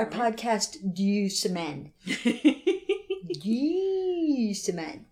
[0.00, 1.90] Our podcast Duseman.
[3.44, 5.04] Duseman.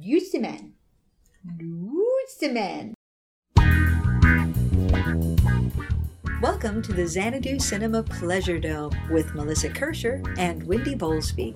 [0.00, 0.72] Duseman.
[1.46, 2.94] Duseman.
[6.40, 11.52] Welcome to the Xanadu Cinema Pleasure Dome with Melissa Kirscher and Wendy Bowlesby.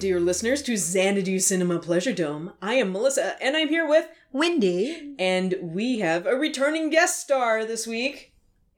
[0.00, 2.54] Dear listeners, to Xanadu Cinema Pleasure Dome.
[2.62, 5.14] I am Melissa, and I'm here with, Wendy.
[5.18, 8.32] and we have a returning guest star this week.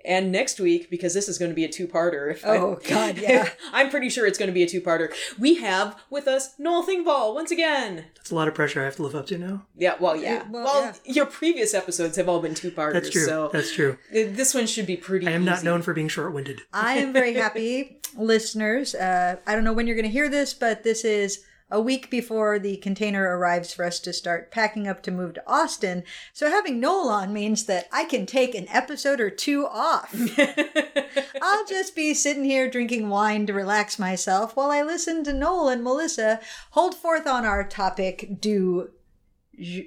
[0.04, 2.30] And next week, because this is going to be a two-parter.
[2.32, 3.48] if I- Oh, God, yeah.
[3.72, 5.12] I'm pretty sure it's going to be a two-parter.
[5.38, 8.06] We have with us Noel Thingvall once again.
[8.16, 9.66] That's a lot of pressure I have to live up to now.
[9.76, 10.22] Yeah, well, yeah.
[10.34, 11.12] Yeah, well, well, yeah.
[11.12, 13.24] your previous episodes have all been two-parters, That's true.
[13.26, 13.96] so That's true.
[14.12, 15.26] this one should be pretty.
[15.26, 16.62] I am not known for being short-winded.
[16.72, 18.94] I am very happy, listeners.
[18.94, 22.10] Uh, I don't know when you're going to hear this, but this is a week
[22.10, 26.04] before the container arrives for us to start packing up to move to Austin.
[26.32, 30.14] So having Noel on means that I can take an episode or two off.
[31.42, 35.70] I'll just be sitting here drinking wine to relax myself while I listen to Noel
[35.70, 36.40] and Melissa
[36.72, 38.38] hold forth on our topic.
[38.38, 38.90] Do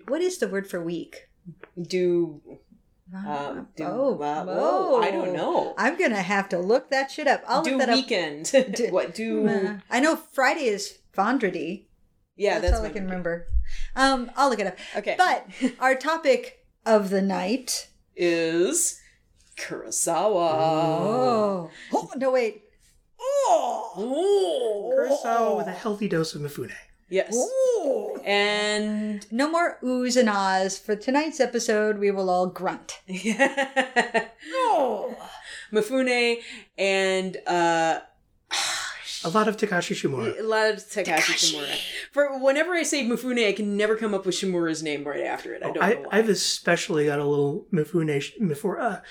[0.07, 1.29] what is the word for week?
[1.79, 2.41] do.
[3.15, 5.01] Uh, do Oh, uh, whoa.
[5.01, 5.75] I don't know.
[5.77, 7.43] I'm gonna have to look that shit up.
[7.47, 7.95] I'll do look that up.
[7.95, 8.51] weekend.
[8.89, 9.47] what do?
[9.47, 11.85] Uh, I know Friday is Fondredi.
[12.35, 13.47] yeah, that's, that's, all I my- can remember.
[13.95, 14.77] Um, I'll look it up.
[14.97, 15.15] Okay.
[15.17, 15.47] But
[15.79, 17.87] our topic of the night.
[18.15, 18.99] is
[19.57, 20.51] Kurosawa.
[20.53, 22.63] Oh, oh no, wait.
[23.19, 24.93] Oh, Oh.
[24.95, 26.71] Kurosawa with a healthy dose of Mifune.
[27.09, 27.31] Yes.
[27.35, 28.19] oh.
[28.25, 30.77] And No more oohs and ahs.
[30.79, 32.99] For tonight's episode, we will all grunt.
[34.67, 35.15] Oh.
[35.71, 36.37] Mifune
[36.77, 37.99] and uh
[39.25, 40.39] A lot of Takashi Shimura.
[40.39, 41.77] a lot of Takashi Shimura.
[42.11, 45.53] For whenever I say Mifune, I can never come up with Shimura's name right after
[45.53, 45.63] it.
[45.63, 46.07] I don't I, know why.
[46.19, 49.01] I've especially got a little Mifune, sh- Mifune, uh,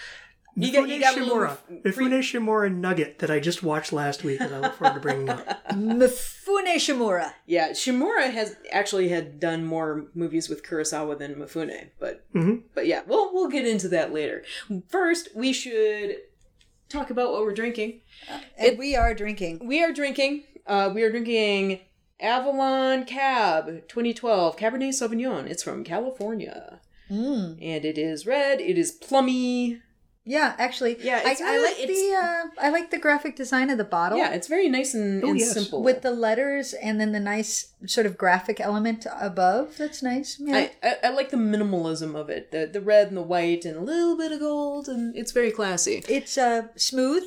[0.57, 1.59] You Mifune got- you got a little Shimura.
[1.83, 5.01] Mif- Mifune Shimura nugget that I just watched last week and I look forward to
[5.01, 5.45] bringing up.
[5.73, 7.33] Mifune Shimura.
[7.47, 12.63] yeah, Shimura has actually had done more movies with Kurosawa than Mifune, but Mhm.
[12.75, 14.45] but yeah, we'll we'll get into that later.
[14.89, 16.19] First, we should
[16.89, 18.01] talk about what we're drinking.
[18.57, 19.67] And we are drinking.
[19.67, 20.45] We are drinking.
[20.67, 21.81] Uh, we are drinking
[22.21, 25.47] Avalon Cab 2012 Cabernet Sauvignon.
[25.47, 26.81] It's from California,
[27.11, 27.59] Mm.
[27.61, 28.61] and it is red.
[28.61, 29.83] It is plummy.
[30.27, 33.37] Yeah, actually, Yeah, I, it's I really- like it's- the uh, I like the graphic
[33.37, 34.17] design of the bottle.
[34.19, 35.53] Yeah, it's very nice and, Oh, and yes.
[35.53, 35.83] simple.
[35.83, 39.77] with the letters and then the nice sort of graphic element above.
[39.77, 40.39] That's nice.
[40.41, 40.57] Yeah.
[40.57, 42.51] I, I, I like the minimalism of it.
[42.53, 45.51] The the red and the white and a little bit of gold, and it's very
[45.51, 46.03] classy.
[46.09, 47.25] it's uh smooth.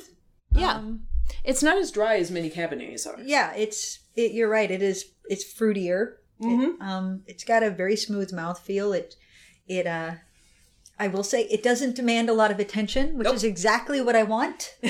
[0.50, 0.74] Yeah.
[0.78, 1.06] Um,
[1.44, 3.20] It's not as dry as many Cabernets are.
[3.22, 4.70] yeah, it's it, you're right.
[4.70, 6.14] It is it's fruitier.
[6.40, 6.74] Mhm.
[6.74, 8.96] It, um, it's got a very smooth mouthfeel.
[8.96, 9.14] It
[9.68, 10.12] it uh,
[11.00, 13.36] I will say it doesn't demand a lot of attention, which Nope.
[13.36, 14.74] is exactly what I want.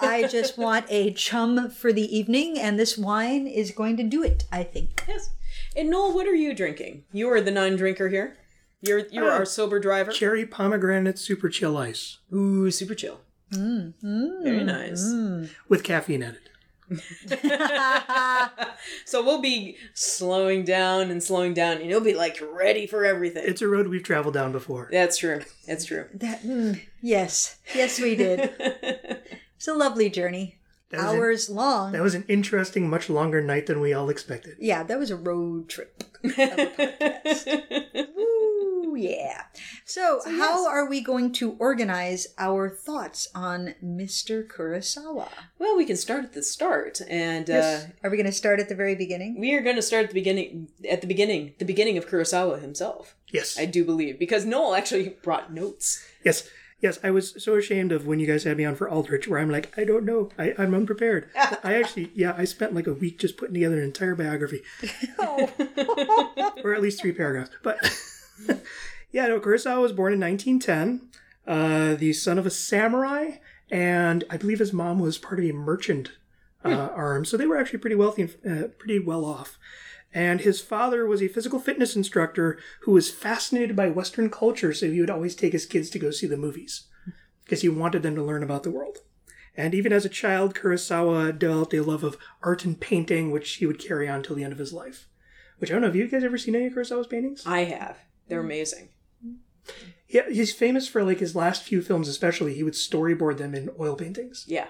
[0.00, 4.22] I just want a chum for the evening, and this wine is going to do
[4.22, 4.44] it.
[4.52, 5.04] I think.
[5.08, 5.30] Yes.
[5.76, 7.04] And Noel, what are you drinking?
[7.12, 8.36] You are the non-drinker here.
[8.82, 9.30] You're you're Oh.
[9.38, 10.12] our sober driver.
[10.12, 13.20] Cherry pomegranate super chill ice Ooh, super chill.
[13.52, 15.02] Mm, mm, Very nice.
[15.02, 15.48] Mm.
[15.68, 16.50] with caffeine added.
[19.06, 23.44] So we'll be slowing down and slowing down, and you'll be like ready for everything.
[23.46, 24.88] It's a road we've traveled down before.
[24.90, 25.42] That's true.
[25.66, 26.06] That's true.
[26.14, 28.50] That mm, yes, yes, we did.
[29.56, 30.58] It's a lovely journey,
[30.90, 31.92] That was, an, hours long.
[31.92, 34.56] that was an interesting, much longer night than we all expected.
[34.58, 36.04] yeah, that was a road trip.
[38.18, 39.42] Ooh, yeah.
[39.84, 40.66] So, how yes.
[40.66, 44.46] are we going to organize our thoughts on Mr.
[44.46, 45.28] Kurosawa?
[45.58, 48.68] well, we can start at the start, and uh, Are we going to start at
[48.68, 49.38] the very beginning?
[49.38, 50.68] we are going to start at the beginning.
[50.88, 53.14] At the beginning, the beginning of Kurosawa himself.
[53.32, 53.58] Yes.
[53.58, 56.02] I do believe because Noel actually brought notes.
[56.24, 56.48] Yes.
[56.84, 59.40] Yes, I was so ashamed of when you guys had me on for Aldrich, where
[59.40, 61.30] I'm like, I don't know, I, I'm unprepared.
[61.64, 64.60] I actually, yeah, I spent like a week just putting together an entire biography,
[65.18, 67.52] or at least three paragraphs.
[67.62, 67.78] But
[69.12, 71.08] yeah, no, Kurosawa was born in 1910,
[71.46, 73.38] uh, the son of a samurai,
[73.70, 76.12] and I believe his mom was part of a merchant
[76.66, 79.58] uh, arm, so they were actually pretty wealthy and uh, pretty well off.
[80.14, 84.88] And his father was a physical fitness instructor who was fascinated by Western culture, so
[84.88, 86.84] he would always take his kids to go see the movies
[87.44, 88.98] because he wanted them to learn about the world.
[89.56, 93.66] And even as a child, Kurosawa developed a love of art and painting, which he
[93.66, 95.08] would carry on till the end of his life.
[95.58, 97.44] Which I don't know, have you guys ever seen any of Kurosawa's paintings?
[97.46, 97.98] I have.
[98.28, 98.90] They're amazing.
[100.08, 102.54] Yeah, he's famous for like his last few films, especially.
[102.54, 104.44] He would storyboard them in oil paintings.
[104.46, 104.66] Yeah.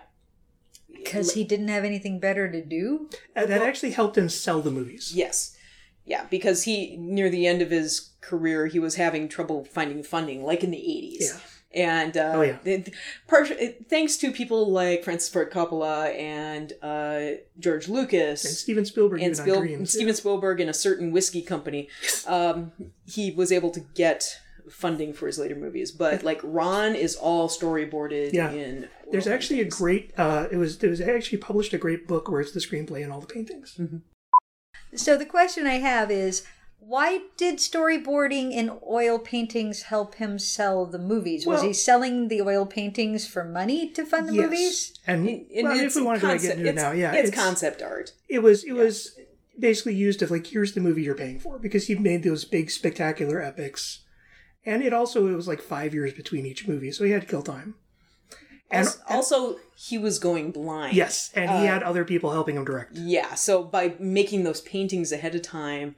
[1.05, 3.09] Because he didn't have anything better to do.
[3.37, 5.13] And that actually helped him sell the movies.
[5.15, 5.57] Yes.
[6.07, 10.43] Yeah, because he near the end of his career, he was having trouble finding funding,
[10.45, 11.31] like in the eighties.
[11.33, 11.41] Yeah.
[11.77, 12.57] And uh, Oh, yeah.
[12.59, 12.91] th-
[13.27, 13.51] part,
[13.89, 19.37] thanks to people like Francis Ford Coppola and uh, George Lucas And Steven Spielberg and
[19.37, 19.91] Spiel- Dreams.
[19.93, 21.89] Steven Spielberg and a certain whiskey company,
[22.29, 22.71] um,
[23.07, 24.39] he was able to get
[24.71, 25.91] funding for his later movies.
[25.91, 28.53] But like Ran is all storyboarded Yeah.
[28.53, 28.89] in.
[29.11, 30.13] There's actually a great.
[30.17, 30.83] Uh, it was.
[30.83, 33.79] It was actually published a great book where it's the screenplay and all the paintings.
[34.95, 36.45] So the question I have is
[36.79, 41.47] why did storyboarding in oil paintings help him sell the movies?
[41.47, 44.45] Was he selling the oil paintings for money to fund the Yes.
[44.45, 44.95] movies?
[45.07, 48.13] And, And well, if we wanted to get into it now, yeah, it's, concept art.
[48.29, 48.65] It was.
[48.65, 49.19] It was
[49.59, 52.71] basically used as like here's the movie you're paying for because he made those big
[52.71, 54.01] spectacular epics,
[54.67, 57.29] and it also it was like five years between each movie, so he had to
[57.29, 57.77] kill time.
[58.75, 60.95] And also, also, he was going blind.
[60.97, 62.97] yes, and he had other people helping him direct.
[62.97, 65.97] Yeah, so by making those paintings ahead of time,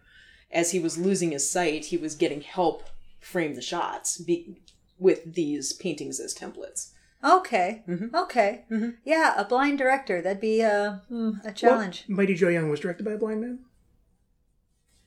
[0.51, 2.85] as he was losing his sight, he was getting help
[3.21, 4.61] frame the shots be-
[4.99, 6.93] with these paintings as templates.
[7.25, 7.83] Okay.
[7.89, 8.15] Mm-hmm.
[8.15, 8.65] Okay.
[9.05, 10.23] Yeah, a blind director.
[10.23, 12.05] That'd be a, hmm, a challenge.
[12.09, 13.61] Well, Mighty Joe Young was directed by a blind man.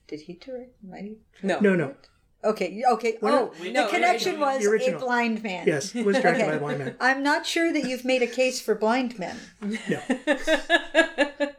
[0.06, 0.72] Did he direct?
[0.82, 1.18] Mighty?
[1.42, 1.94] No, No, no.
[2.42, 2.82] Okay.
[2.92, 3.18] Okay.
[3.20, 5.00] Well, oh, no, the connection the was a original.
[5.00, 5.66] blind man.
[5.66, 6.50] Yes, was directed Okay.
[6.50, 6.96] by a blind man.
[7.00, 9.36] I'm not sure that you've made a case for blind men.
[9.88, 10.00] No.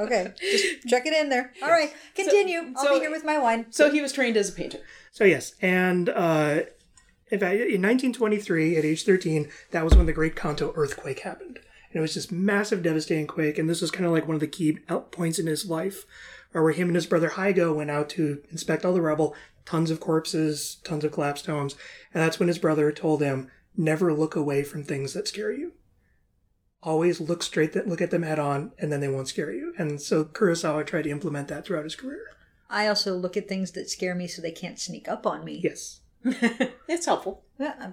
[0.00, 1.52] Okay, just check it in there.
[1.62, 2.72] All right, continue.
[2.76, 3.66] I'll so- be here with my wine.
[3.70, 4.78] So he was trained as a painter.
[5.12, 6.60] So yes, and uh,
[7.30, 11.58] in fact, in 1923, at age 13, that was when the Great Kanto earthquake happened,
[11.90, 13.58] and it was this massive, devastating quake.
[13.58, 14.78] And this was kind of like one of the key
[15.10, 16.06] points in his life,
[16.54, 19.34] or where him and his brother Heigo went out to inspect all the rubble,
[19.70, 21.76] tons of corpses, tons of collapsed homes,
[22.12, 25.74] and that's when his brother told him, "Never look away from things that scare you."
[26.82, 29.72] Always look straight, that look at them head on, and then they won't scare you.
[29.78, 32.24] And so Kurosawa tried to implement that throughout his career.
[32.68, 35.60] I also look at things that scare me so they can't sneak up on me.
[35.62, 36.00] Yes.
[36.24, 37.44] it's helpful.
[37.58, 37.92] Yeah.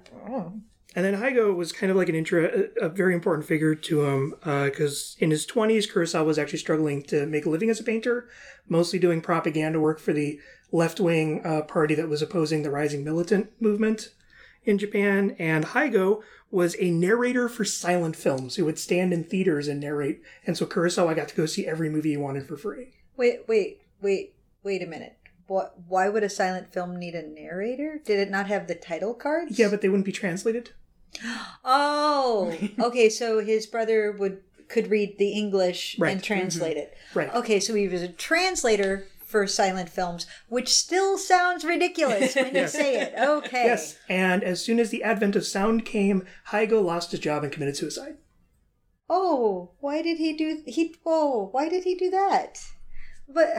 [0.96, 4.06] And then Heigo was kind of like an intro, a, a very important figure to
[4.06, 7.80] him, uh, because in his 20s, Kurosawa was actually struggling to make a living as
[7.80, 8.30] a painter,
[8.68, 10.40] mostly doing propaganda work for the
[10.72, 14.10] left wing uh, party that was opposing the rising militant movement
[14.66, 15.36] in Japan.
[15.40, 16.22] And Heigo
[16.52, 20.22] was a narrator for silent films who would stand in theaters and narrate.
[20.46, 22.94] And so Kurosawa got to go see every movie he wanted for free.
[23.16, 25.18] Wait, wait, wait, wait a minute.
[25.48, 25.76] What?
[25.88, 28.02] Why would a silent film need a narrator?
[28.04, 29.58] Did it not have the title cards?
[29.58, 30.72] Yeah, but they wouldn't be translated.
[31.64, 33.10] Oh, okay.
[33.10, 36.12] So his brother would could read the English Right.
[36.12, 36.96] and translate it.
[37.14, 37.34] Right.
[37.34, 42.68] Okay, so he was a translator for silent films, which still sounds ridiculous when you
[42.80, 43.14] say it.
[43.18, 43.66] Okay.
[43.66, 43.98] Yes.
[44.10, 47.76] And as soon as the advent of sound came, Heigo lost his job and committed
[47.76, 48.16] suicide.
[49.10, 52.60] Oh, why did he do he oh, why did he do that?
[53.28, 53.50] But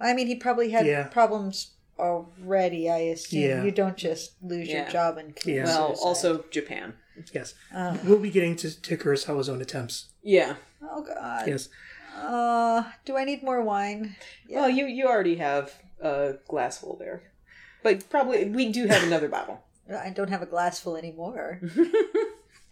[0.00, 1.08] I mean he probably had Yeah.
[1.08, 3.40] problems already, I assume.
[3.40, 3.64] Yeah.
[3.64, 5.64] You don't just lose your job and commit Yeah.
[5.64, 6.06] Well, suicide.
[6.06, 6.94] also Japan.
[7.34, 7.54] Yes.
[7.74, 7.98] Oh.
[8.04, 10.10] We'll be getting to, to Kurosawa's own attempts.
[10.22, 10.54] Yeah.
[10.82, 11.48] Oh god.
[11.48, 11.68] Yes.
[12.18, 14.16] Uh do I need more wine?
[14.50, 17.22] Well, you you already have a glass full there,
[17.82, 19.62] but probably we do have another bottle.
[19.90, 21.60] I don't have a glass full anymore.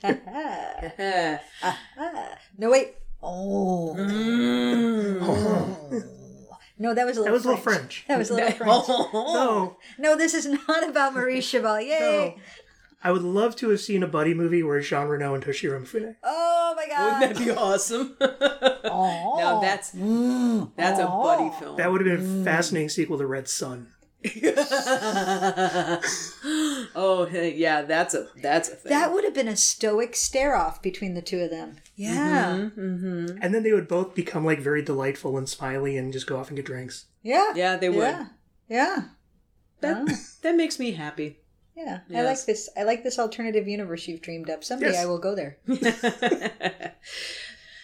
[0.02, 1.38] Eh.
[2.58, 2.94] no wait.
[3.22, 3.94] Oh.
[6.78, 8.04] No, that was a That little was a little French.
[8.04, 8.06] French.
[8.06, 8.88] That was a little French.
[8.88, 11.98] No, No, this is not about Marie Chevalier.
[12.00, 12.34] no.
[13.06, 16.16] I would love to have seen a buddy movie where Jean Reno and Toshiro Mifune.
[16.24, 17.20] Oh my god.
[17.20, 18.16] Wouldn't that be awesome?
[18.20, 19.38] Aw.
[19.38, 20.72] now that's mm.
[20.74, 21.76] that's a buddy film.
[21.76, 22.44] That would have been a mm.
[22.44, 23.92] fascinating sequel to Red Sun.
[26.96, 28.90] oh yeah, that's a that's a thing.
[28.90, 31.76] That would have been a stoic stare off between the two of them.
[31.94, 32.56] Yeah.
[32.56, 33.38] Mm-hmm, mm-hmm.
[33.40, 36.48] And then they would both become like very delightful and smiley and just go off
[36.48, 37.04] and get drinks.
[37.22, 37.52] Yeah.
[37.54, 37.98] Yeah, they would.
[37.98, 38.26] Yeah.
[38.68, 39.02] Yeah.
[39.80, 40.16] That oh.
[40.42, 41.38] that makes me happy.
[41.76, 42.00] Yeah.
[42.14, 42.68] I like this.
[42.76, 44.64] I like this alternative universe you've dreamed up.
[44.64, 45.02] Someday Yes.
[45.02, 45.58] I will go there.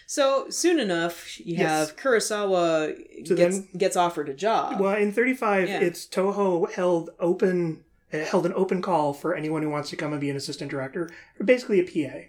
[0.07, 1.61] so soon enough, you Yes.
[1.89, 2.95] have Kurosawa
[3.27, 4.79] So gets then- gets offered a job.
[4.79, 5.79] Well, in 35, Yeah.
[5.79, 7.83] it's Toho held open
[8.13, 10.69] uh, held an open call for anyone who wants to come and be an assistant
[10.69, 11.09] director,
[11.39, 12.27] or basically a PA.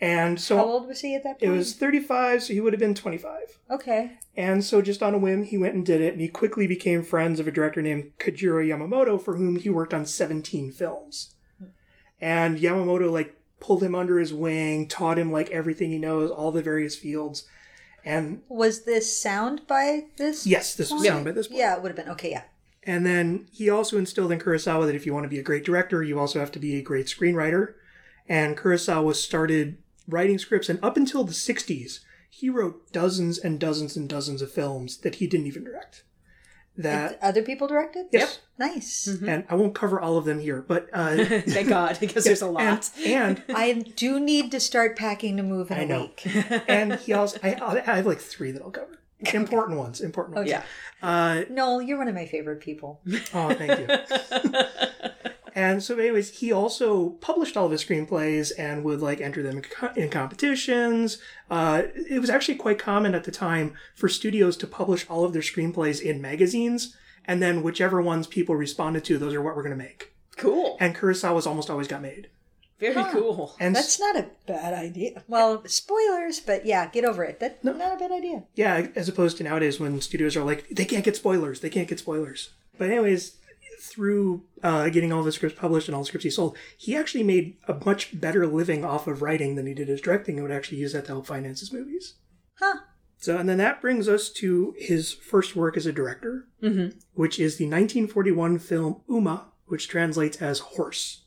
[0.00, 1.42] And so How old was he at that point?
[1.52, 3.58] it was 35, so he would have been 25.
[3.70, 4.18] okay.
[4.36, 7.02] And so, just on a whim, he went and did it, and he quickly became
[7.02, 11.34] friends of a director named Kajiro Yamamoto, for whom he worked on 17 films.
[12.20, 16.52] And Yamamoto, like, pulled him under his wing, taught him, like, everything he knows, all
[16.52, 17.46] the various fields.
[18.04, 20.46] And Was this sound by this?
[20.46, 21.58] yes, this was sound by this point.
[21.58, 22.10] Yeah, it would have been.
[22.12, 22.42] Okay, yeah.
[22.82, 25.64] And then he also instilled in Kurosawa that if you want to be a great
[25.64, 27.74] director, you also have to be a great screenwriter.
[28.28, 33.96] And Kurosawa started writing scripts, and up until the 60s, he wrote dozens and dozens
[33.96, 36.02] and dozens of films that he didn't even direct.
[36.78, 38.06] That, Other people directed?
[38.12, 38.40] yes.
[38.58, 39.06] Nice.
[39.06, 40.88] And I won't cover all of them here, but.
[40.92, 42.90] Uh, Thank God, because there's a lot.
[43.04, 46.00] and, and I do need to start packing to move in a I know.
[46.02, 46.26] week.
[46.68, 47.54] and he also I,
[47.86, 48.98] I have like three that I'll cover.
[49.32, 50.50] Important ones, important ones.
[50.50, 50.62] yeah.
[51.02, 53.00] Uh, Noel, you're one of my favorite people.
[53.32, 55.08] oh, thank you.
[55.56, 59.56] And so, anyways, he also published all of his screenplays and would like enter them
[59.56, 61.16] in, co- in competitions.
[61.50, 65.32] Uh, it was actually quite common at the time for studios to publish all of
[65.32, 66.94] their screenplays in magazines,
[67.24, 70.12] and then whichever ones people responded to, those are what we're going to make.
[70.36, 70.76] Cool.
[70.78, 72.28] And Kurosawa's almost always got made.
[72.78, 73.56] Very cool.
[73.58, 75.22] And That's not a bad idea.
[75.26, 77.40] Well, spoilers, but yeah, get over it.
[77.40, 78.42] That's not a bad idea.
[78.54, 81.88] Yeah, as opposed to nowadays when studios are like, they can't get spoilers, they can't
[81.88, 82.50] get spoilers.
[82.76, 83.36] But anyways,
[83.80, 87.24] through uh, getting all the scripts published and all the scripts he sold, he actually
[87.24, 90.54] made a much better living off of writing than he did his directing, and would
[90.54, 92.14] actually use that to help finance his movies.
[92.58, 92.78] Huh.
[93.18, 96.48] So, and then that brings us to his first work as a director,
[97.14, 101.24] which is the 1941 film Uma, which translates as horse.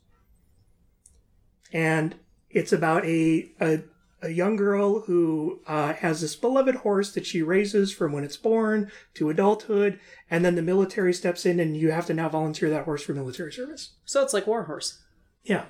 [1.74, 2.16] And
[2.50, 3.82] it's about a, a,
[4.22, 8.38] a young girl who uh, has this beloved horse that she raises from when it's
[8.38, 10.00] born to adulthood,
[10.30, 13.14] and then the military steps in and you have to now volunteer that horse for
[13.14, 13.92] military service.
[14.06, 15.00] So it's like Warhorse,
[15.44, 15.66] Yeah,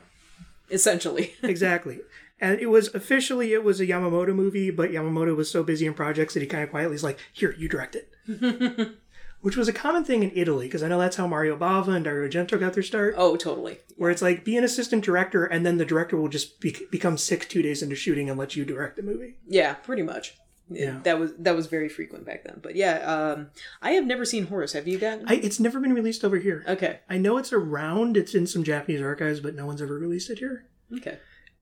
[0.71, 1.33] essentially.
[1.43, 1.99] exactly.
[2.41, 5.93] And it was officially it was a Yamamoto movie, but Yamamoto was so busy in
[5.93, 8.09] projects that he kind of quietly is like, "Here, you direct it,"
[9.41, 12.03] which was a common thing in Italy because I know that's how Mario Bava and
[12.03, 13.15] Dario Argento got their start.
[13.17, 13.77] oh, totally.
[13.97, 17.17] Where it's like be an assistant director, and then the director will just be- become
[17.17, 19.35] sick two days into shooting and let you direct the movie.
[19.47, 20.35] Yeah, pretty much.
[20.71, 20.99] Yeah.
[21.03, 22.59] That was that was very frequent back then.
[22.61, 23.49] But yeah, um,
[23.81, 24.73] I have never seen Horse.
[24.73, 25.25] Have you gotten?
[25.27, 26.63] I, it's never been released over here.
[26.67, 26.99] okay.
[27.09, 28.15] I know it's around.
[28.17, 30.65] It's in some Japanese archives, but no one's ever released it here.
[30.95, 31.17] Okay.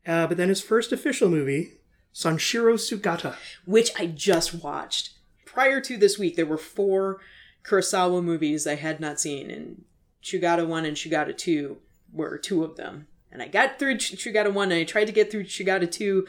[0.05, 1.73] Uh, but then his first official movie,
[2.13, 3.35] Sanshiro Sugata.
[3.65, 5.11] Which I just watched.
[5.45, 7.19] Prior to this week, there were four
[7.67, 9.83] Kurosawa movies I had not seen, and
[10.23, 11.77] Sugata 1 and Sugata 2
[12.13, 13.07] were two of them.
[13.31, 16.25] And I got through Sugata 1 and I tried to get through Sugata 2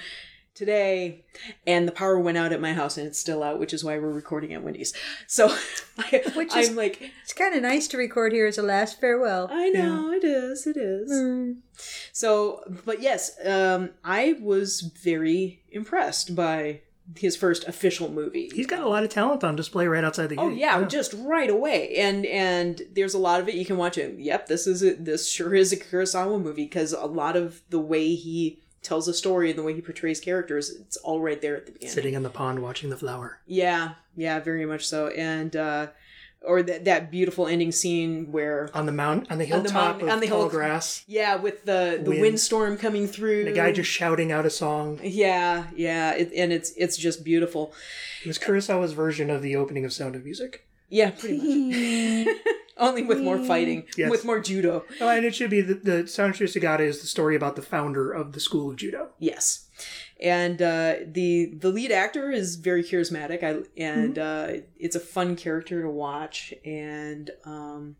[0.54, 1.24] today,
[1.68, 3.96] and the power went out at my house and it's still out, which is why
[3.96, 4.92] we're recording at Wendy's.
[5.28, 5.46] So
[5.98, 9.00] I, Which is- I'm like, It's kind of nice to record here as a last
[9.00, 9.48] farewell.
[9.52, 10.66] I know it is.
[10.66, 11.54] It is.
[12.12, 16.80] So, but yes, um, I was very impressed by
[17.16, 18.50] his first official movie.
[18.54, 20.42] He's got a lot of talent on display right outside the gate.
[20.42, 23.98] Oh yeah, just right away, and and there's a lot of it you can watch.
[23.98, 24.18] It.
[24.18, 27.80] Yep, this is a, this sure is a Kurosawa movie because a lot of the
[27.80, 31.56] way he tells a story and the way he portrays characters, it's all right there
[31.56, 31.94] at the beginning.
[31.94, 33.40] Sitting in the pond watching the flower.
[33.46, 35.88] Yeah, yeah, very much so, and uh,
[36.42, 40.02] or that that beautiful ending scene where On the mount, on the On the hilltop
[40.02, 41.02] of on the tall hill- grass.
[41.06, 42.22] yeah, with the the Wind.
[42.22, 45.00] windstorm coming through, The guy just shouting out a song.
[45.02, 47.72] yeah, yeah, it, and it's it's just beautiful.
[48.24, 50.64] It was Kurosawa's version of the opening of Sound of Music.
[50.88, 51.38] Yeah, pretty
[52.24, 52.36] much.
[52.78, 54.08] Only with more fighting, Yes.
[54.08, 54.84] with more judo.
[55.00, 57.62] Oh, and it should be the, the Sound of Sugata is the story about the
[57.62, 59.08] founder of the school of judo.
[59.18, 59.66] Yes,
[60.20, 63.42] and uh, the the lead actor is very charismatic.
[63.42, 64.48] I and uh,
[64.78, 67.96] it's a fun character to watch, and um,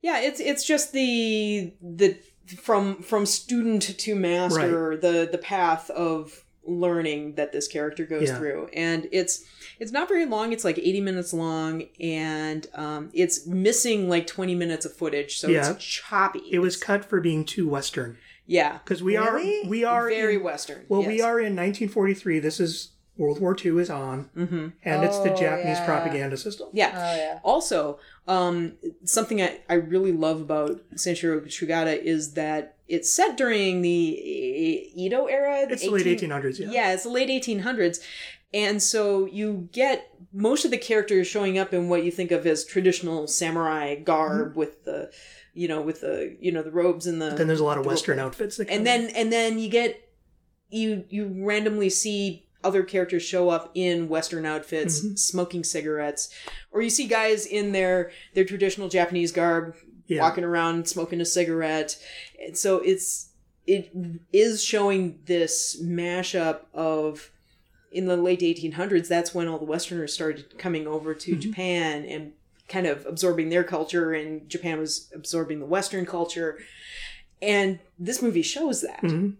[0.00, 2.18] yeah, it's it's just the the
[2.60, 8.38] from from student to master the the path of learning that this character goes Yeah.
[8.38, 8.68] through.
[8.72, 9.44] And it's
[9.80, 10.52] it's not very long.
[10.52, 11.84] It's like 80 minutes long.
[12.00, 15.38] And um, it's missing like 20 minutes of footage.
[15.38, 15.72] So Yeah.
[15.72, 16.42] it's choppy.
[16.52, 18.16] It was cut for being too Western
[18.58, 19.54] yeah because we Really?
[19.64, 22.38] are we are very in, western well we are in 1943.
[22.48, 22.72] This is
[23.18, 24.68] World War II is on, mm-hmm.
[24.90, 25.84] and it's the Oh, Japanese yeah.
[25.90, 26.68] propaganda system.
[26.72, 26.92] Yeah.
[26.94, 27.38] Oh, yeah.
[27.52, 28.54] Also, um,
[29.04, 33.90] something I, I really love about Sanshiro Sugata is that it's set during the
[34.96, 35.66] Edo era.
[35.68, 36.70] It's the late 1800s, yeah.
[36.70, 38.00] Yeah, it's the late 1800s.
[38.54, 42.46] And so you get most of the characters showing up in what you think of
[42.46, 44.58] as traditional samurai garb Mm-hmm.
[44.58, 45.10] with the,
[45.54, 47.30] you know, with the, you know, the robes and the.
[47.30, 50.08] Then there's a lot of Western outfits that and then and then you get
[50.70, 55.16] you you randomly see other characters show up in western outfits Mm-hmm.
[55.16, 56.28] smoking cigarettes
[56.70, 59.74] or you see guys in their their traditional japanese garb
[60.06, 60.20] Yeah.
[60.22, 61.98] walking around smoking a cigarette
[62.40, 63.30] and so it's
[63.66, 63.90] it
[64.32, 67.30] is showing this mashup of
[67.90, 72.32] in the late 1800s that's when all the westerners started coming over to japan and
[72.72, 76.58] kind of absorbing their culture and japan was absorbing the western culture
[77.40, 79.30] and this movie shows that mm-hmm.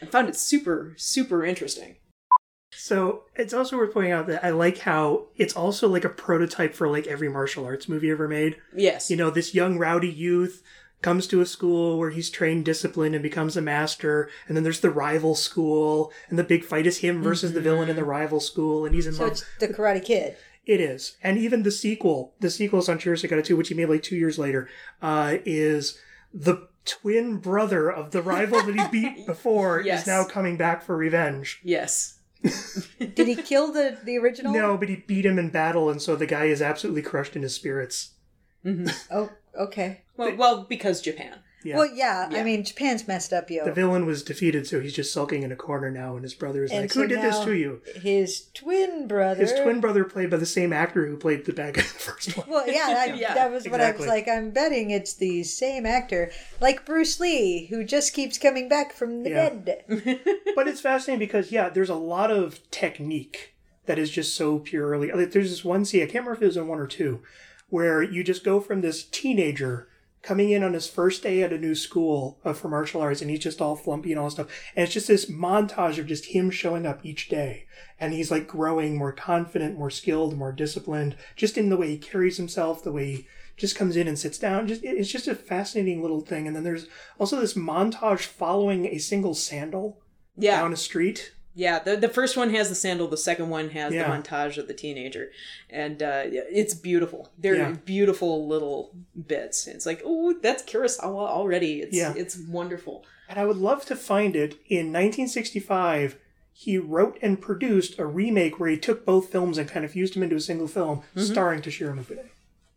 [0.00, 1.96] i found it super super interesting
[2.72, 6.74] So it's also worth pointing out that I like how it's also like a prototype
[6.74, 8.56] for like every martial arts movie ever made.
[8.74, 10.62] yes You know, this young rowdy youth
[11.00, 14.80] comes to a school where he's trained discipline and becomes a master, and then there's
[14.80, 17.96] the rival school, and the big fight is him versus the villain in mm-hmm.
[17.96, 19.32] the rival school, and he's in So love.
[19.32, 20.36] it's the Karate Kid.
[20.68, 21.16] It is.
[21.22, 24.16] And even the sequel, the sequel is on Shirosakata 2, which he made like two
[24.16, 24.68] years later,
[25.02, 25.98] uh, is
[26.32, 30.02] the twin brother of the rival that he beat before Yes.
[30.02, 31.60] is now coming back for revenge.
[31.64, 32.14] yes
[33.00, 34.52] Did he kill the the original?
[34.52, 37.42] No, but he beat him in battle, and so the guy is absolutely crushed in
[37.42, 38.10] his spirits.
[39.10, 40.02] Oh, okay.
[40.16, 41.76] well, well because japan Yeah.
[41.76, 42.38] Well, yeah, Yeah.
[42.38, 43.64] I mean, Japan's messed up, yo.
[43.64, 46.62] the villain was defeated, so he's just sulking in a corner now, and his brother
[46.62, 47.82] is And like, so Who did this to you?
[47.96, 49.40] His twin brother.
[49.40, 51.94] His twin brother, played by the same actor who played the bad guy in the
[51.94, 52.48] first one.
[52.48, 54.28] Well, yeah, I, Yeah, that was what I was like.
[54.28, 59.24] I'm betting it's the same actor, like Bruce Lee, who just keeps coming back from
[59.24, 59.50] the Yeah.
[59.50, 59.84] dead.
[60.54, 63.54] but it's fascinating because yeah, there's a lot of technique
[63.86, 65.10] that is just so purely.
[65.10, 67.20] Like, there's this one scene I can't remember if it was in one or two,
[67.68, 69.87] where you just go from this teenager
[70.22, 73.30] coming in on his first day at a new school uh, for martial arts, and
[73.30, 76.50] he's just all flumpy and all stuff, and it's just this montage of just him
[76.50, 77.66] showing up each day,
[78.00, 81.98] and he's like growing more confident, more skilled, more disciplined, just in the way he
[81.98, 83.26] carries himself, the way he
[83.58, 84.68] just comes in and sits down.
[84.68, 86.46] Just it's just a fascinating little thing.
[86.46, 86.86] And then there's
[87.18, 90.00] also this montage following a single sandal
[90.36, 91.34] yeah down a street.
[91.58, 93.08] Yeah, the the first one has the sandal.
[93.08, 94.04] The second one has Yeah.
[94.08, 95.32] the montage of the teenager,
[95.68, 97.30] and uh, it's beautiful.
[97.36, 97.72] They're Yeah.
[97.84, 98.92] beautiful little
[99.26, 99.66] bits.
[99.66, 101.80] It's like, oh, that's Kurosawa already.
[101.82, 102.14] It's Yeah.
[102.16, 103.04] it's wonderful.
[103.28, 104.54] And I would love to find it.
[104.68, 106.16] In 1965,
[106.52, 110.14] he wrote and produced a remake where he took both films and kind of fused
[110.14, 112.28] them into a single film, starring Toshiro Mifune.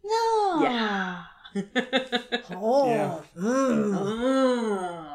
[0.03, 0.63] No.
[0.63, 1.23] Yeah.
[2.49, 2.89] Oh.
[2.89, 3.19] Yeah.
[3.39, 5.07] Ah.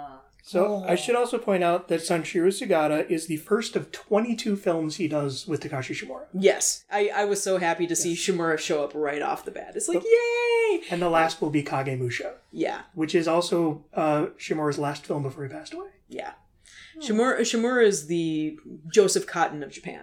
[0.46, 4.94] So I should also point out that Sanshiro Sugata is the first of 22 films
[4.94, 6.26] he does with Takashi Shimura.
[6.32, 9.72] Yes, I, I was so happy to see Shimura show up right off the bat.
[9.74, 10.82] It's like, yay!
[10.88, 15.42] And the last will be Kagemusha, Yeah, which is also uh, Shimura's last film before
[15.44, 15.88] he passed away.
[16.08, 16.34] yeah.
[17.02, 18.58] Shimura, Shimura is the
[18.90, 20.02] Joseph Cotten of Japan.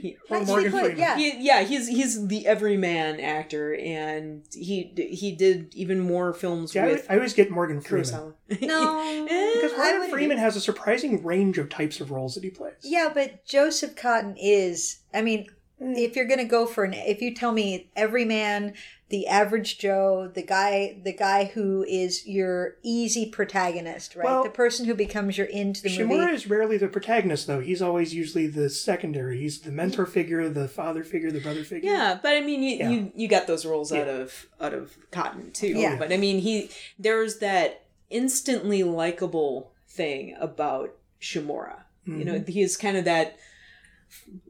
[0.00, 0.98] He, Or Morgan put- Freeman.
[0.98, 1.16] yeah.
[1.16, 6.84] he, yeah, he's he's the everyman actor, and he he did even more films Yeah,
[6.84, 8.04] I, with I always get Morgan Freeman.
[8.08, 8.34] Kurosawa.
[8.62, 9.24] No.
[9.54, 12.74] Because Morgan Freeman has a surprising range of types of roles that he plays.
[12.82, 14.98] Yeah, but Joseph Cotten is.
[15.14, 15.46] I mean,
[15.80, 15.98] Mm.
[15.98, 18.74] if you're gonna go for an, if you tell me every man,
[19.12, 24.24] the average Joe, the guy, the guy who is your easy protagonist, right?
[24.24, 26.02] Well- the person who becomes your into the movie.
[26.02, 26.32] Shimura movie.
[26.32, 27.60] is rarely the protagonist, though.
[27.60, 29.38] He's always usually the secondary.
[29.38, 31.90] He's the mentor figure, the father figure, the brother figure.
[31.90, 32.88] Yeah, but I mean, you, Yeah.
[32.88, 35.68] you you got those roles out of out of Cotten too.
[35.68, 35.96] Yeah.
[35.96, 41.82] But I mean, he there's that instantly likable thing about Shimura.
[42.06, 42.50] You know, mm-hmm.
[42.50, 43.36] he's kind of that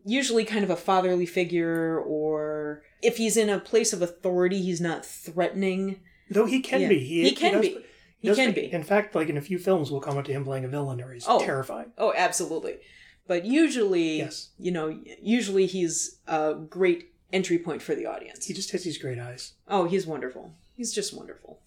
[0.07, 4.81] usually kind of a fatherly figure, or if he's in a place of authority, he's
[4.81, 6.01] not threatening.
[6.31, 6.89] Though he can Yeah.
[6.89, 6.99] be.
[7.01, 7.79] He can does- be.
[8.21, 8.73] He does can be-.
[8.73, 11.01] In fact, like in a few films, we'll come up to him playing a villain,
[11.01, 11.41] or he's Oh.
[11.45, 11.93] terrifying.
[11.99, 12.79] Oh, absolutely.
[13.27, 14.51] But usually, Yes.
[14.59, 18.47] you know, usually he's a great entry point for the audience.
[18.47, 19.53] He just has these great eyes.
[19.69, 20.53] Oh, he's wonderful.
[20.77, 21.59] He's just wonderful.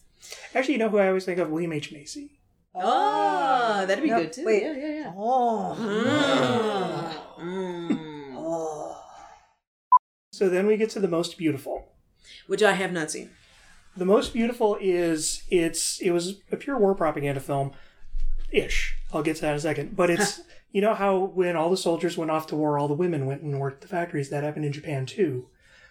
[0.53, 1.49] Actually, you know who I always think of?
[1.49, 1.91] William H.
[1.91, 2.31] Macy.
[2.73, 4.43] Oh, that'd be No, good too.
[4.45, 4.63] wait.
[4.63, 5.13] Yeah, yeah, yeah.
[5.15, 5.75] Oh.
[7.39, 8.33] Mm.
[8.37, 8.84] oh.
[10.35, 11.87] So then we get to the most beautiful.
[12.47, 13.29] Which I have not seen.
[13.95, 17.71] The most beautiful is it's it was a pure war propaganda film,
[18.51, 18.97] ish.
[19.13, 19.95] I'll get to that in a second.
[19.95, 20.41] But it's
[20.73, 23.43] you know how when all the soldiers went off to war, all the women went
[23.43, 24.29] and worked the factories.
[24.29, 25.47] That happened in Japan too.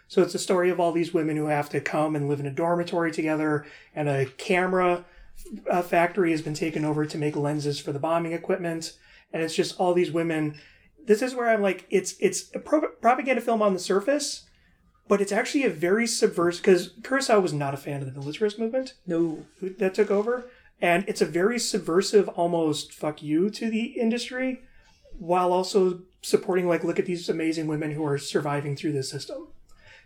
[0.09, 2.47] So it's a story of all these women who have to come and live in
[2.47, 5.07] a dormitory together, and a camera
[5.71, 8.93] uh, factory has been taken over to make lenses for the bombing equipment,
[9.33, 10.61] and it's just all these women.
[11.07, 14.45] This is where I'm like, it's it's a pro- propaganda film on the surface,
[15.07, 18.59] but it's actually a very subversive because Kurosawa was not a fan of the militarist
[18.59, 19.45] movement No.
[19.61, 24.63] that took over, and it's a very subversive, almost fuck you to the industry,
[25.19, 29.49] while also supporting like look at these amazing women who are surviving through this system.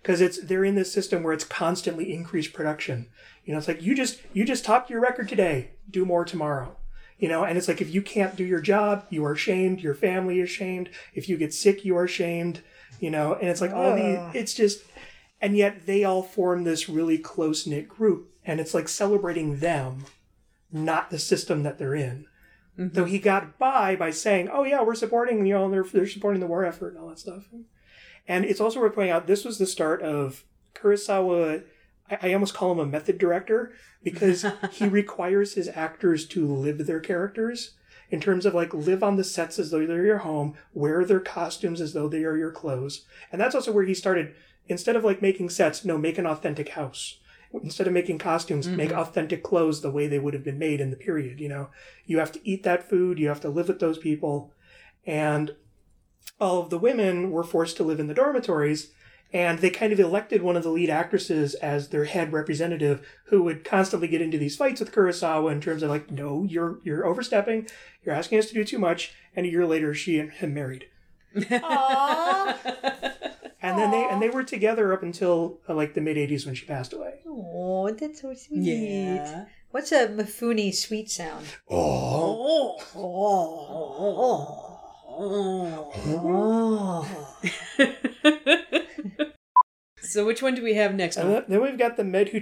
[0.03, 3.09] Because it's they're in this system where it's constantly increased production.
[3.45, 5.73] You know it's like you just you just topped your record today.
[5.89, 6.77] Do more tomorrow
[7.19, 9.95] you know and it's like if you can't do your job you are shamed your
[9.95, 12.61] family is shamed if you get sick you are shamed
[13.01, 14.83] you know and it's like all the it's just
[15.41, 20.05] and yet they all form this really close knit group and it's like celebrating them
[20.73, 22.27] not the system that they're in
[22.79, 22.95] mm-hmm.
[22.95, 26.39] Though he got by by saying, "Oh yeah, we're supporting you know they're they're supporting
[26.39, 27.49] the war effort and all that stuff."
[28.29, 30.45] And it's also worth pointing out this was the start of
[30.77, 31.65] Kurosawa.
[32.11, 36.87] I, I almost call him a method director because he requires his actors to live
[36.87, 37.75] their characters
[38.11, 41.21] in terms of like live on the sets as though they're your home, wear their
[41.21, 44.35] costumes as though they are your clothes, and that's also where he started.
[44.67, 47.19] Instead of like making sets, no, make an authentic house
[47.63, 48.99] instead of making costumes, make mm-hmm.
[48.99, 51.41] authentic clothes the way they would have been made in the period.
[51.41, 51.71] You know,
[52.05, 54.53] you have to eat that food, you have to live with those people,
[55.07, 55.55] and
[56.41, 58.93] all of the women were forced to live in the dormitories.
[59.33, 63.43] And they kind of elected one of the lead actresses as their head representative, who
[63.43, 67.05] would constantly get into these fights with Kurosawa in terms of like, no, you're you're
[67.05, 67.69] overstepping,
[68.03, 69.13] you're asking us to do too much.
[69.37, 70.87] And a year later, she and him married.
[71.37, 72.57] Aww.
[73.61, 76.55] And then they and they were together up until uh, like the mid '80s when
[76.55, 77.15] she passed away.
[77.27, 78.63] Oh, that's so sweet.
[78.63, 79.47] Yeah.
[79.71, 81.45] What's a Mifune sweet sound?
[81.69, 82.79] Oh.
[90.01, 91.35] so which one do we have next And one?
[91.43, 92.39] then- then we've got the men who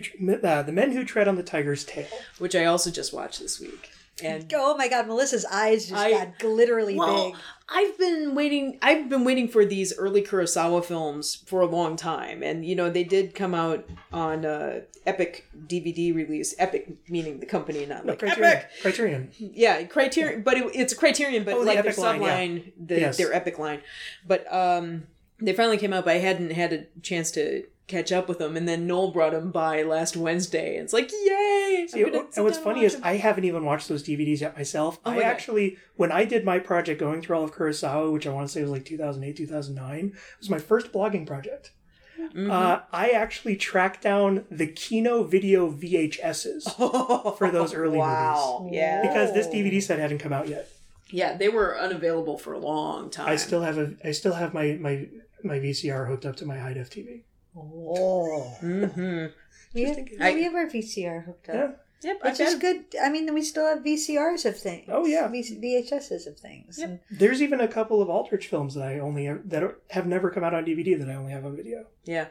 [0.47, 2.07] uh, the men who tread on the tiger's tail.
[2.39, 3.91] Which I also just watched this week.
[4.23, 7.41] And Oh my God, Melissa's eyes just I- got glitterily well, big.
[7.69, 8.79] I've been waiting.
[8.81, 12.89] I've been waiting for these early Kurosawa films for a long time, and you know
[12.89, 16.55] they did come out on uh, Epic DVD release.
[16.59, 18.45] Epic meaning the company, not like Criterion.
[18.53, 18.71] Epic.
[18.81, 19.31] Criterion.
[19.37, 22.39] Yeah, Criterion, but it, it's Criterion, but Oh, the like their Epic line, yeah.
[22.39, 23.17] subline, the, Yes.
[23.19, 23.81] their Epic line.
[24.27, 25.09] But um,
[25.41, 28.57] they finally came out, but I hadn't had a chance to catch up with them,
[28.57, 31.87] and then Noel brought them by last Wednesday, and it's like, yay!
[31.89, 33.03] See, I'm gonna sit and what's funny is them.
[33.05, 34.99] I haven't even watched those DVDs yet myself.
[35.05, 35.29] Oh I my God.
[35.29, 38.53] actually, when I did my project going through all of Kurosawa, which I want to
[38.53, 41.71] say was like 2008, 2009, it was my first blogging project.
[42.19, 42.51] Mm-hmm.
[42.51, 48.77] Uh, I actually tracked down the Kino video VHSs for those early wow, movies.
[48.79, 50.69] yeah, Because this DVD set hadn't come out yet.
[51.11, 53.29] yeah, they were unavailable for a long time.
[53.29, 55.07] I still have a I still have my my
[55.47, 57.23] my VCR hooked up to my high def TV.
[57.57, 58.57] Oh.
[58.61, 59.27] Mm-hmm.
[59.75, 60.19] We have, in case.
[60.19, 61.55] we have our VCR hooked up.
[61.55, 61.77] Yeah.
[62.03, 62.85] Yep, Which is good.
[63.03, 64.89] I mean, we still have VCRs of things.
[64.93, 65.27] Oh, yeah.
[65.29, 66.79] V- VHSs of things.
[66.79, 66.89] Yep.
[66.89, 70.45] And There's even a couple of Aldrich films that I only that have never come
[70.45, 71.87] out on DVD that I only have on video.
[72.05, 72.27] Yeah,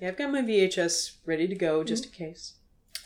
[0.00, 0.08] yeah.
[0.08, 2.54] I've got my VHS ready to go just in case.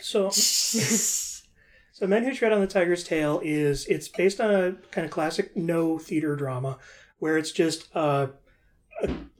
[0.00, 5.04] So So Men Who Tread on the Tiger's Tail is it's based on a kind
[5.04, 6.78] of classic Noh theater drama
[7.18, 8.30] where it's just uh a,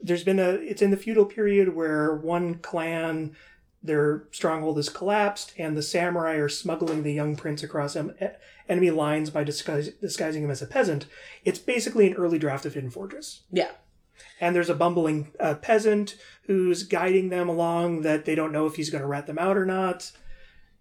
[0.01, 3.35] there's been a it's in the feudal period where one clan
[3.81, 8.15] their stronghold has collapsed and the samurai are smuggling the young prince across em-
[8.67, 11.05] enemy lines by disguise, disguising him as a peasant.
[11.43, 13.41] It's basically an early draft of Hidden Fortress.
[13.51, 13.69] Yeah,
[14.41, 16.15] And there's a bumbling uh, peasant
[16.47, 19.55] who's guiding them along that they don't know if he's going to rat them out
[19.55, 20.11] or not.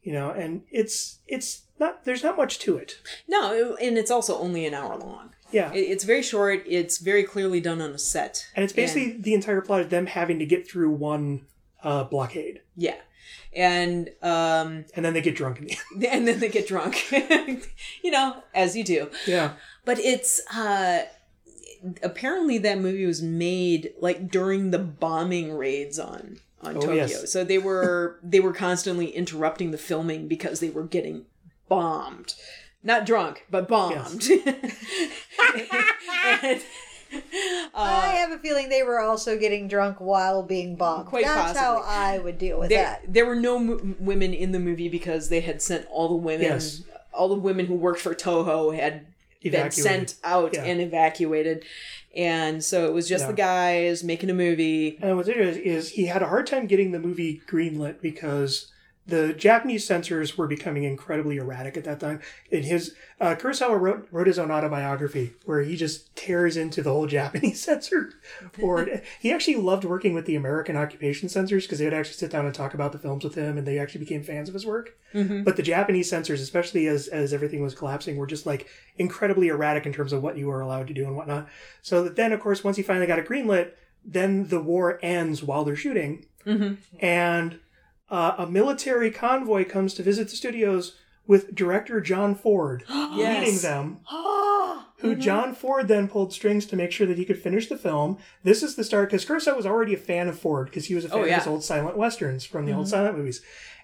[0.02, 3.00] You know, and it's it's not there's not much to it.
[3.28, 5.33] no, and it's also only an hour long.
[5.54, 5.72] Yeah.
[5.72, 6.64] It, it's very short.
[6.66, 8.46] It's very clearly done on a set.
[8.54, 11.46] and it's basically the entire plot of them having to get through one
[11.82, 12.60] uh, blockade.
[12.76, 12.96] Yeah,
[13.54, 16.04] and um, And then they get drunk in the end.
[16.12, 17.10] and then they get drunk.
[18.02, 19.10] you know, as you do.
[19.26, 19.52] Yeah.
[19.84, 21.02] But it's uh
[22.02, 26.94] apparently that movie was made like during the bombing raids on on Oh, Tokyo.
[26.94, 27.30] yes.
[27.30, 31.26] So they were they were constantly interrupting the filming because they were getting
[31.68, 32.34] bombed.
[32.84, 34.22] Not drunk, but bombed.
[36.42, 36.60] And,
[37.74, 41.06] uh, I have a feeling they were also getting drunk while being bombed.
[41.06, 41.82] Quite That's how.
[41.86, 43.12] I would deal with there, that.
[43.12, 46.42] there were no m- women in the movie because they had sent all the women
[46.42, 46.82] Yes.
[47.12, 49.06] all the women who worked for Toho had
[49.42, 50.64] been sent out Yeah.
[50.64, 51.64] and evacuated.
[52.16, 53.28] And so it was just Yeah.
[53.28, 54.98] the guys making a movie.
[55.00, 58.70] And what's interesting is he had a hard time getting the movie greenlit because
[59.06, 62.20] the Japanese censors were becoming incredibly erratic at that time.
[62.50, 66.90] In his uh, Kurosawa wrote wrote his own autobiography where he just tears into the
[66.90, 68.12] whole Japanese censor
[68.58, 69.02] board.
[69.20, 72.46] he actually loved working with the American occupation censors because they would actually sit down
[72.46, 74.96] and talk about the films with him, and they actually became fans of his work.
[75.44, 79.86] But the Japanese censors, especially as as everything was collapsing, were just like incredibly erratic
[79.86, 81.48] in terms of what you were allowed to do and whatnot.
[81.82, 83.72] So that then, of course, once he finally got it greenlit,
[84.04, 86.26] then the war ends while they're shooting,
[87.00, 87.60] and
[88.10, 93.62] uh, a military convoy comes to visit the studios with director John Ford Yes.
[93.62, 94.00] them.
[94.98, 98.16] Who John Ford then pulled strings to make sure that he could finish the film.
[98.42, 101.04] This is the start because Kurosawa was already a fan of Ford because he was
[101.04, 103.42] a fan Oh, of his old silent westerns from the old silent movies.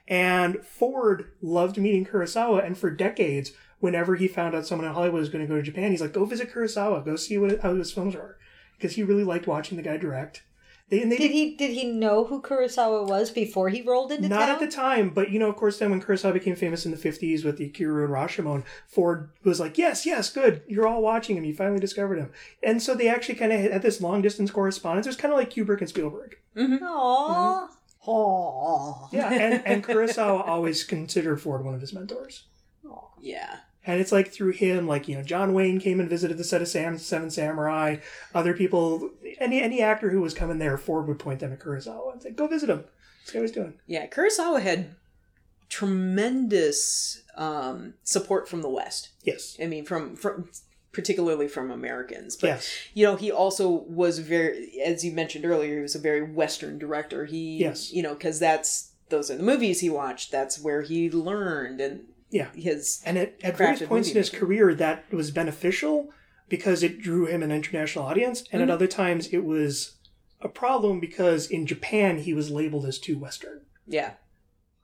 [0.08, 5.20] And Ford loved meeting Kurosawa, and for decades, whenever he found out someone in Hollywood
[5.20, 7.74] was going to go to Japan, he's like, "Go visit Kurosawa, go see what how
[7.74, 8.36] his films are,"
[8.76, 10.42] because he really liked watching the guy direct.
[10.90, 14.28] They, and they Did he did he know who Kurosawa was before he rolled into
[14.28, 14.48] Not town?
[14.48, 16.90] Not at the time, but you know, of course, then when Kurosawa became famous in
[16.90, 20.62] the 50s with the Ikiru and Rashomon, Ford was like, yes, yes, good.
[20.66, 21.44] You're all watching him.
[21.44, 22.32] You finally discovered him.
[22.62, 25.06] And so they actually kind of had this long distance correspondence.
[25.06, 26.36] It was kind of like Kubrick and Spielberg.
[26.56, 26.84] Mm-hmm.
[26.84, 27.68] Aww.
[28.08, 29.10] Aww.
[29.10, 29.16] Mm-hmm.
[29.16, 29.32] Yeah.
[29.32, 32.44] And, and Kurosawa always considered Ford one of his mentors.
[33.20, 33.56] Yeah.
[33.86, 36.60] And it's like through him, like, you know, John Wayne came and visited the set
[36.60, 37.96] of Sam, Seven Samurai.
[38.34, 42.12] Other people, any any actor who was coming there, Ford would point them at Kurosawa
[42.12, 42.84] and say, go visit him.
[43.24, 43.74] See how he's doing.
[43.86, 44.96] Yeah, Kurosawa had
[45.68, 49.10] tremendous um, support from the West.
[49.22, 49.56] Yes.
[49.62, 50.50] I mean, from from
[50.92, 52.36] particularly from Americans.
[52.36, 52.74] But Yes.
[52.94, 56.78] you know, he also was very, as you mentioned earlier, he was a very Western
[56.78, 57.24] director.
[57.26, 57.92] He, Yes.
[57.92, 60.30] you know, because that's those are the movies he watched.
[60.32, 62.48] That's where he learned and Yeah.
[62.54, 64.46] his And at, at various points in his making.
[64.46, 66.10] career, that was beneficial
[66.48, 68.40] because it drew him an international audience.
[68.52, 68.70] And Mm-hmm.
[68.70, 69.96] at other times, it was
[70.40, 73.60] a problem because in Japan, he was labeled as too Western.
[73.86, 74.12] yeah,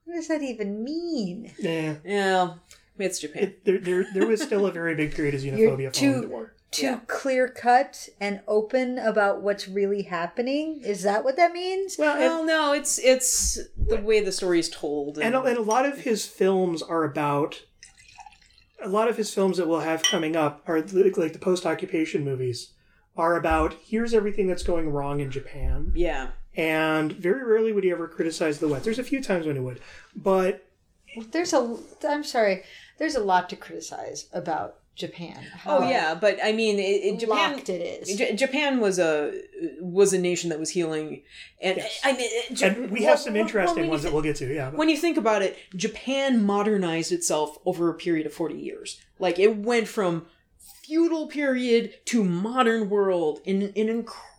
[0.04, 1.52] What does that even mean?
[1.58, 1.96] Yeah.
[2.04, 2.54] yeah.
[2.98, 3.42] It's Japan.
[3.44, 6.20] It, there, there, there was still a very big period of You're xenophobia too- following
[6.22, 6.52] the war.
[6.76, 7.00] Too Yeah.
[7.06, 10.82] clear cut and open about what's really happening?
[10.84, 11.96] Is that what that means?
[11.98, 15.18] Well, and, well, no, it's it's the way the story is told.
[15.18, 17.62] and, a- and a lot of his films are about.
[18.82, 22.22] A lot of his films that we'll have coming up are like like the post-occupation
[22.24, 22.72] movies
[23.16, 25.92] are about here's everything that's going wrong in Japan.
[25.94, 28.84] yeah, And very rarely would he ever criticize the West.
[28.84, 29.80] There's a few times when he would,
[30.14, 30.66] but
[31.32, 31.78] There's a.
[32.06, 32.64] I'm sorry.
[32.98, 35.38] There's a lot to criticize about Japan.
[35.66, 37.58] Oh yeah, but I mean, it, it- Japan.
[37.58, 38.16] it is.
[38.16, 39.32] J- Japan was a
[39.80, 41.22] was a nation that was healing,
[41.60, 42.00] and Yes.
[42.02, 44.22] I mean, J- and we well, have some interesting when you ones thi- that we'll
[44.22, 44.52] get to.
[44.52, 48.56] Yeah, but- When you think about it, Japan modernized itself over a period of forty
[48.58, 48.98] years.
[49.18, 50.26] Like it went from
[50.82, 53.72] feudal period to modern world in an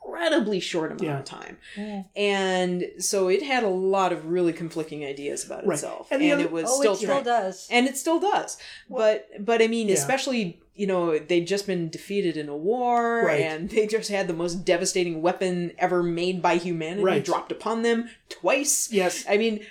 [0.08, 1.20] incredibly short amount Yeah.
[1.20, 1.58] of time,
[2.16, 5.76] and so it had a lot of really conflicting ideas about Right.
[5.76, 7.68] itself, And and, other- it was oh, still it still trying- does.
[7.70, 8.58] and it still does
[8.90, 9.96] but but i mean Yeah.
[9.96, 13.42] especially you know they'd just been defeated in a war Right.
[13.42, 17.24] and they just had the most devastating weapon ever made by humanity Right.
[17.26, 19.66] dropped upon them twice yes, i mean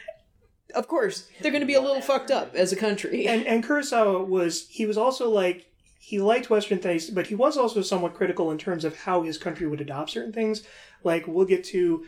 [0.75, 3.65] of course they're going to be a little fucked up as a country and and
[3.65, 5.67] Kurosawa was he was also like
[6.07, 9.37] he liked Western things, but he was also somewhat critical in terms of how his
[9.37, 10.63] country would adopt certain things.
[11.03, 12.05] Like we'll get to,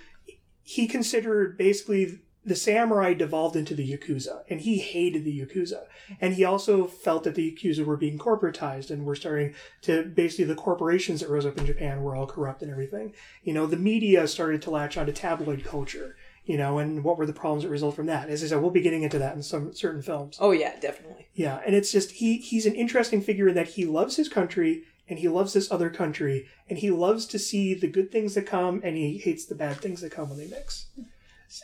[0.62, 5.86] he considered basically the samurai devolved into the yakuza, and he hated the yakuza.
[6.20, 10.44] And he also felt that the yakuza were being corporatized and were starting to basically
[10.44, 13.14] the corporations that rose up in Japan were all corrupt and everything.
[13.42, 16.14] You know, the media started to latch onto tabloid culture.
[16.48, 18.30] You know, and what were the problems that result from that?
[18.30, 20.38] As I said, we'll be getting into that in some certain films.
[20.40, 23.84] oh yeah definitely Yeah, and it's just he he's an interesting figure in that he
[23.84, 27.86] loves his country and he loves this other country and he loves to see the
[27.86, 30.86] good things that come and he hates the bad things that come when they mix.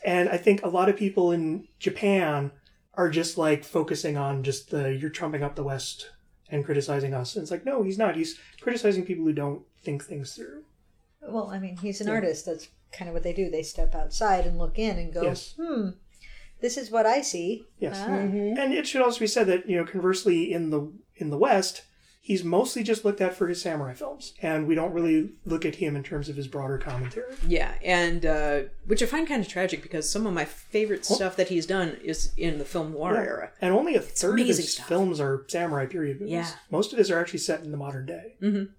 [0.04, 2.52] And I think a lot of people in Japan
[2.94, 6.10] are just like focusing on just the you're trumping up the West
[6.50, 7.34] and criticizing us.
[7.34, 8.16] And it's like, no, he's not.
[8.16, 10.64] He's criticizing people who don't think things through.
[11.28, 12.46] Well, I mean, he's an artist.
[12.46, 13.50] That's kind of what they do.
[13.50, 15.54] They step outside and look in and go, Yes.
[15.60, 15.90] "Hmm,
[16.60, 17.96] this is what I see." Yes.
[17.98, 18.10] Ah.
[18.12, 21.82] And it should also be said that, you know, conversely in the in the West,
[22.20, 24.32] he's mostly just looked at for his samurai films.
[24.42, 27.34] And we don't really look at him in terms of his broader commentary.
[27.46, 31.36] yeah and uh which i find kind of tragic because some of my favorite stuff
[31.36, 34.72] that he's done is in the film noir era And only a third of his
[34.72, 34.88] stuff.
[34.88, 36.32] films are samurai period movies.
[36.32, 36.50] Yeah.
[36.70, 38.34] Most of his are actually set in the modern day.
[38.42, 38.70] Mhm.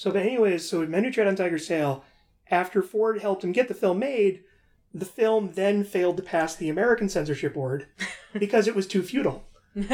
[0.00, 2.02] So, but anyways, so Men Who Tread on Tiger's Tail,
[2.50, 4.42] after Ford helped him get the film made,
[4.94, 7.86] the film then failed to pass the American censorship board
[8.32, 9.44] because it was too feudal.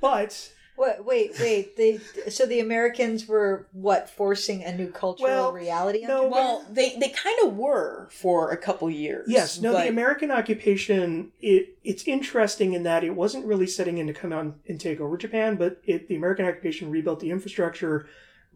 [0.00, 1.04] But What?
[1.04, 1.76] Wait, wait.
[1.76, 1.98] They
[2.30, 7.10] so the Americans were what forcing a new cultural Well, reality no, well they they
[7.10, 12.04] kind of were for a couple years Yes, no, but- the American occupation, it, it's
[12.04, 15.56] interesting in that it wasn't really setting in to come out and take over Japan,
[15.56, 18.06] but it, the American occupation rebuilt the infrastructure,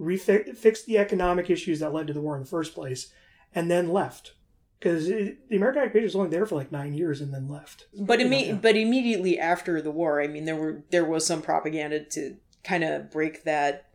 [0.01, 3.13] refi- fixed the economic issues that led to the war in the first place,
[3.55, 4.33] and then left.
[4.79, 7.87] Because the American occupation was only there for like nine years and then left.
[7.99, 8.55] but imme- yeah.
[8.55, 12.83] but immediately after the war, I mean, there were there was some propaganda to kind
[12.83, 13.89] of break that,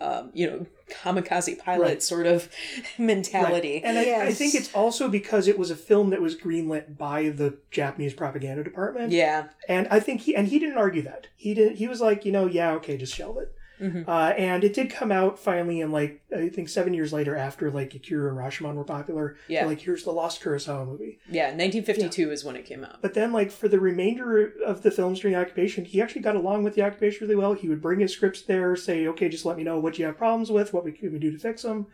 [0.00, 2.02] um, you know, kamikaze pilot Right.
[2.02, 2.48] sort of
[2.98, 3.82] mentality.
[3.82, 7.30] And I, I think it's also because it was a film that was greenlit by
[7.30, 9.12] the Japanese propaganda department.
[9.12, 11.26] Yeah, And I think he and he didn't argue that.
[11.36, 11.76] He did.
[11.76, 13.53] He was like, you know, yeah, okay, just shelve it.
[13.80, 14.06] Mhm.
[14.08, 17.70] Uh, and it did come out finally in like I think seven years later after
[17.70, 19.36] like Ikiru and Rashomon were popular.
[19.48, 19.66] Yeah.
[19.66, 21.18] Like here's the Lost Kurosawa movie.
[21.28, 21.46] yeah.
[21.46, 23.02] 1952 is when it came out.
[23.02, 26.36] But then like for the remainder of the films during the occupation, he actually got
[26.36, 27.54] along with the occupation really well.
[27.54, 30.16] He would bring his scripts there, say, okay, just let me know what you have
[30.18, 31.86] problems with, what we can we do to fix them,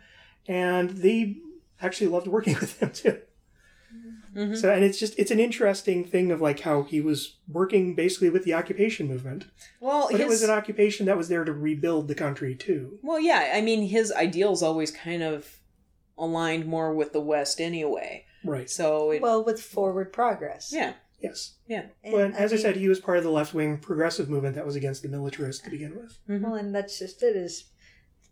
[0.47, 1.39] and they
[1.81, 3.19] actually loved working with him too.
[4.37, 4.55] Mm-hmm.
[4.55, 8.31] So, and it's just it's an interesting thing of like how he was working basically
[8.31, 9.47] with the occupation movement,
[9.81, 12.99] Well, but his, it was an occupation that was there to rebuild the country too.
[13.03, 13.53] well, yeah.
[13.55, 15.59] I mean, his ideals always kind of
[16.17, 18.25] aligned more with the West anyway.
[18.45, 18.71] Right.
[18.71, 20.71] So, it, Well, with forward progress.
[20.73, 21.55] yeah, Yes.
[21.67, 21.87] yeah.
[22.05, 24.55] And, But as I, mean, said, he was part of the left wing progressive movement
[24.55, 26.19] that was against the militarists to begin with.
[26.29, 27.65] Well, and that's just it is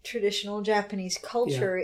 [0.05, 1.83] traditional Japanese culture.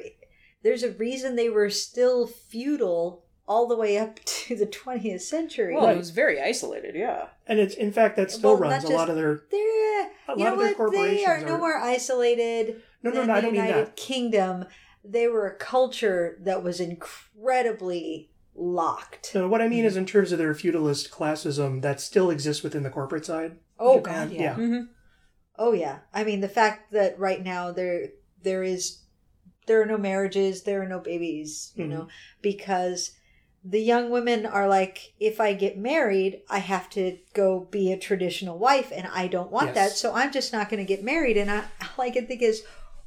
[0.62, 5.74] There's a reason they were still feudal all the way up to the 20th century.
[5.74, 6.94] Well, it was very isolated.
[6.94, 7.26] Yeah.
[7.46, 10.06] And it's in fact that still Well, runs not a lot of their They're, A
[10.36, 10.68] you lot know of their what?
[10.68, 13.86] They corporations are no more isolated No, no, than no, I the don't mean United
[13.88, 13.96] that.
[13.96, 14.64] Kingdom.
[15.04, 19.26] They were a culture that was incredibly locked.
[19.26, 22.82] So what I mean is in terms of their feudalist classism that still exists within
[22.82, 23.56] the corporate side.
[23.78, 24.28] Oh Japan.
[24.28, 24.54] God, yeah.
[24.54, 24.80] Mm-hmm.
[25.58, 25.98] Oh yeah.
[26.12, 28.08] I mean, the fact that right now there
[28.42, 29.00] there is
[29.66, 31.88] there are no marriages, there are no babies, you Mhm.
[31.88, 32.08] know,
[32.42, 33.12] because
[33.64, 37.98] the young women are like, if I get married, I have to go be a
[37.98, 39.74] traditional wife, and I don't want Yes.
[39.74, 41.36] that, so I'm just not going to get married.
[41.38, 41.58] And I,
[41.98, 42.62] all I can think is,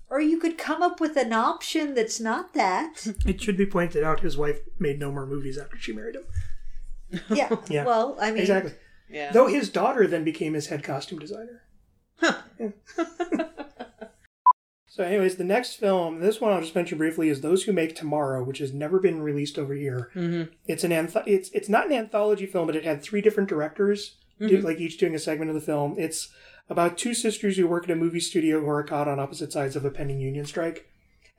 [0.10, 3.06] or you could come up with an option that's not that.
[3.26, 6.24] It should be pointed out his wife made no more movies after she married him.
[7.30, 7.56] Yeah.
[7.70, 7.86] Yeah.
[7.86, 8.74] Well, I mean, Exactly.
[9.10, 9.32] Yeah.
[9.32, 11.62] Though his daughter then became his head costume designer.
[12.60, 12.72] Yeah.
[14.98, 17.96] So, anyways, the next film, this one I'll just mention briefly, is Those Who Make
[17.96, 20.10] Tomorrow, which has never been released over here.
[20.16, 20.52] Mm-hmm.
[20.66, 24.18] It's an anth- it's it's not an anthology film, but it had three different directors,
[24.40, 24.64] do, Mhm.
[24.64, 25.94] like each doing a segment of the film.
[26.00, 26.30] It's
[26.68, 29.76] about two sisters who work at a movie studio who are caught on opposite sides
[29.76, 30.88] of a pending union strike,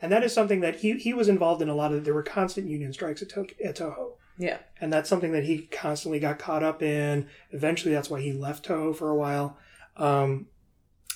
[0.00, 2.04] and that is something that he he was involved in a lot of.
[2.04, 4.12] There were constant union strikes at, to- at Toho.
[4.40, 4.58] Yeah.
[4.80, 7.26] and that's something that he constantly got caught up in.
[7.50, 9.58] Eventually, that's why he left Toho for a while.
[9.96, 10.46] Um,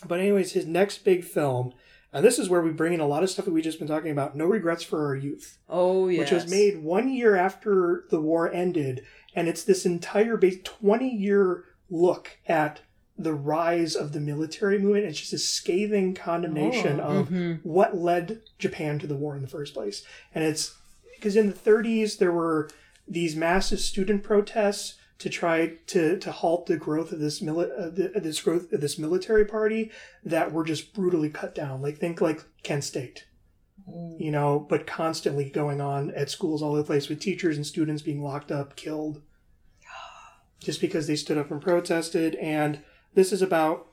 [0.04, 1.72] but anyways, his next big film,
[2.12, 3.88] and this is where we bring in a lot of stuff that we've just been
[3.88, 4.36] talking about.
[4.36, 6.18] No regrets for our youth, Oh, yes.
[6.20, 11.08] which was made one year after the war ended, and it's this entire base twenty
[11.08, 12.80] year look at
[13.18, 15.04] the rise of the military movement.
[15.04, 17.60] It's just a scathing condemnation Oh, of mhm.
[17.62, 20.02] what led Japan to the war in the first place.
[20.34, 20.74] And it's
[21.14, 22.68] because in the 30s there were
[23.06, 27.90] these massive student protests to try to, to halt the growth of this mili- uh,
[27.90, 29.92] the, this growth of this military party
[30.24, 31.80] that were just brutally cut down.
[31.80, 33.28] Like think like Kent State,
[34.18, 37.64] you know, but constantly going on at schools all over the place with teachers and
[37.64, 39.22] students being locked up, killed,
[40.58, 42.34] just because they stood up and protested.
[42.34, 42.82] And
[43.14, 43.86] this is about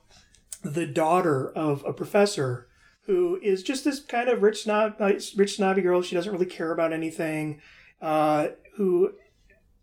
[0.64, 2.70] the daughter of a professor
[3.04, 6.02] who is just this kind of rich snob, uh, rich snobby girl.
[6.02, 7.62] She doesn't really care about anything.
[8.02, 9.12] Uh, who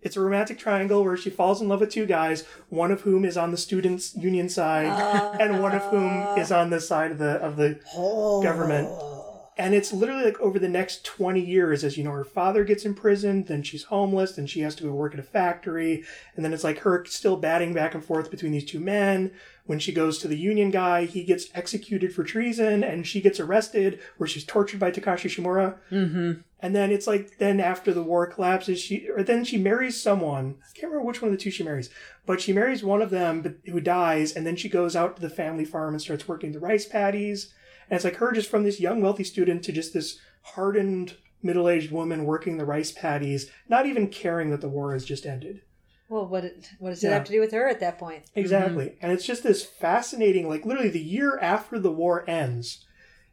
[0.06, 3.24] it's a romantic triangle where she falls in love with two guys, one of whom
[3.24, 5.36] is on the students' union side, ah.
[5.40, 8.40] and one of whom is on the side of the of the oh.
[8.40, 8.88] government.
[9.58, 12.84] And it's literally like over the next 20 years, as you know, her father gets
[12.84, 16.04] imprisoned, then she's homeless, then she has to go work at a factory.
[16.36, 19.32] And then it's like her still batting back and forth between these two men.
[19.66, 23.40] When she goes to the union guy, he gets executed for treason and she gets
[23.40, 25.76] arrested, where she's tortured by Takashi Shimura.
[25.90, 26.40] Mm-hmm.
[26.60, 30.56] And then it's like, then after the war collapses, she, or then she marries someone.
[30.62, 31.90] I can't remember which one of the two she marries,
[32.24, 34.32] but she marries one of them but, who dies.
[34.34, 37.52] And then she goes out to the family farm and starts working the rice paddies.
[37.90, 41.68] And it's like her just from this young wealthy student to just this hardened middle
[41.68, 45.62] aged woman working the rice paddies, not even caring that the war has just ended.
[46.08, 47.14] Well, what it- what does it Yeah.
[47.14, 48.24] have to do with her at that point?
[48.34, 48.86] Exactly.
[48.86, 48.98] Mm-hmm.
[49.04, 52.84] And it's just this fascinating, like literally the year after the war ends,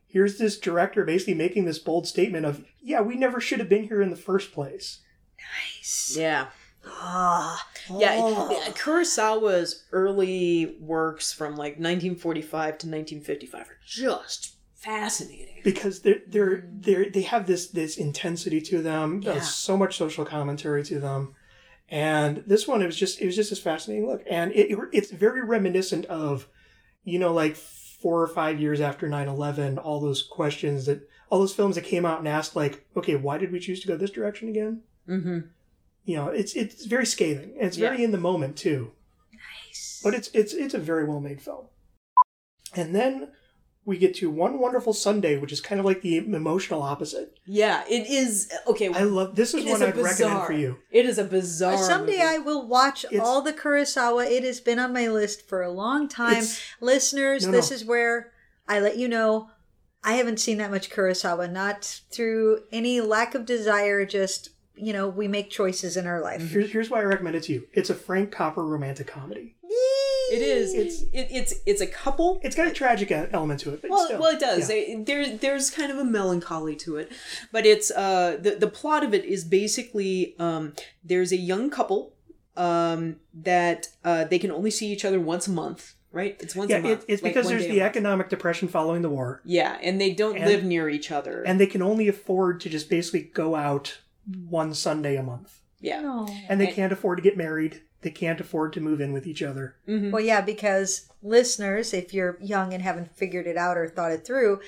[0.07, 3.87] here's this director basically making this bold statement of, yeah, we never should have been
[3.87, 5.01] here in the first place.
[5.37, 6.15] Nice.
[6.17, 6.47] Yeah.
[6.85, 7.67] Ah.
[7.89, 8.73] Yeah, Oh.
[8.75, 15.61] Kurosawa's early works from like 1945 to 1955 are just fascinating.
[15.63, 16.83] Because they're they're mm.
[16.83, 19.21] they're they have this this intensity to them.
[19.21, 19.33] Yeah.
[19.33, 21.35] There's so much social commentary to them.
[21.89, 24.23] And this one it was just it was just this fascinating look.
[24.29, 26.47] And it, it's very reminiscent of,
[27.03, 31.53] you know, like four or five years after 9-11, all those questions that all those
[31.55, 34.11] films that came out and asked like, okay, why did we choose to go this
[34.11, 34.81] direction again?
[35.07, 35.39] Mm-hmm.
[36.05, 38.91] you know it's it's very scathing and it's very in the moment too
[39.33, 39.99] Nice.
[40.01, 41.65] but it's it's it's a very well made film
[42.73, 43.27] and then
[43.85, 47.83] we get to one wonderful sunday which is kind of like the emotional opposite Yeah,
[47.89, 48.93] it is okay.
[48.93, 51.77] i love this is it one a i'd recommend for you It is a bizarre.
[51.77, 52.21] Someday movie.
[52.23, 54.29] I will watch It's- all the Kurosawa.
[54.29, 56.43] It has been on my list for a long time.
[56.81, 57.75] Listeners, No, this no.
[57.75, 58.31] is where
[58.67, 59.49] I let you know
[60.03, 65.07] I haven't seen that much Kurosawa, not through any lack of desire, just, you know,
[65.07, 66.41] we make choices in our life.
[66.51, 69.55] here's, here's why i recommend it to you it's a Frank Capra romantic comedy
[70.33, 70.73] It is.
[70.73, 72.39] It's- it, it's it's a couple.
[72.43, 74.61] It's got a tragic element to it, but Well, still, well, it does.
[74.61, 74.67] yeah.
[74.75, 77.11] They- there, there's kind of a melancholy to it,
[77.51, 80.73] but it's uh the the plot of it is basically um
[81.03, 82.13] there's a young couple
[82.55, 86.37] um that uh they can only see each other once a month, right?
[86.39, 87.03] It's once Yeah, a month.
[87.07, 87.81] it, it's like because there's the month.
[87.81, 91.43] economic depression following the war, yeah, and they don't And- live near each other.
[91.43, 93.99] and they can only afford to just basically go out
[94.49, 96.27] one Sunday a month, yeah, No.
[96.47, 97.81] and they And- can't afford to get married.
[98.03, 99.75] They can't afford to move in with each other.
[99.87, 100.11] Mm-hmm.
[100.11, 104.25] Well, yeah, because listeners, if you're young and haven't figured it out or thought it
[104.25, 104.59] through,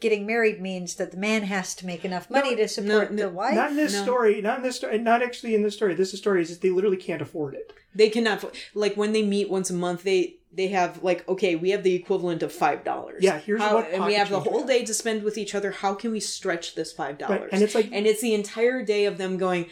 [0.00, 3.28] getting married means that the man has to make enough money to support no, the
[3.30, 3.54] wife.
[3.54, 4.02] Not in this No.
[4.02, 4.40] story.
[4.42, 4.98] Not in this story.
[4.98, 5.94] Not actually in this story.
[5.94, 7.72] This story is that they literally can't afford it.
[7.94, 10.02] they cannot like when they meet once a month.
[10.02, 13.22] They they have like okay, we have the equivalent of five dollars.
[13.22, 15.70] Yeah, here's How- what and we have the whole day to spend with each other.
[15.70, 17.40] How can we stretch this five dollars?
[17.42, 19.66] Right, and it's like- and it's the entire day of them going,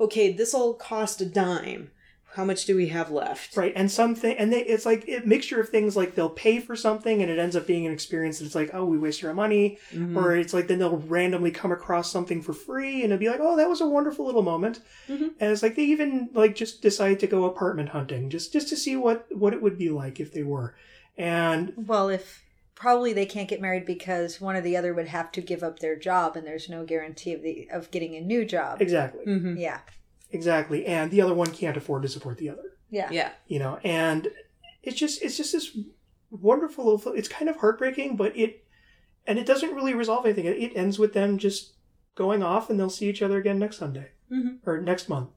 [0.00, 1.90] okay, this will cost a dime.
[2.34, 3.56] How much do we have left?
[3.56, 5.96] Right, and something, and they, it's like a mixture of things.
[5.96, 8.84] Like they'll pay for something, and it ends up being an experience It's like, oh,
[8.86, 10.16] we wasted our money, Mm-hmm.
[10.16, 13.40] or it's like then they'll randomly come across something for free, and it'll be like,
[13.40, 14.80] oh, that was a wonderful little moment.
[15.08, 15.28] Mm-hmm.
[15.40, 18.76] And it's like they even like just decide to go apartment hunting, just just to
[18.76, 20.74] see what what it would be like if they were,
[21.18, 22.42] and well, if
[22.74, 25.78] probably they can't get married because one or the other would have to give up
[25.78, 28.80] their job, and there's no guarantee of the of getting a new job.
[28.80, 29.56] exactly, Mm-hmm.
[29.58, 29.80] Yeah,
[30.32, 32.76] exactly, and the other one can't afford to support the other.
[32.90, 33.30] yeah, Yeah.
[33.46, 34.28] you know and
[34.82, 35.76] it's just it's just this
[36.30, 38.64] wonderful little it's kind of heartbreaking but it
[39.26, 41.72] and it doesn't really resolve anything it, it ends with them just
[42.14, 44.58] going off and they'll see each other again next sunday Mhm.
[44.66, 45.30] or next month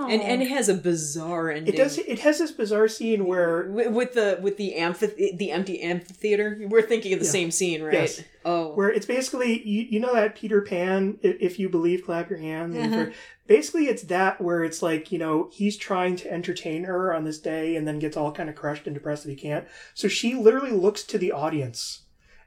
[0.00, 1.72] And and it has a bizarre ending.
[1.72, 5.50] it does it has this bizarre scene where Wi- with the with the amphith- the
[5.50, 6.58] empty amphitheater.
[6.68, 7.30] We're thinking of the Yeah.
[7.30, 7.94] same scene, right?
[7.94, 8.22] Yes.
[8.44, 12.38] Oh, where it's basically you, you know that peter pan if you believe clap your
[12.38, 13.06] hands Uh-huh.
[13.06, 13.12] for,
[13.46, 17.38] basically it's that where it's like you know he's trying to entertain her on this
[17.38, 20.34] day and then gets all kind of crushed and depressed that he can't so she
[20.34, 22.02] literally looks to the audience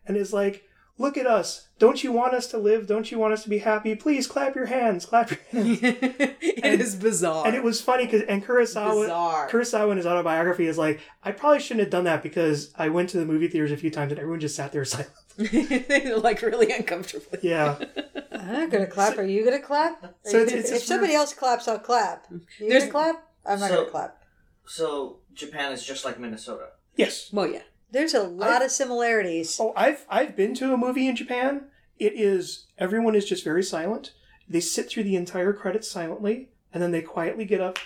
[0.05, 0.63] and is like
[0.99, 3.59] look at us don't you want us to live don't you want us to be
[3.59, 7.45] happy please clap your hands clap your hands it is bizarre.
[7.45, 9.49] and it was funny because and kurosawa Bizarre.
[9.49, 13.09] kurosawa in his autobiography is like i probably shouldn't have done that because i went
[13.09, 15.11] to the movie theaters a few times and everyone just sat there silent
[16.23, 17.39] like really uncomfortably.
[17.43, 17.77] yeah
[18.31, 19.17] I'm not gonna clap.
[19.17, 20.03] Are you gonna clap?
[20.03, 21.19] Are So it's- gonna- it's if somebody weird.
[21.21, 22.27] else claps, I'll clap.
[22.31, 23.27] You There's- gonna clap?
[23.45, 24.17] I'm not So- gonna clap.
[24.65, 26.67] So Japan is just like Minnesota.
[26.95, 27.63] yes Well, yeah.
[27.91, 29.57] There's a lot of similarities.
[29.59, 31.67] Oh, I've I've been to a movie in Japan.
[31.97, 34.13] It is everyone is just very silent.
[34.49, 37.79] They sit through the entire credits silently, and then they quietly get up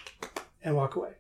[0.64, 1.14] and walk away.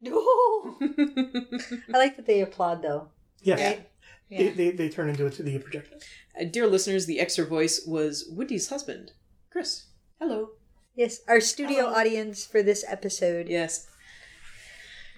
[0.04, 3.08] I like that they applaud though.
[3.42, 3.88] Yes, Right?
[4.30, 4.52] They, Yeah.
[4.54, 5.98] they they turn into it to the projection.
[6.38, 9.12] Uh, dear listeners, the extra voice was Woody's husband,
[9.50, 9.86] Chris.
[10.20, 10.50] Hello.
[10.94, 11.94] Yes, our studio Hello.
[11.94, 13.86] audience for this episode, Yes.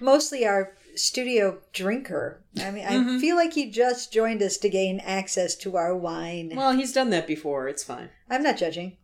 [0.01, 2.43] mostly our studio drinker.
[2.61, 6.53] I mean, I feel like he just joined us to gain access to our wine.
[6.55, 7.69] Well, he's done that before.
[7.69, 8.11] It's fine.
[8.29, 8.97] I'm not judging.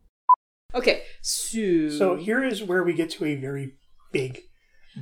[0.74, 3.74] Okay, so So here is where we get to a very
[4.12, 4.41] big,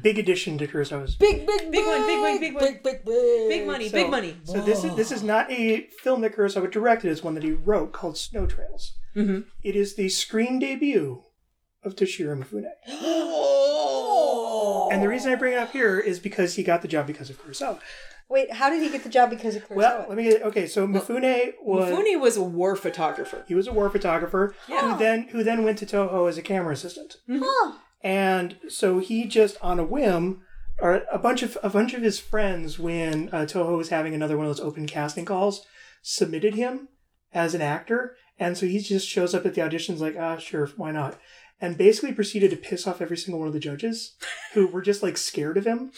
[0.02, 1.16] big addition to Kurosawa's.
[1.16, 2.64] Big, big, Big one, big one, big one.
[2.64, 3.48] big, big, big.
[3.48, 4.36] big money, So- big money.
[4.44, 7.10] So this is this is not a film that Kurosawa directed.
[7.10, 8.92] It's one that he wrote called Snow Trails.
[9.16, 9.46] Mhm.
[9.64, 11.23] It is the screen debut
[11.84, 12.64] of Toshiro Mifune.
[12.88, 13.30] Oh.
[14.92, 17.28] And the reason I bring it up here is because he got the job because
[17.28, 17.80] of Kurosawa.
[18.28, 19.76] Wait, how did he get the job because of Kurosawa?
[19.76, 20.66] Well, let me get okay.
[20.68, 23.44] So Mifune was Mifune was a war photographer.
[23.48, 24.92] he was a war photographer Yeah.
[24.92, 27.16] who then who then went to Toho as a camera assistant.
[27.28, 27.72] Huh.
[28.02, 30.42] And so he just on a whim,
[30.78, 34.36] or a bunch of a bunch of his friends, when uh, Toho was having another
[34.36, 35.66] one of those open casting calls,
[36.02, 36.88] submitted him
[37.32, 40.66] as an actor, and so he just shows up at the auditions like, ah, sure,
[40.76, 41.18] why not?
[41.60, 44.16] And basically proceeded to piss off every single one of the judges,
[44.52, 45.92] who were just like scared of him.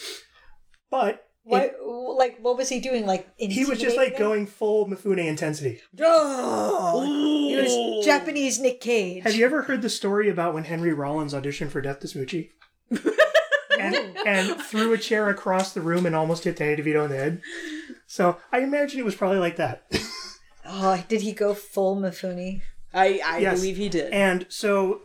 [0.89, 1.75] But What,
[2.17, 3.05] like, what was he doing?
[3.05, 5.81] Like, he was just like intimidating going full Mifune intensity.
[5.99, 9.23] Oh, he was Japanese Nick Cage.
[9.23, 12.51] Have you ever heard the story about when Henry Rollins auditioned for Death to Smoochy?
[13.79, 17.17] and, and threw a chair across the room and almost hit Danny DeVito in the
[17.17, 17.41] head.
[18.05, 19.85] So I imagine it was probably like that.
[20.67, 22.61] Oh, did he go full Mifune?
[22.93, 23.59] I, I Yes.
[23.59, 24.11] believe he did.
[24.13, 25.01] And so,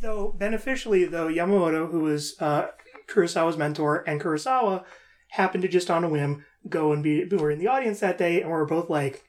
[0.00, 2.68] though beneficially, though Yamamoto, who was uh,
[3.08, 4.84] Kurosawa's mentor, and Kurosawa
[5.28, 8.18] happened to just on a whim go and be we were in the audience that
[8.18, 9.24] day, and we were both like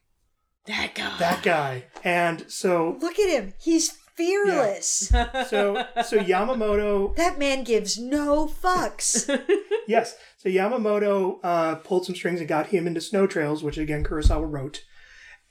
[0.67, 1.17] that guy.
[1.19, 1.86] that guy.
[2.03, 3.53] And so, Look at him.
[3.59, 5.07] He's fearless.
[5.47, 9.27] so, so Yamamoto that man gives no fucks.
[9.86, 10.15] Yes.
[10.38, 14.49] So Yamamoto uh, pulled some strings and got him into Snow Trails, which again Kurosawa
[14.49, 14.86] wrote.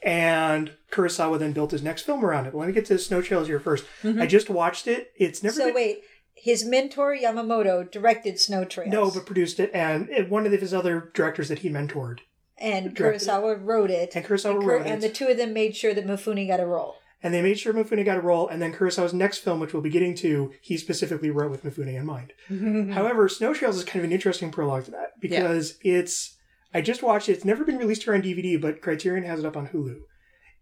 [0.04, 2.52] And Kurosawa then built his next film around it.
[2.52, 4.20] But let me get to Snow Trails here 1st mm-hmm.
[4.20, 5.12] I just watched it.
[5.16, 5.74] It's never so been.
[5.74, 6.02] wait,
[6.34, 8.90] his mentor Yamamoto directed Snow Trails.
[8.90, 12.18] No, but produced it, and one of his other directors that he mentored.
[12.58, 13.28] and directed it.
[13.28, 14.16] Kurosawa wrote it.
[14.16, 14.90] And Kurosawa and, Kur- wrote it.
[14.90, 16.96] and the two of them made sure that Mifune got a role.
[17.22, 19.82] And they made sure Mifune got a role, and then Kurosawa's next film, which we'll
[19.82, 22.32] be getting to, he specifically wrote with Mifune in mind.
[22.94, 26.36] However, Snow Trails is kind of an interesting prologue to that because it's.
[26.74, 27.32] I just watched it.
[27.32, 30.00] It's never been released here on DVD, but Criterion has it up on Hulu.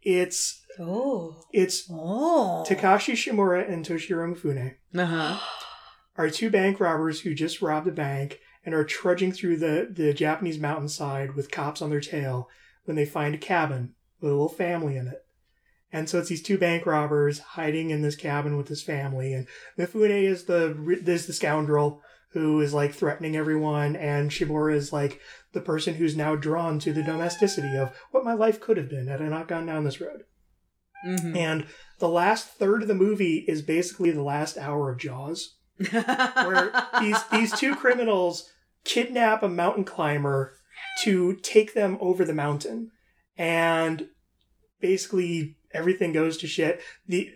[0.02, 1.42] It's Oh.
[1.52, 2.64] it's Oh.
[2.66, 5.38] Takashi Shimura and Toshiro Mifune Uh huh.
[6.16, 10.12] are two bank robbers who just robbed a bank and are trudging through the, the
[10.12, 12.48] Japanese mountainside with cops on their tail
[12.84, 15.24] when they find a cabin with a little family in it.
[15.92, 19.48] And so it's these two bank robbers hiding in this cabin with this family, and
[19.76, 22.00] Mifune is the is the scoundrel
[22.32, 25.20] who is like threatening everyone, and Shimura is like
[25.52, 29.08] the person who's now drawn to the domesticity of what my life could have been
[29.08, 30.22] had I not gone down this road.
[31.04, 31.36] Mm-hmm.
[31.36, 31.66] And
[31.98, 35.56] the last third of the movie is basically the last hour of Jaws
[35.90, 38.50] where these these two criminals
[38.84, 40.56] kidnap a mountain climber
[41.02, 42.90] to take them over the mountain
[43.36, 44.08] and
[44.80, 47.32] basically everything goes to shit the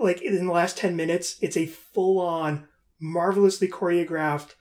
[0.00, 2.66] like in the last 10 minutes it's a full-on
[3.00, 4.54] marvelously choreographed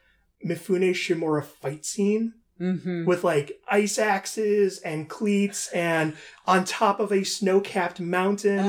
[0.45, 3.05] mifune shimura fight scene mm-hmm.
[3.05, 8.59] with like ice axes and cleats and on top of a snow-capped mountain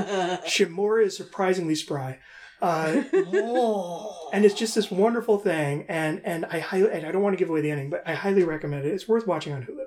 [0.46, 2.18] shimura is surprisingly spry
[2.62, 3.02] uh,
[4.32, 7.38] and it's just this wonderful thing and and i highly and i don't want to
[7.38, 9.86] give away the ending but i highly recommend it it's worth watching on hulu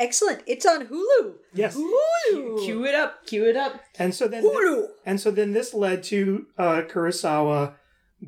[0.00, 0.40] Excellent.
[0.46, 1.34] It's on Hulu.
[1.52, 2.64] yes Hulu.
[2.64, 3.26] Cue it up.
[3.26, 3.82] Cue it up.
[3.98, 4.86] and so then Hulu.
[5.04, 7.74] and so then this led to uh kurosawa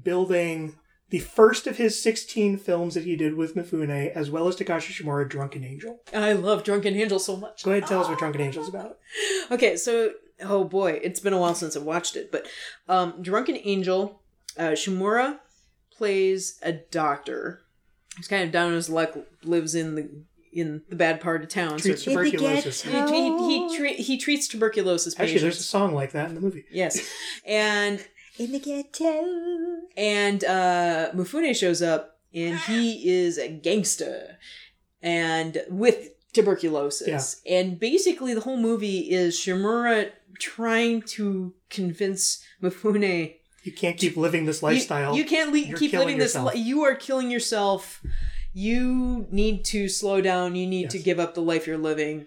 [0.03, 0.77] building
[1.13, 4.93] the first of his 16 films that he did with mifune as well as takashi
[4.93, 6.01] shimura drunken angel.
[6.15, 7.65] I love Drunken Angel so much.
[7.65, 8.97] go ahead and tell us what drunken Angel is about.
[9.51, 12.47] Okay, so oh boy, it's been a while since I've watched it, but
[12.89, 14.23] um, Drunken Angel,
[14.57, 15.41] uh, Shimura
[15.95, 17.61] plays a doctor.
[18.17, 20.09] Who's kind of down on his luck, lives in the
[20.51, 21.79] in the bad part of town.
[21.79, 22.83] So treats he, tuberculosis.
[22.83, 26.65] he, he, tre- he treats tuberculosis actually there's a song like that in the movie.
[26.71, 27.07] Yes,
[27.47, 28.03] and
[28.39, 29.83] In the ghetto.
[29.97, 34.39] and uh, Mufune shows up, and he is a gangster,
[35.03, 37.37] and with tuberculosis.
[37.47, 37.59] Yeah.
[37.59, 43.35] And basically, the whole movie is Shimura trying to convince Mufune.
[43.65, 46.35] you can't keep living this lifestyle You, can't le- keep killing living this.
[46.35, 48.03] Li- you are killing yourself.
[48.55, 50.57] You need to slow down.
[50.57, 52.27] You need to give up the life you're living.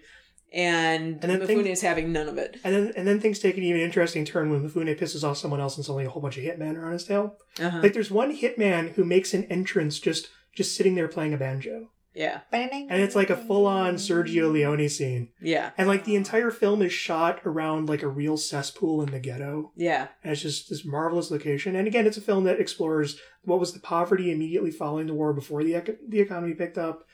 [0.56, 2.58] And, And then Mifune things- is having none of it.
[2.64, 5.60] And then, and then things take an even interesting turn when Mifune pisses off someone
[5.60, 7.36] else and suddenly a whole bunch of hitmen are on his tail.
[7.60, 7.80] Uh-huh.
[7.82, 11.90] Like there's one hitman who makes an entrance just just sitting there playing a banjo,
[12.14, 15.28] yeah, and it's like a full on Sergio Leone scene.
[15.42, 19.20] yeah, And like the entire film is shot around like a real cesspool in the
[19.20, 20.08] ghetto, yeah.
[20.24, 21.76] and it's just this marvelous location.
[21.76, 25.34] And again, it's a film that explores what was the poverty immediately following the war
[25.34, 27.05] before the ec- the economy picked up.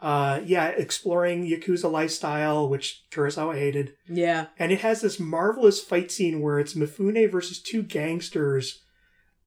[0.00, 3.94] Uh, yeah, exploring yakuza lifestyle, which Kurosawa hated.
[4.08, 8.82] Yeah, And it has this marvelous fight scene where it's Mifune versus two gangsters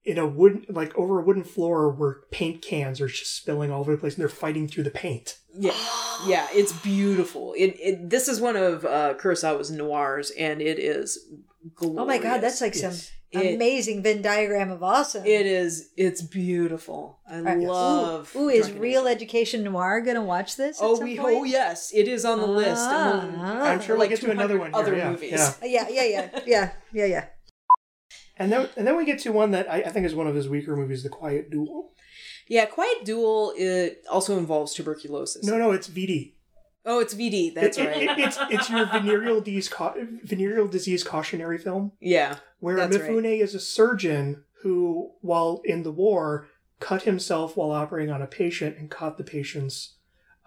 [0.03, 3.81] in a wooden, like over a wooden floor where paint cans are just spilling all
[3.81, 5.37] over the place and they're fighting through the paint.
[5.53, 5.71] yeah,
[6.25, 6.47] yeah.
[6.51, 7.53] It's beautiful.
[7.55, 11.19] It, it this is one of uh, Kurosawa's noirs, and it is.
[11.75, 11.99] Glorious.
[12.01, 12.81] Oh my god, that's like Yes.
[13.03, 15.25] some It- amazing Venn diagram of awesome.
[15.25, 15.89] It is.
[15.95, 17.19] It's beautiful.
[17.29, 17.59] I right.
[17.59, 18.35] love.
[18.35, 20.79] Ooh, is Real Education Noir gonna watch this?
[20.81, 21.15] Oh, we.
[21.17, 21.35] point?
[21.37, 22.81] Oh, yes, it is on the list.
[22.89, 23.61] And we'll- Ah.
[23.63, 24.71] I'm sure we'll like get to another 200 one.
[24.71, 25.31] here, other yeah, movies.
[25.31, 25.53] Yeah.
[25.63, 27.25] Yeah, yeah, yeah, yeah, yeah, yeah.
[28.37, 30.33] And then, and then we get to one that I, I think is one of
[30.33, 31.91] his weaker movies, The Quiet Duel.
[32.47, 35.45] Yeah, Quiet Duel it also involves tuberculosis.
[35.45, 36.33] No, no, it's VD.
[36.91, 37.53] Oh, it's VD.
[37.53, 38.17] That's It- it- right.
[38.19, 42.37] it- it's it's your venereal disease cau- venereal disease cautionary film yeah.
[42.59, 43.11] where That's right.
[43.11, 46.47] Mifune is a surgeon who, while in the war,
[46.79, 49.97] cut himself while operating on a patient and caught the patient's.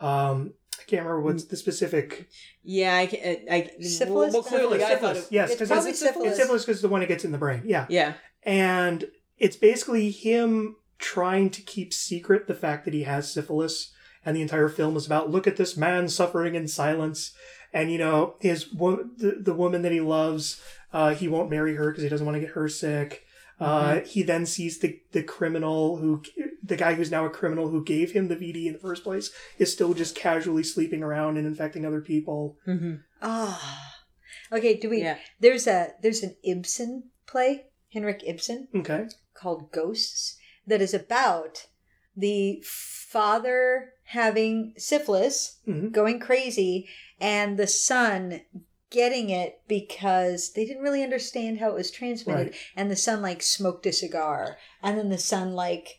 [0.01, 2.29] Um, I can't remember what's the specific.
[2.65, 3.37] Yeah, I can.
[3.49, 4.33] I, Syphilis?
[4.33, 5.27] Well, clearly, I thought Syphilis.
[5.27, 5.33] it.
[5.33, 6.29] Yes, It's because probably it's, syphilis.
[6.31, 7.63] it's syphilis because it's the one that gets in the brain.
[7.65, 8.15] Yeah, Yeah.
[8.43, 9.05] and
[9.39, 13.93] it's basically him trying to keep secret the fact that he has syphilis
[14.25, 17.33] and the entire film is about look at this man suffering in silence
[17.73, 20.61] and you know his the, the woman that he loves
[20.93, 23.25] uh, he won't marry her because he doesn't want to get her sick
[23.61, 26.21] uh, he then sees the, the criminal who
[26.65, 29.31] the guy who's now a criminal who gave him the vd in the first place
[29.59, 32.95] is still just casually sleeping around and infecting other people Mm-hmm.
[33.21, 33.95] Ah.
[34.51, 35.19] Okay, do we Yeah.
[35.41, 41.67] there's a there's an Ibsen play, Henrik Ibsen, okay called Ghosts, that is about
[42.17, 45.91] the father having syphilis, Mhm.
[45.93, 46.87] going crazy,
[47.21, 48.43] and the son
[48.91, 52.49] getting it because they didn't really understand how it was transmitted.
[52.49, 52.55] Right.
[52.77, 55.99] And the son like smoked a cigar, and then the son like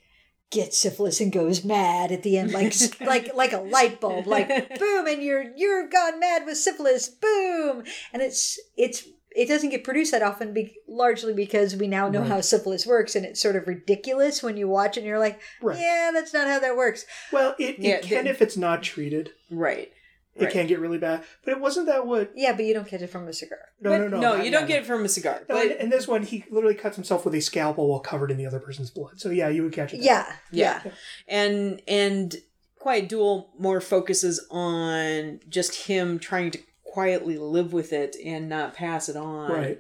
[0.52, 4.48] gets syphilis and goes mad at the end, like like like a light bulb, like
[4.78, 7.84] boom, and you're you're gone mad with syphilis, boom,
[8.14, 9.08] and it's it's.
[9.36, 12.30] It doesn't get produced that often, be, largely because we now know Right.
[12.30, 15.40] how syphilis works, and it's sort of ridiculous when you watch it and you're like,
[15.62, 15.80] Right.
[15.80, 18.84] "Yeah, that's not how that works." Well, it, it Yeah, can the- if it's not
[18.84, 19.32] treated.
[19.50, 19.92] Right.
[20.36, 20.52] It Right.
[20.54, 21.24] can get really bad.
[21.46, 22.32] But it wasn't that what.
[22.36, 23.60] Yeah, but you don't get it from a cigar.
[23.80, 24.20] No, But no, no.
[24.20, 24.82] No, not- you don't yeah, get no.
[24.82, 25.42] it from a cigar.
[25.48, 28.32] No, but in, in this one, he literally cuts himself with a scalpel while covered
[28.32, 29.20] in the other person's blood.
[29.20, 30.02] So yeah, you would catch it.
[30.02, 30.82] Yeah, yeah.
[31.28, 32.36] And and
[32.80, 36.60] Quiet Duel more focuses on just him trying to
[36.94, 39.52] quietly live with it and not pass it on.
[39.52, 39.80] Right.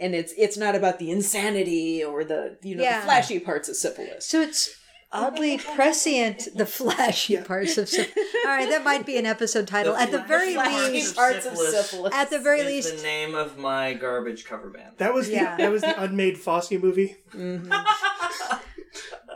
[0.00, 3.00] And it's it's not about the insanity or the you know Yeah.
[3.00, 4.24] the flashy parts of syphilis.
[4.26, 4.74] So it's
[5.12, 8.28] oddly prescient, the flashy parts of syphilis.
[8.46, 9.94] All right, that might be an episode title.
[9.94, 11.90] At the very least, parts of Syphilis.
[11.90, 12.14] syphilis.
[12.14, 14.94] at the very least, the name of my garbage cover band.
[14.98, 15.56] That was the Yeah.
[15.58, 17.16] that was the unmade Fosse movie.
[17.34, 17.70] Mm-hmm.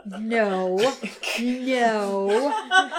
[0.09, 0.77] no,
[1.39, 2.53] no.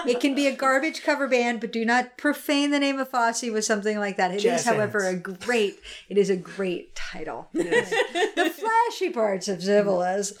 [0.05, 3.43] It can be a garbage cover band, but do not profane the name of Fosse
[3.43, 4.31] with something like that.
[4.31, 5.79] It is, Jazz however, a great.
[6.09, 7.49] It is a great title.
[7.53, 10.33] the flashy parts of syphilis.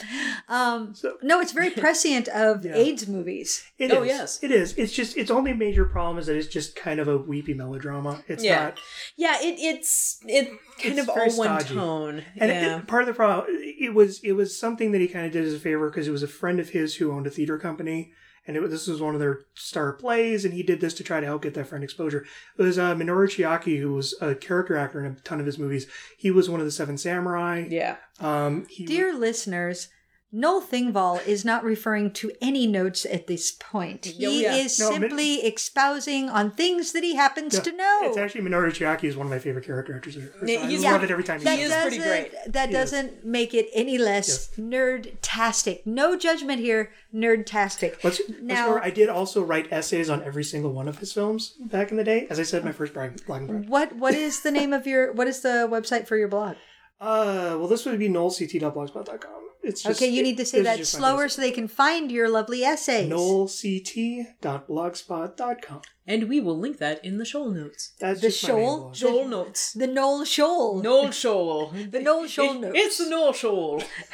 [0.47, 2.75] Um, So- no, it's very prescient of Yeah.
[2.75, 3.63] AIDS movies.
[3.77, 4.07] It Oh, is.
[4.09, 4.39] yes.
[4.41, 4.73] It is.
[4.77, 8.23] It's just its only major problem is that it's just kind of a weepy melodrama.
[8.27, 8.63] It's Yeah.
[8.63, 8.79] not
[9.15, 11.75] yeah, it it's it kind It's of all one stodgy.
[11.75, 12.23] tone.
[12.37, 12.77] And yeah.
[12.79, 15.45] it, part of the problem, it was it was something that he kind of did
[15.45, 18.11] as a favor because it was a friend of his who owned a theater company,
[18.47, 21.03] and it, was- this was one of their star plays, and he did this to
[21.03, 22.25] try to help get that friend exposure.
[22.57, 25.59] It was uh, Minoru Chiaki, who was a character actor in a ton of his
[25.59, 25.87] movies.
[26.17, 27.65] He was one of the Seven Samurai.
[27.69, 27.97] yeah.
[28.19, 29.89] Um, he, Dear listeners,
[30.31, 34.05] Noel Thingvall is not referring to any notes at this point.
[34.05, 34.55] He Oh, yeah.
[34.57, 37.99] is No, simply expousing on things that he happens Yeah, to know.
[38.03, 40.17] It's actually Minoru Chiaki is one of my favorite character actors.
[40.17, 42.31] I he's- love it every time he that He is pretty great.
[42.47, 45.87] That He doesn't make it any less nerd-tastic.
[45.87, 48.03] No judgment here, nerd-tastic.
[48.03, 51.53] Let's, Now- let's I did also write essays on every single one of his films
[51.59, 52.27] back in the day.
[52.29, 55.11] As I said, my first Black Black and What what is the name of your
[55.11, 56.55] what is the website for your blog?
[57.01, 59.45] Uh, well, this would be noelct.blogspot.com.
[59.61, 62.29] It's just, okay, you need to say this that slower so they can find your
[62.29, 63.11] lovely essays.
[63.11, 65.81] noelct.blogspot.com.
[66.07, 67.91] And we will link that in the shoal notes.
[67.99, 68.77] That's The just shoal?
[68.79, 68.95] blog.
[68.95, 69.73] Shoal notes.
[69.73, 70.81] The Noel Shoal.
[70.81, 71.71] Noel Shoal.
[71.91, 72.73] The Noel Shoal It- notes.
[72.79, 73.83] It's the Noel Shoal.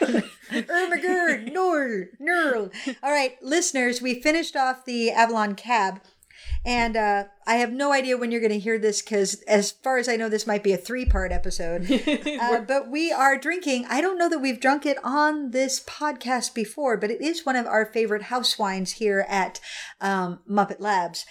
[0.52, 2.72] Ermagerd, Nor, Nerl.
[3.02, 6.02] All right, listeners, we finished off the Avalon cab.
[6.66, 9.98] And uh, I have no idea when you're going to hear this because, as far
[9.98, 11.90] as I know, this might be a three part episode.
[12.42, 13.86] uh, but we are drinking.
[13.88, 17.56] I don't know that we've drunk it on this podcast before, but it is one
[17.56, 19.60] of our favorite house wines here at
[20.02, 21.26] um, Muppet Labs.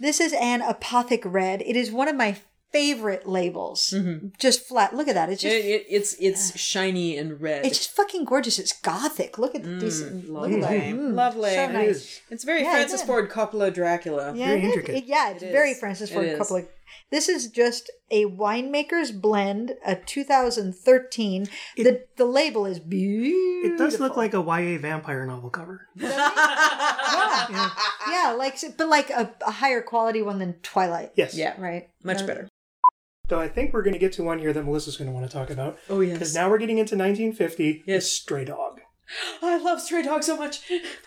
[0.00, 1.62] This is an Apothic Red.
[1.62, 2.36] It is one of my
[2.74, 3.94] favorite labels.
[4.38, 4.94] Just flat.
[4.96, 5.30] Look at that.
[5.30, 7.64] It's just It, it, it's it's shiny and red.
[7.64, 8.58] it's just fucking gorgeous.
[8.58, 9.38] It's gothic.
[9.38, 10.02] Look at these.
[10.02, 10.70] Look at that.
[10.70, 10.92] lovely.
[10.92, 11.54] Mm, Lovely.
[11.54, 11.88] So nice.
[11.96, 12.20] is.
[12.30, 13.02] It's very Yeah, Francis.
[13.02, 14.34] Ford Coppola Dracula.
[14.34, 14.94] Yeah, Very it- intricate.
[14.96, 15.78] it- yeah, it's It very is.
[15.78, 16.38] Francis It Ford is.
[16.38, 16.66] Coppola.
[17.10, 21.48] This is just a winemaker's blend, a 2013.
[21.76, 23.70] the the label is beautiful.
[23.70, 25.86] It does look like a YA vampire novel cover.
[25.96, 27.70] yeah,
[28.10, 31.12] yeah, like but like a, a higher quality one than Twilight.
[31.16, 31.34] Yes.
[31.36, 31.54] Yeah.
[31.60, 31.88] Right.
[32.02, 32.48] Much Uh, better.
[33.28, 35.26] So I think we're going to get to one here that Melissa's going to want
[35.28, 35.78] to talk about.
[35.88, 36.14] Oh yes.
[36.14, 37.84] Because now we're getting into 1950.
[37.86, 38.02] Yes.
[38.04, 38.80] The Stray Dog.
[39.42, 40.60] I love Stray Dog so much.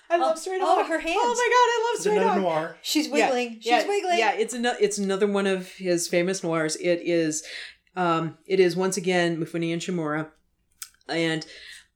[0.09, 0.67] I love Stray Dog.
[0.67, 1.17] oh, her hands.
[1.19, 2.41] Oh my god, I love It's Stray another Dog.
[2.41, 2.77] noir.
[2.81, 3.53] She's Yeah, wiggling.
[3.55, 4.17] She's yeah, wiggling.
[4.19, 6.75] Yeah, it's another it's another one of his famous noirs.
[6.77, 7.43] It is
[7.95, 10.29] um it is once again Mufuni and Shimura.
[11.09, 11.45] And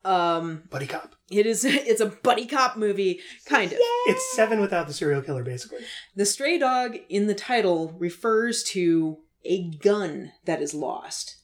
[0.06, 1.16] um Buddy cop.
[1.32, 3.78] it is it's a buddy cop movie kind of.
[4.08, 5.80] It's seven without the serial killer, basically.
[6.16, 11.38] The stray dog in the title refers to a gun that is lost.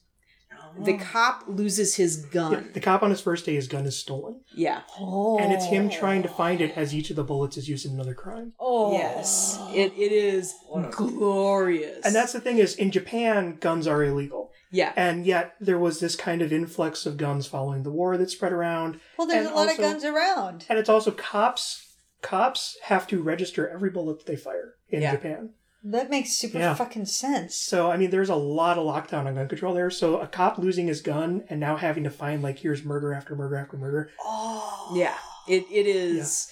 [0.80, 0.98] The oh.
[0.98, 2.70] cop loses his Yeah, gun.
[2.74, 4.42] the cop on his first day, his gun is stolen.
[4.54, 4.82] Yeah.
[5.00, 5.38] Oh.
[5.38, 5.90] And it's him oh.
[5.90, 8.52] trying to find it as each of the bullets is used in another crime.
[8.60, 8.92] Oh.
[8.92, 9.58] Yes.
[9.72, 10.54] It it is
[10.90, 12.04] glorious.
[12.04, 14.50] And that's the thing is, in Japan, guns are illegal.
[14.70, 14.92] yeah.
[14.96, 18.52] And yet there was this kind of influx of guns following the war that spread
[18.52, 19.00] around.
[19.16, 20.66] Well, there's And a lot also- of guns around.
[20.68, 21.84] And it's also cops.
[22.20, 25.12] Cops have to register every bullet that they fire in Yeah.
[25.12, 25.50] Japan.
[25.84, 26.74] That makes super Yeah.
[26.74, 27.54] fucking sense.
[27.56, 29.90] So I mean, there's a lot of lockdown on gun control there.
[29.90, 33.36] So a cop losing his gun and now having to find like here's murder after
[33.36, 34.10] murder after murder.
[34.24, 34.92] Oh.
[34.94, 35.14] Yeah.
[35.46, 36.48] It it is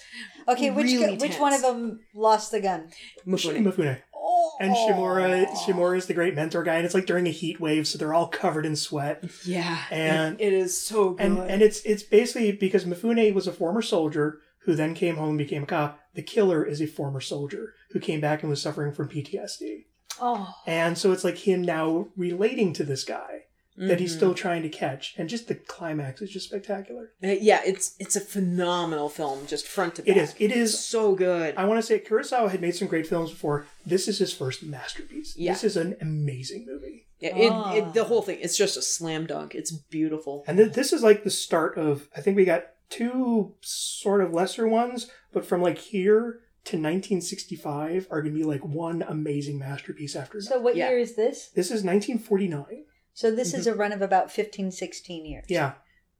[0.47, 2.89] Okay, which Really gu- which one of them lost the gun?
[3.27, 3.63] Mufune.
[3.65, 3.99] Mifune.
[4.15, 4.51] Oh.
[4.61, 7.87] And Shimura, Shimura is the great mentor guy, and it's like during a heat wave,
[7.87, 9.23] so they're all covered in sweat.
[9.45, 9.77] Yeah.
[9.91, 11.25] And- it, it is so good.
[11.25, 15.29] And and it's it's basically because Mifune was a former soldier who then came home
[15.29, 15.99] and became a cop.
[16.15, 19.85] The killer is a former soldier who came back and was suffering from PTSD.
[20.19, 23.43] Oh, And so it's like him now relating to this guy
[23.79, 24.17] that he's Mhm.
[24.17, 25.13] still trying to catch.
[25.19, 27.11] And just the climax is just spectacular.
[27.23, 30.17] Uh, yeah, it's it's a phenomenal film, just front to back.
[30.17, 30.35] It is.
[30.39, 30.79] It is.
[30.79, 31.53] so good.
[31.55, 33.67] I want to say Kurosawa had made some great films before.
[33.85, 35.35] This is his first masterpiece.
[35.37, 35.53] Yeah.
[35.53, 37.05] This is an amazing movie.
[37.19, 37.75] Yeah, it, Ah.
[37.75, 38.39] it, the whole thing.
[38.41, 39.53] It's just a slam dunk.
[39.53, 40.43] It's beautiful.
[40.47, 44.33] And th- this is like the start of, I think we got two sort of
[44.33, 49.57] lesser ones, but from like here to 1965 are going to be like one amazing
[49.57, 50.89] masterpiece after so what Yeah.
[50.89, 51.49] year is this?
[51.49, 52.85] This is 1949.
[53.13, 53.79] So this is a mm-hmm.
[53.79, 55.45] run of about 15, 16 years.
[55.47, 55.73] Yeah.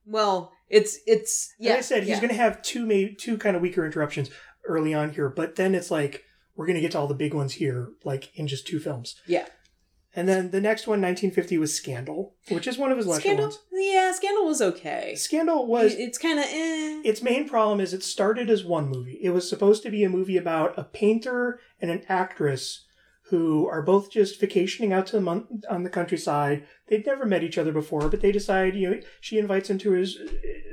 [0.06, 1.76] Well, it's it's Like yeah.
[1.76, 2.20] I said, he's yeah.
[2.22, 4.30] going to have two, maybe two kind of weaker interruptions
[4.66, 6.24] early on here, but then it's like,
[6.56, 9.16] we're going to get to all the big ones here, like in just two films.
[9.28, 9.46] yeah.
[10.18, 13.46] And then the next one, 1950, was Scandal, which is one of his lesser Scandal.
[13.46, 13.60] ones.
[13.72, 15.14] Yeah, Scandal was okay.
[15.16, 17.02] Scandal was it's kind of eh.
[17.06, 19.20] its main problem is it started as one movie.
[19.22, 22.84] It was supposed to be a movie about a painter and an actress
[23.30, 26.66] who are both just vacationing out to the mon- on the countryside.
[26.88, 29.92] They'd never met each other before, but they decide, you know, she invites him to
[29.92, 30.18] his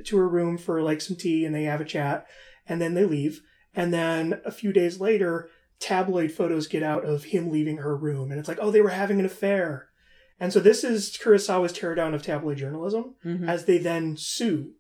[0.06, 2.26] to her room for like some tea and they have a chat
[2.66, 3.42] and then they leave.
[3.76, 5.50] And then a few days later,
[5.84, 8.88] tabloid photos get out of him leaving her room and it's like, "Oh, they were
[9.02, 9.88] having an affair."
[10.40, 13.48] And so this is Kurosawa's teardown of tabloid journalism Mhm.
[13.48, 14.72] as they then sue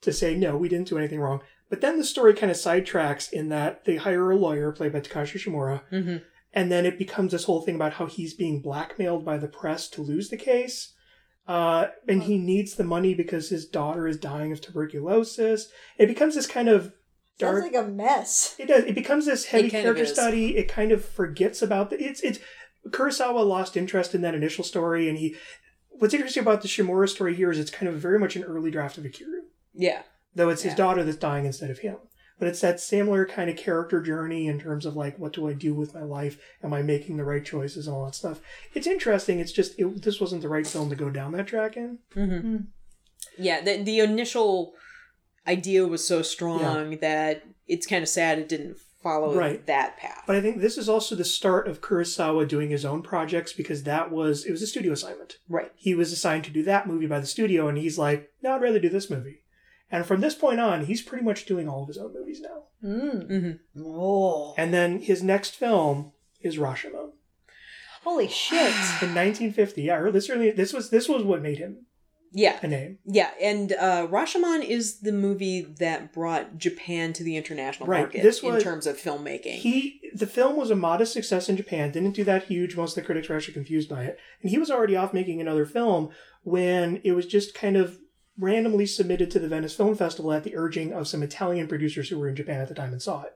[0.00, 1.40] to say, no, we didn't do anything wrong.
[1.70, 5.00] But then the story kind of sidetracks in that they hire a lawyer played by
[5.00, 6.22] Takashi Shimura, Mhm.
[6.52, 9.88] and then it becomes this whole thing about how he's being blackmailed by the press
[9.90, 10.92] to lose the case.
[11.48, 15.68] Uh, and he needs the money because his daughter is dying of tuberculosis.
[15.98, 16.92] It becomes this kind of
[17.38, 17.62] dark.
[17.62, 18.54] Sounds like a mess.
[18.58, 18.84] It does.
[18.84, 20.56] It becomes this heavy It kind of character study.
[20.56, 22.02] It kind of forgets about the.
[22.02, 22.38] It's it's
[22.88, 25.36] Kurosawa lost interest in that initial story, and he.
[25.96, 28.70] What's interesting about the Shimura story here is it's kind of very much an early
[28.70, 29.42] draft of Ikiru,
[29.74, 30.02] Yeah.
[30.34, 31.98] though it's his daughter that's dying instead of him.
[32.36, 35.52] But it's that similar kind of character journey in terms of like, what do I
[35.52, 36.36] do with my life?
[36.64, 38.40] Am I making the right choices all that stuff?
[38.74, 39.38] It's interesting.
[39.38, 42.00] It's just it, this wasn't the right film to go down that track in.
[42.16, 42.56] Mm-hmm.
[43.38, 43.60] Yeah.
[43.60, 44.72] The the initial
[45.46, 49.64] idea was so strong that it's kind of sad it didn't follow Right.
[49.66, 50.22] that path.
[50.26, 53.82] But I think this is also the start of Kurosawa doing his own projects because
[53.82, 55.36] that was it was a studio assignment.
[55.48, 55.70] right.
[55.76, 58.62] he was assigned to do that movie by the studio, and he's like, no, I'd
[58.62, 59.42] rather do this movie.
[59.90, 62.62] And from this point on, he's pretty much doing all of his own movies now.
[62.82, 63.30] Mm.
[63.30, 63.82] Mm-hmm.
[63.84, 67.10] Oh, And then his next film is Rashomon
[68.04, 68.58] holy shit!
[69.00, 69.82] in 1950.
[69.82, 71.86] Yeah, this really this was this was what made him
[72.34, 72.58] Yeah.
[72.62, 72.98] a name.
[73.06, 78.22] Yeah, and uh, Rashomon is the movie that brought Japan to the international Right, market
[78.22, 79.58] this in terms of filmmaking.
[79.58, 82.76] He the film was a modest success in Japan, didn't do that huge.
[82.76, 85.40] Most of the critics were actually confused by it, and he was already off making
[85.40, 86.10] another film
[86.42, 87.98] when it was just kind of
[88.36, 92.18] randomly submitted to the Venice Film Festival at the urging of some Italian producers who
[92.18, 93.32] were in Japan at the time and saw it.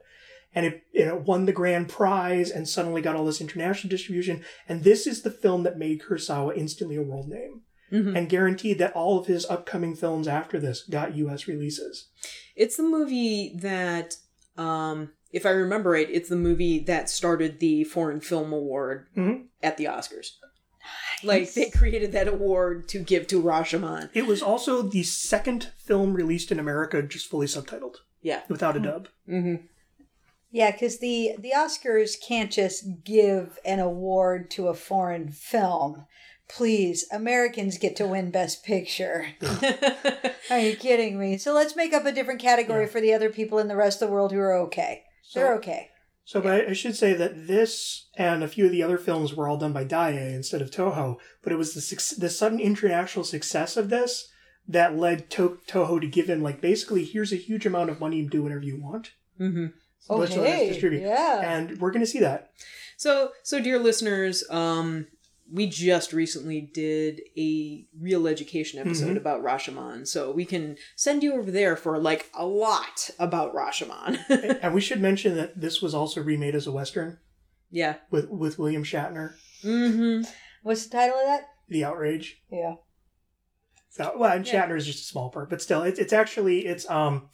[0.53, 4.43] And it, it won the grand prize and suddenly got all this international distribution.
[4.67, 7.61] And this is the film that made Kurosawa instantly a world name
[7.91, 8.15] Mhm.
[8.17, 12.07] and guaranteed that all of his upcoming films after this got US releases.
[12.55, 14.15] It's the movie that,
[14.57, 19.45] um, if I remember right, it's the movie that started the Foreign Film Award Mhm.
[19.61, 20.31] at the Oscars.
[21.23, 24.09] Like they created that award to give to Rashomon.
[24.13, 28.41] It was also the second film released in America just fully subtitled Yeah.
[28.49, 29.09] without a dub.
[29.27, 29.65] Mm-hmm.
[30.51, 36.05] Yeah, because the the Oscars can't just give an award to a foreign film.
[36.49, 39.27] Please, Americans get to win Best Picture.
[40.49, 41.37] Are you kidding me?
[41.37, 44.07] So let's make up a different category for the other people in the rest of
[44.09, 45.03] the world who are okay.
[45.33, 45.89] They're okay.
[46.25, 49.33] So, but I, I should say that this and a few of the other films
[49.33, 51.17] were all done by Daiei instead of Toho.
[51.43, 54.27] But it was the the sudden international success of this
[54.67, 58.19] that led to- Toho to give him like basically here's a huge amount of money
[58.19, 59.11] and do whatever you want.
[59.39, 59.67] mm-hmm.
[59.99, 61.01] So let's let us Okay, distribute.
[61.01, 61.41] yeah.
[61.43, 62.51] And we're going to see that.
[62.97, 65.07] So, so dear listeners, um,
[65.51, 69.17] we just recently did a real education episode Mhm.
[69.17, 74.19] about Rashomon, so we can send you over there for like a lot about Rashomon.
[74.61, 77.17] and we should mention that this was also remade as a western
[77.71, 77.95] yeah.
[78.11, 79.33] with with William Shatner.
[79.63, 80.29] Mm-hmm.
[80.63, 81.47] What's the title of that?
[81.67, 82.41] The outrage.
[82.51, 82.75] Yeah.
[83.89, 84.67] So, well, and Yeah.
[84.67, 87.29] Shatner is just a small part, but still, it's it's actually it's um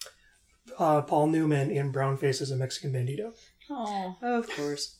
[0.79, 3.33] uh, Paul Newman in Brown Face as a Mexican bandito.
[3.69, 4.15] Oh.
[4.21, 4.99] Of course.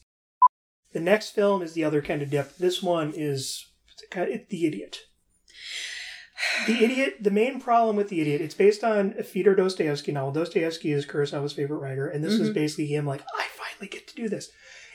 [0.95, 2.57] The next film is the other kind of depth.
[2.57, 3.65] This one is
[4.09, 4.99] kind of, the idiot.
[6.67, 7.17] The idiot.
[7.21, 8.39] The main problem with the idiot.
[8.39, 10.31] It's based on a Fyodor Dostoevsky novel.
[10.31, 12.53] Dostoevsky is Kurosawa's favorite writer, and this was Mhm.
[12.53, 14.49] basically him like, I finally get to do this.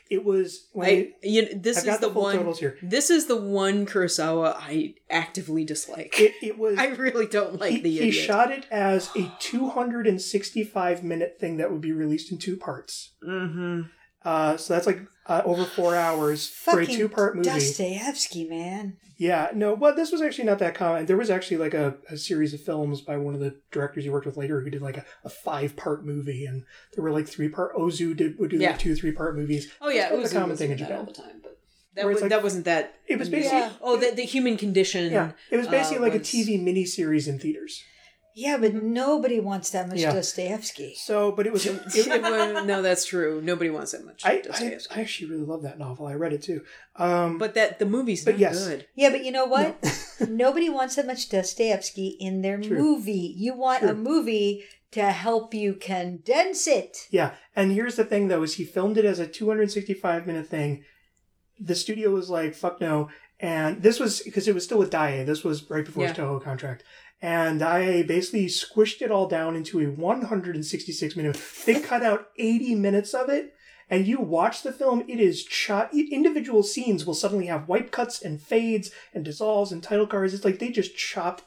[0.08, 2.36] It was when I, you know, this I've is the, the one.
[2.36, 2.78] totals here.
[2.82, 6.18] This is the one Kurosawa I actively dislike.
[6.18, 6.78] it, it was.
[6.84, 8.14] I really don't like he, the Idiot.
[8.14, 13.12] he shot it as a 265 minute thing that would be released in two parts.
[13.22, 13.82] mm-hmm.
[14.22, 15.00] Uh, so that's like
[15.30, 17.48] uh, over four hours for a two-part movie.
[17.48, 18.96] Dostoevsky, man.
[19.16, 21.04] Yeah, no, well, this was actually not that common.
[21.06, 24.10] There was actually like a, a series of films by one of the directors he
[24.10, 26.64] worked with later who did like a, a five part movie, and
[26.94, 27.76] there were like three part.
[27.76, 28.70] Ozu did would do Yeah.
[28.70, 29.70] like two three part movies.
[29.80, 31.58] Oh yeah, it was a common thing in doing that all the time, but
[31.96, 32.94] that was, like, that wasn't that.
[33.06, 33.72] It was basically Yeah.
[33.82, 35.12] Oh, the, the human condition.
[35.12, 37.84] yeah, it was basically uh, like a was- TV miniseries in theaters.
[38.34, 40.12] Yeah, but nobody wants that much Yeah.
[40.12, 40.94] Dostoevsky.
[40.96, 41.66] So, but it was.
[41.66, 43.40] It, It was- no, that's true.
[43.42, 44.22] Nobody wants that much.
[44.24, 44.94] I, I Dostoevsky.
[44.94, 46.06] I actually really love that novel.
[46.06, 46.62] I read it too.
[46.96, 48.66] Um, but that the movie's But not yes.
[48.66, 48.86] good.
[48.94, 49.76] Yeah, but you know what?
[50.28, 52.78] Nobody wants that much Dostoevsky in their True.
[52.78, 53.34] movie.
[53.36, 56.96] You want a movie to help you condense it.
[57.10, 60.84] Yeah, and here's the thing though: is he filmed it as a 265 minute thing.
[61.58, 63.08] The studio was like, "Fuck no,"
[63.38, 65.24] and this was because it was still with Daiei.
[65.26, 66.84] This was right before his Toho contract,
[67.22, 71.40] and I basically squished it all down into a 166 minute.
[71.66, 73.54] They cut out 80 minutes of it.
[73.92, 75.92] And you watch the film, it is shot.
[75.92, 80.32] Individual scenes will suddenly have wipe cuts and fades and dissolves and title cards.
[80.32, 81.42] It's like they just chop.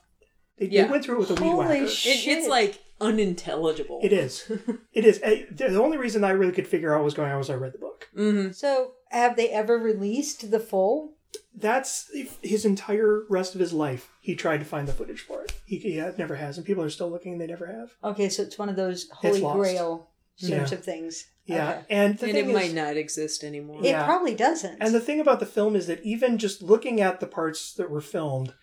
[0.58, 1.88] They, they went through it with a weed Holy whacker.
[1.88, 2.28] shit.
[2.28, 4.00] It, it's like unintelligible.
[4.04, 4.52] It is.
[4.94, 5.20] It is.
[5.24, 7.50] Eh, The the only reason I really could figure out what was going on was
[7.50, 8.10] I read the book.
[8.14, 11.14] hmm So, have they ever released the full?
[11.56, 12.10] That's
[12.42, 14.10] his entire rest of his life.
[14.22, 15.54] He tried to find the footage for it.
[15.66, 17.38] He, he never has, and people are still looking.
[17.38, 17.92] They never have.
[18.04, 20.78] Okay, so it's one of those holy grail sorts Yeah.
[20.78, 21.26] of things.
[21.46, 21.80] Yeah, Okay.
[21.90, 23.80] and the And thing it might not exist anymore.
[23.82, 24.06] It Yeah.
[24.06, 24.78] probably doesn't.
[24.82, 27.90] and the thing about the film is that even just looking at the parts that
[27.90, 28.54] were filmed,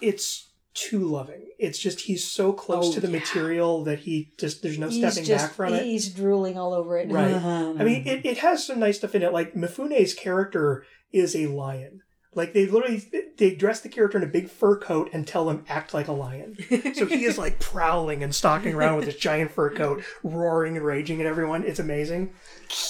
[0.00, 1.48] it's too loving.
[1.58, 3.18] It's just he's so close Oh, to the yeah.
[3.18, 5.84] material that he just there's no he's stepping just, back from it.
[5.84, 7.10] He's drooling all over it.
[7.10, 7.32] Right.
[7.32, 7.74] Uh-huh.
[7.78, 9.32] I mean, it, it has some nice stuff in it.
[9.32, 10.84] Like Mifune's character
[11.16, 12.02] is a lion.
[12.34, 13.02] Like they literally
[13.38, 16.12] they dress the character in a big fur coat and tell him act like a
[16.12, 16.54] lion.
[16.94, 20.84] So he is like prowling and stalking around with this giant fur coat, roaring and
[20.84, 21.64] raging at everyone.
[21.64, 22.34] It's amazing.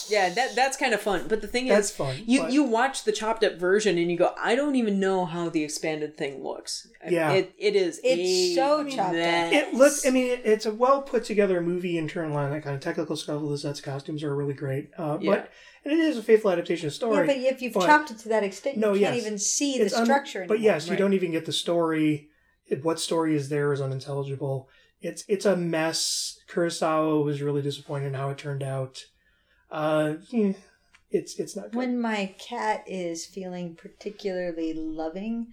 [0.08, 1.26] Yeah, that that's kind of fun.
[1.28, 4.10] But the thing That's is, fun, You but- you watch the chopped up version and
[4.10, 6.88] you go, I don't even know how the expanded thing looks.
[7.08, 7.30] Yeah.
[7.30, 8.00] it it is.
[8.02, 9.52] It's so chopped up.
[9.52, 10.04] It looks.
[10.04, 12.80] I mean, it, it's a well put together movie in turn of that kind of
[12.82, 13.40] technical stuff.
[13.48, 14.90] The sets, costumes are really great.
[14.98, 15.30] Uh, Yeah.
[15.36, 15.52] But
[15.86, 17.26] and it is a faithful adaptation of the Yeah, story.
[17.26, 19.16] but if you've but- chopped it to that extent, you No, can't yes.
[19.24, 20.56] even see the It's un- structure anymore.
[20.56, 22.28] But yes, you don't even get the story.
[22.66, 24.68] It- What story is there is unintelligible.
[25.00, 26.38] It's it's a mess.
[26.50, 29.04] Kurosawa was really disappointed in how it turned out.
[29.70, 30.14] Uh,
[31.10, 31.74] it's it's not good.
[31.76, 35.48] When my cat is feeling particularly loving,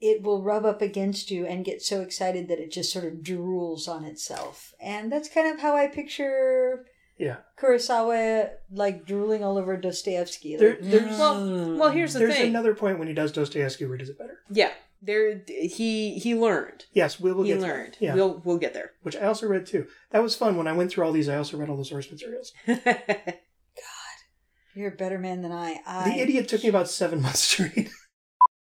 [0.00, 3.20] it will rub up against you and get so excited that it just sort of
[3.20, 4.74] drools on itself.
[4.80, 6.86] And that's kind of how I picture
[7.18, 10.56] yeah, Kurosawa like drooling all over Dostoevsky.
[10.56, 12.48] there, there's well, well, here's the there's thing.
[12.48, 14.38] another point when he does Dostoevsky where he does it better.
[14.50, 16.84] yeah, there he he learned.
[16.92, 17.92] Yes, we will he get to learned.
[17.94, 18.02] that.
[18.02, 18.92] Yeah, We'll we'll get there.
[19.02, 19.86] which I also read too.
[20.10, 21.28] That was fun when I went through all these.
[21.28, 22.52] I also read all the source materials.
[22.66, 22.80] God.
[24.74, 25.80] You're a better man than I.
[25.86, 27.90] I The idiot took me about seven months to read.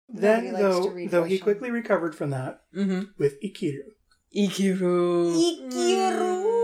[0.10, 3.04] Nobody then, likes though, though he quickly recovered from that mm-hmm.
[3.18, 3.94] with Ikiru.
[4.36, 5.34] Ikiru.
[5.72, 6.63] Ikiru.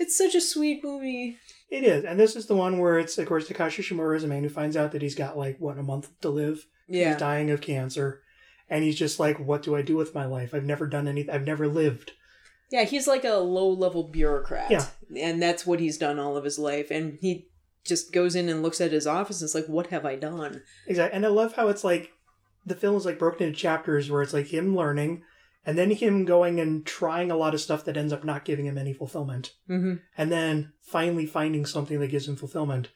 [0.00, 1.38] It's such a sweet movie.
[1.70, 4.28] It is, and this is the one where it's, of course, Takashi Shimura is a
[4.28, 6.66] man who finds out that he's got like what a month to live.
[6.88, 7.10] Yeah.
[7.10, 8.22] He's dying of cancer,
[8.68, 10.52] and he's just like, "What do I do with my life?
[10.52, 11.32] I've never done anything.
[11.32, 12.12] I've never lived."
[12.72, 14.70] Yeah, he's like a low level bureaucrat.
[14.70, 14.86] Yeah.
[15.16, 16.90] And that's what he's done all of his life.
[16.90, 17.48] And he
[17.84, 20.62] just goes in and looks at his office and it's like, What have I done?
[20.86, 22.12] Exactly, and I love how it's like
[22.64, 25.22] the film is like broken into chapters where it's like him learning,
[25.66, 28.66] and then him going and trying a lot of stuff that ends up not giving
[28.66, 29.94] him any fulfillment, Mm-hmm.
[30.16, 32.88] and then finally finding something that gives him fulfillment,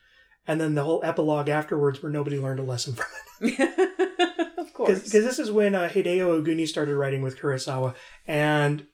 [0.46, 3.06] and then the whole epilogue afterwards where nobody learned a lesson from
[3.40, 3.78] it.
[4.58, 5.02] of course.
[5.04, 7.94] Because this is when uh, Hideo Oguni started writing with Kurosawa,
[8.26, 8.86] and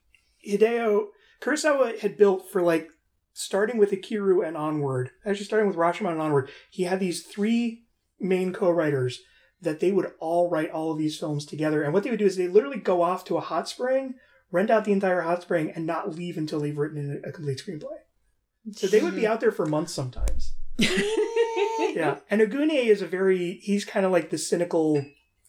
[0.46, 1.06] Hideo
[1.40, 2.88] Kurosawa had built for like
[3.32, 6.50] starting with Ikiru and onward, actually starting with Rashomon and onward.
[6.70, 7.84] He had these three
[8.18, 9.20] main co-writers
[9.62, 12.26] that they would all write all of these films together, and what they would do
[12.26, 14.14] is they literally go off to a hot spring,
[14.50, 17.98] rent out the entire hot spring, and not leave until they've written a complete screenplay.
[18.72, 20.54] So they would be out there for months sometimes.
[20.78, 25.04] yeah, and Oguni is a very he's kind of like the cynical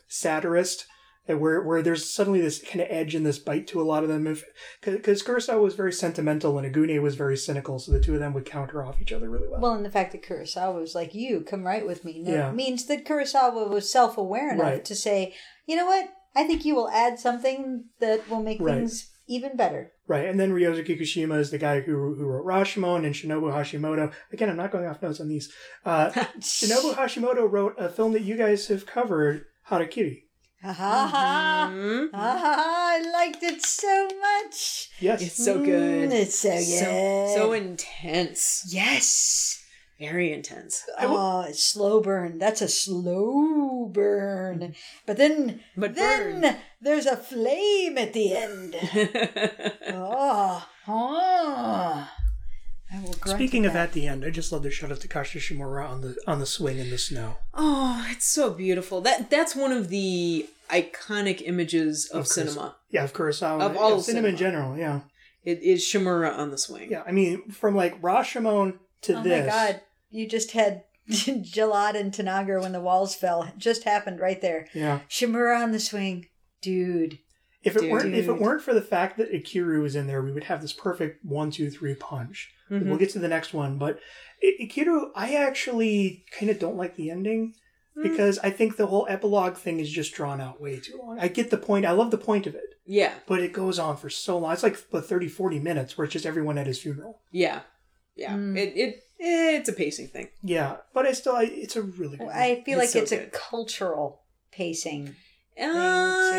[0.07, 0.85] satirist,
[1.27, 4.09] where where there's suddenly this kind of edge and this bite to a lot of
[4.09, 4.23] them.
[4.81, 8.33] Because Kurosawa was very sentimental and Oguni was very cynical, so the two of them
[8.33, 9.61] would counter off each other really well.
[9.61, 12.51] Well, and the fact that Kurosawa was like, "You come right with me," no, Yeah.
[12.51, 14.85] means that Kurosawa was self-aware enough Right.
[14.85, 15.33] to say,
[15.65, 16.09] "You know what?
[16.35, 18.77] I think you will add something that will make Right.
[18.79, 23.05] things even better." right, and then Ryuzo Kikushima is the guy who who wrote Rashomon
[23.05, 24.11] and Shinobu Hashimoto.
[24.33, 25.49] Again, I'm not going off notes on these.
[25.85, 26.09] Uh,
[26.39, 30.23] Shinobu Hashimoto wrote a film that you guys have covered, Harakiri.
[30.63, 31.71] Ha ha ha!
[32.13, 32.91] Ha ha ha!
[32.93, 34.89] I liked it so much.
[34.99, 36.09] Yes, It's so mm, good.
[36.09, 36.63] Mm, it's so good.
[36.63, 38.63] So, so intense.
[38.69, 39.57] yes.
[39.99, 40.83] Very intense.
[40.99, 42.37] Oh, it's slow burn.
[42.39, 44.59] That's a slow burn.
[44.59, 44.71] Mm-hmm.
[45.05, 46.55] But then, But then burn.
[46.81, 48.75] there's a flame at the end.
[49.89, 52.09] Oh, oh.
[52.93, 54.99] I will grunt Speaking at of at the end, I just love the shot of
[54.99, 57.37] Takashi Shimura on the on the swing in the snow.
[57.53, 59.01] oh, it's so beautiful.
[59.01, 62.33] That that's one of the iconic images of, Of course.
[62.35, 62.75] cinema.
[62.89, 63.61] Yeah, of Kurosawa.
[63.61, 64.77] Of all yeah, cinema in general.
[64.77, 65.01] Yeah,
[65.43, 66.91] It is Shimura on the swing.
[66.91, 67.03] yeah.
[67.05, 69.41] I mean, from like Rashomon to Oh this.
[69.41, 69.81] Oh my god.
[70.09, 73.43] You just had Jalad and Tanagra when the walls fell.
[73.43, 74.67] It just happened right there.
[74.73, 74.99] Yeah.
[75.09, 76.27] Shimura on the swing.
[76.61, 77.19] Dude.
[77.63, 80.31] If it weren't if it weren't for the fact that Ikiru was in there, we
[80.31, 82.51] would have this perfect one, two, three punch.
[82.71, 82.87] Mhm.
[82.87, 83.99] We'll get to the next one, but
[84.43, 87.53] Ikiru, I actually kind of don't like the ending
[87.95, 88.03] Hmm.
[88.03, 91.19] because I think the whole epilogue thing is just drawn out way too long.
[91.19, 91.85] I get the point.
[91.85, 94.53] I love the point of it, Yeah, but it goes on for so long.
[94.53, 97.19] It's like what, 30, 40 minutes where it's just everyone at his funeral.
[97.31, 97.61] yeah,
[98.15, 98.33] yeah.
[98.33, 98.57] Mm.
[98.57, 100.29] It it it's a pacing thing.
[100.41, 102.29] Yeah, but I still, I, it's a really good.
[102.29, 105.15] I feel It's like so it's a cultural pacing.
[105.59, 105.63] Uh,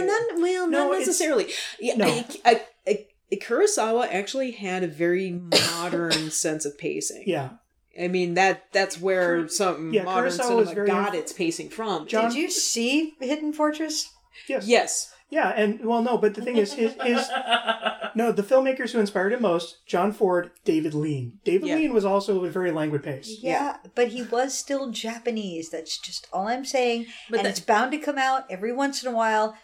[0.01, 0.07] too.
[0.07, 0.82] not well, No, not it's-
[1.13, 1.53] necessarily.
[1.81, 2.07] Yeah, No.
[2.07, 3.07] I, I, I,
[3.37, 7.25] Kurosawa actually had a very modern sense of pacing.
[7.27, 7.51] yeah,
[8.01, 11.71] I mean that that's where some yeah, modern Kurosawa was cinema very got its pacing
[11.71, 12.07] from.
[12.07, 14.11] John- Did you see Hidden Fortress?
[14.49, 15.13] yes, Yes.
[15.31, 17.27] yeah, and well, no, but the thing is, his, his
[18.15, 21.39] no, the filmmakers who inspired him most, John Ford, David Lean.
[21.45, 21.77] David Yeah.
[21.77, 23.39] Lean was also a very languid pace.
[23.41, 25.71] Yeah, but he was still Japanese.
[25.71, 27.07] That's just all I'm saying.
[27.31, 29.57] But and that- it's bound to come out every once in a while.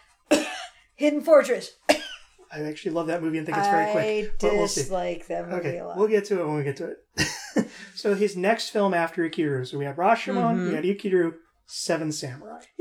[0.99, 1.71] Hidden Fortress.
[1.89, 4.39] I actually love that movie and think it's very I quick.
[4.39, 4.81] But we'll see.
[4.81, 5.97] dislike that movie Okay, a lot.
[5.97, 7.67] we'll get to it when we get to it.
[7.95, 9.65] so his next film after Ikiru.
[9.65, 10.67] So we had Rashomon, Mm-hmm.
[10.69, 11.35] we had Ikiru,
[11.67, 12.59] Seven Samurai.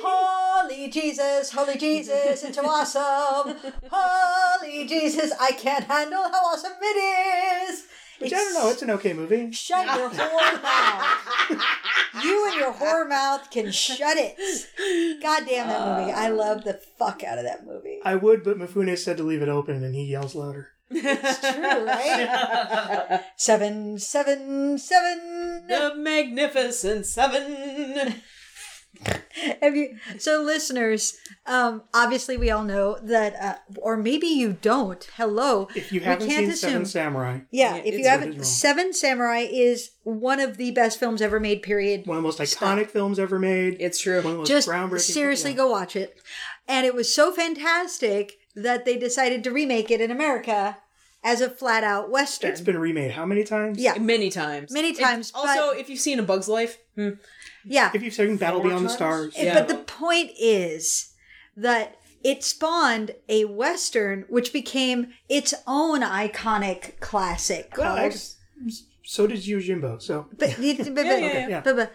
[0.00, 3.56] Holy Jesus, holy Jesus, it's awesome.
[3.90, 7.84] Holy Jesus, I can't handle how awesome it is.
[8.18, 9.52] Which I don't know, it's an okay movie.
[9.52, 11.62] Shut your whore mouth.
[12.24, 14.36] You and your whore mouth can shut it.
[15.22, 16.12] God damn that movie.
[16.12, 18.00] I love the fuck out of that movie.
[18.04, 20.70] I would, but Mifune said to leave it open and he yells louder.
[20.90, 23.22] It's true, right?
[23.36, 25.66] Seven, seven, seven.
[25.68, 28.14] the Magnificent Seven.
[29.62, 29.96] Have you?
[30.18, 35.08] So, listeners, um, obviously we all know that, uh, or maybe you don't.
[35.16, 35.68] Hello.
[35.74, 36.84] If you We haven't can't seen Seven assume.
[36.86, 38.44] Samurai, Yeah, Yeah, if you haven't.
[38.44, 41.62] Seven Samurai is one of the best films ever made.
[41.62, 42.06] Period.
[42.06, 42.78] one of the most Stop.
[42.78, 43.76] iconic films ever made.
[43.80, 44.16] It's true.
[44.16, 45.00] one of the most Just groundbreaking.
[45.12, 45.56] seriously, yeah.
[45.58, 46.18] go watch it.
[46.66, 50.78] And it was so fantastic that they decided to remake it in America
[51.24, 52.50] as a flat out western.
[52.50, 53.78] It's been remade how many times?
[53.78, 54.70] yeah, Many times.
[54.72, 57.10] Many If- times, also, but- if you've seen A Bug's Life, hmm,
[57.68, 57.90] yeah.
[57.94, 58.90] If you've seen Battle Four Beyond the?
[58.90, 59.54] Stars, Yeah.
[59.54, 61.12] But the point is
[61.56, 68.06] that it spawned a western, which became its own iconic classic well, called.
[68.06, 68.36] ex-
[69.04, 70.02] so did Yojimbo.
[70.02, 71.60] So but, but, but, yeah, yeah.
[71.60, 71.92] but- but-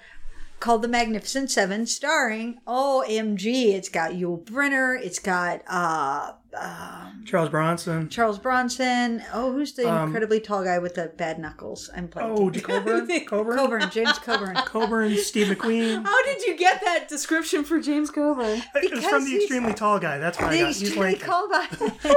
[0.60, 3.74] called The Magnificent Seven, starring OMG.
[3.74, 4.98] It's got Yul Brynner.
[4.98, 8.10] It's got uh, um, Charles Bronson.
[8.10, 9.24] Charles Bronson.
[9.34, 11.90] Oh, who's the Um, incredibly tall guy with the bad knuckles?
[11.96, 12.32] I'm playing.
[12.32, 14.56] Oh, Coburn, Coburn, Coburn, James Coburn.
[14.66, 16.04] Coburn, Steve McQueen.
[16.04, 18.62] how did you get that description for James Coburn?
[18.76, 20.18] It was from the extremely tall guy.
[20.18, 20.68] That's why I got.
[20.68, 21.68] He's extremely tall guy.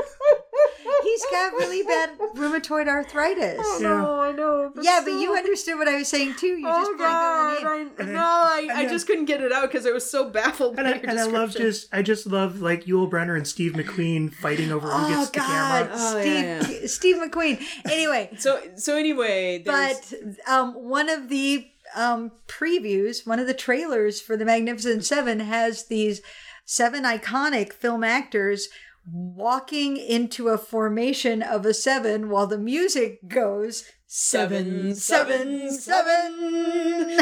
[1.07, 3.65] He's got really bad rheumatoid arthritis.
[3.81, 3.89] Yeah.
[3.89, 4.73] No, I know.
[4.81, 6.59] Yeah, but you understood what I was saying too.
[6.59, 8.05] You Oh just blanked on the.
[8.05, 8.09] God!
[8.09, 10.79] I, no, I, and I just couldn't get it out because I was so baffled
[10.79, 13.47] and by I, your and I love just I just love like Yul Brynner and
[13.47, 15.91] Steve McQueen fighting over who Oh gets the camera.
[15.93, 17.63] Oh, Steve yeah, Steve McQueen.
[17.91, 23.55] Anyway, So so anyway, there's, but um, one of the um, previews, one of the
[23.55, 26.21] trailers for the Magnificent Seven has these
[26.65, 28.69] seven iconic film actors
[29.07, 37.21] walking into a formation of a seven while the music goes seven, seven, seven.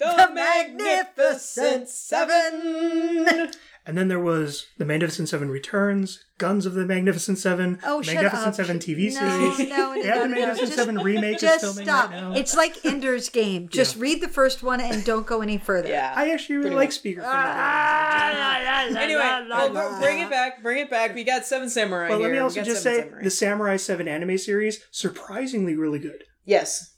[0.00, 3.50] the Magnificent Seven.
[3.86, 8.54] And then there was The Magnificent Seven Returns, Guns of the Magnificent Seven, Oh, Magnificent.
[8.54, 9.20] Seven TV no,
[9.56, 9.68] series.
[9.70, 12.10] No, no, Yeah, no, the no, Magnificent just- Seven remake is Just filming stop.
[12.10, 12.32] right now.
[12.34, 13.68] It's like Ender's Game.
[13.72, 15.88] Just read the first one and don't go any further.
[15.88, 16.12] Yeah.
[16.14, 16.94] I actually really Pretty like much.
[16.94, 17.22] Speaker.
[17.24, 20.62] Ah, anyway, well, oh, bring it back.
[20.62, 21.14] Bring it back.
[21.14, 22.26] We got Seven Samurai But here.
[22.28, 23.22] let me also just say Samurai.
[23.24, 26.24] the Samurai 7 anime series, surprisingly really good.
[26.44, 26.94] yes.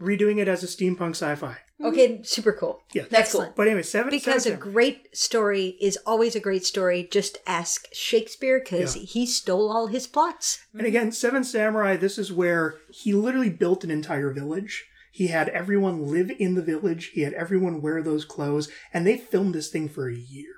[0.00, 1.58] Redoing it as a steampunk sci fi.
[1.80, 1.86] Mm-hmm.
[1.92, 2.82] Okay, super cool.
[2.92, 3.04] Yeah.
[3.10, 3.52] That's cool.
[3.56, 4.72] But anyway, 7 Because seven a Samurai.
[4.72, 7.08] great story is always a great story.
[7.10, 9.02] Just ask Shakespeare because Yeah.
[9.02, 10.60] he stole all his plots.
[10.72, 10.88] And mm-hmm.
[10.88, 14.86] again, Seven Samurai, this is where he literally built an entire village.
[15.10, 17.06] He had everyone live in the village.
[17.14, 18.68] He had everyone wear those clothes.
[18.92, 20.54] And they filmed this thing for a year.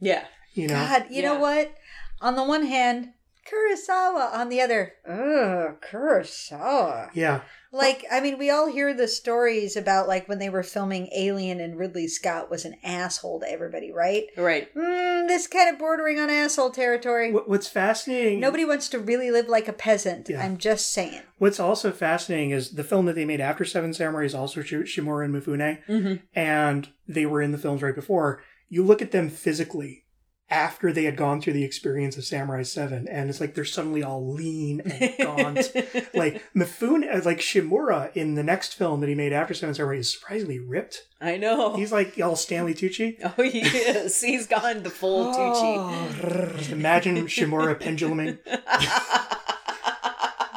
[0.00, 0.24] Yeah.
[0.54, 0.74] You know?
[0.74, 1.74] God, you know what?
[2.20, 3.10] On the one hand,
[3.50, 4.92] Kurosawa on the other.
[5.08, 7.10] Oh, Kurosawa.
[7.14, 7.40] Yeah.
[7.74, 11.58] Like, I mean, we all hear the stories about like when they were filming Alien
[11.58, 14.24] and Ridley Scott was an asshole to everybody, right?
[14.36, 14.72] Right.
[14.74, 17.32] Mm, this kind of bordering on asshole territory.
[17.32, 18.40] What, what's fascinating?
[18.40, 20.28] Nobody wants to really live like a peasant.
[20.28, 20.44] Yeah.
[20.44, 21.22] I'm just saying.
[21.38, 24.74] What's also fascinating is the film that they made after Seven Samurai is also Sh-
[24.74, 26.20] Shimura and Mifune, Mhm.
[26.34, 28.42] and they were in the films right before.
[28.68, 30.04] You look at them physically
[30.52, 34.02] after they had gone through the experience of Samurai Seven, and it's like they're suddenly
[34.02, 35.56] all lean and gaunt.
[36.14, 39.96] like Mifune, uh, like Shimura in the next film that he made after Seven Samurai
[39.96, 41.06] is surprisingly ripped.
[41.22, 41.74] I know.
[41.74, 43.16] He's like all Stanley Tucci.
[43.38, 44.20] oh, he is.
[44.20, 46.58] He's gone the full Tucci.
[46.58, 48.38] Just imagine Shimura penduluming.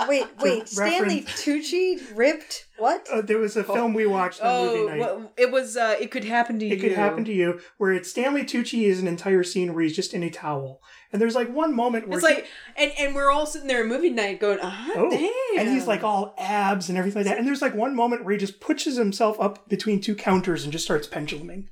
[0.08, 0.68] Wait, wait.
[0.68, 3.08] Stanley Tucci ripped what?
[3.12, 5.00] Uh, there was a film we watched on movie Oh, night.
[5.00, 5.78] well, it was.
[5.78, 6.74] Uh, it could happen to you.
[6.76, 9.96] It could happen to you, where it's Stanley Tucci is an entire scene where he's
[9.96, 10.82] just in a towel,
[11.14, 13.82] and there's like one moment where It's he- like, and and we're all sitting there
[13.82, 15.60] at movie night going, ah, oh, damn.
[15.66, 18.34] and he's like all abs and everything like that, and there's like one moment where
[18.34, 21.70] he just pushes himself up between two counters and just starts penduluming.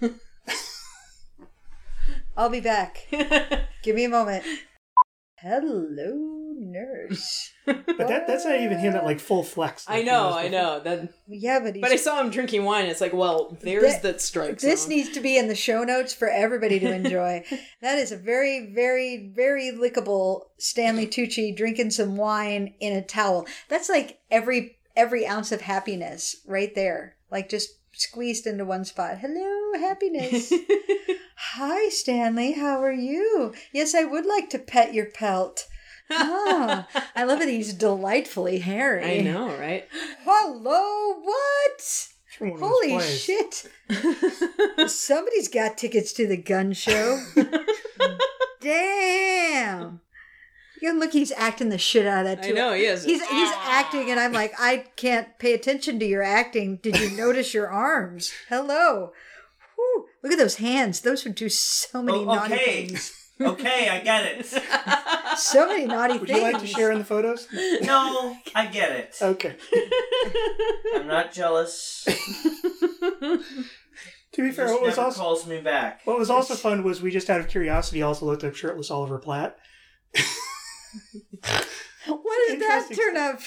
[2.36, 3.06] I'll be back.
[3.82, 4.44] Give me a moment.
[5.40, 7.52] Hello, nurse.
[7.66, 9.86] But that that's not even him at like full flex.
[9.86, 10.80] like I know, I know.
[10.80, 12.86] That, Yeah, but he's but I saw him drinking wine.
[12.86, 14.58] It's like, well, there's That- that strike.
[14.58, 14.88] This zone.
[14.88, 17.44] needs to be in the show notes for everybody to enjoy.
[17.82, 23.46] that is a very, very, very lickable Stanley Tucci drinking some wine in a towel.
[23.68, 27.68] That's like every every ounce of happiness right there, like just
[28.00, 29.18] squeezed into one spot.
[29.18, 30.52] Hello, happiness.
[31.36, 32.52] Hi, Stanley.
[32.52, 33.54] How are you?
[33.72, 35.66] Yes, I would like to pet your pelt.
[36.10, 37.48] Ah, I love it.
[37.48, 39.20] He's delightfully hairy.
[39.20, 39.86] I know, right?
[40.24, 41.74] Hello, what?
[41.74, 43.20] It's from one of his Holy plays.
[43.20, 44.90] shit.
[44.90, 47.22] Somebody's got tickets to the gun show.
[48.60, 50.00] Damn.
[50.80, 52.48] You look, he's acting the shit out of that too.
[52.48, 52.56] I too.
[52.56, 53.04] know he is.
[53.04, 53.80] He's he's ah.
[53.80, 56.76] acting, and I'm like, I can't pay attention to your acting.
[56.82, 58.32] Did you notice your arms?
[58.48, 59.12] Hello.
[59.76, 60.06] Whew.
[60.22, 61.00] Look at those hands.
[61.00, 62.86] Those would do so many Oh, naughty okay.
[62.86, 63.14] things.
[63.40, 64.46] Okay, I get it.
[65.36, 66.40] So many naughty Would things.
[66.42, 67.46] Would you like to share in the photos?
[67.82, 69.14] No, I get it.
[69.22, 69.54] Okay.
[70.96, 72.02] I'm not jealous.
[72.04, 72.10] To
[74.36, 76.00] be He fair, just what was never also calls me back.
[76.04, 79.18] what was also fun was we just out of curiosity also looked up shirtless Oliver
[79.18, 79.56] Platt.
[82.06, 83.40] What did that turn up?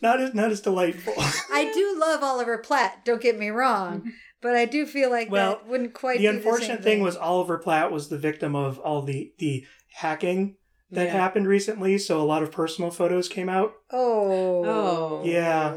[0.00, 1.14] Not as not as delightful.
[1.52, 3.04] I do love Oliver Platt.
[3.04, 6.18] Don't get me wrong, but I do feel like Well, that wouldn't quite.
[6.18, 9.66] the be unfortunate same thing was Oliver Platt was the victim of all the the
[9.94, 10.56] hacking
[10.92, 11.12] that Yeah.
[11.14, 11.98] happened recently.
[11.98, 13.72] So a lot of personal photos came out.
[13.90, 14.64] Oh.
[14.64, 15.22] Oh.
[15.24, 15.74] Yeah.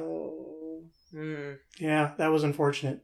[1.12, 3.00] Hmm, Yeah, that was unfortunate.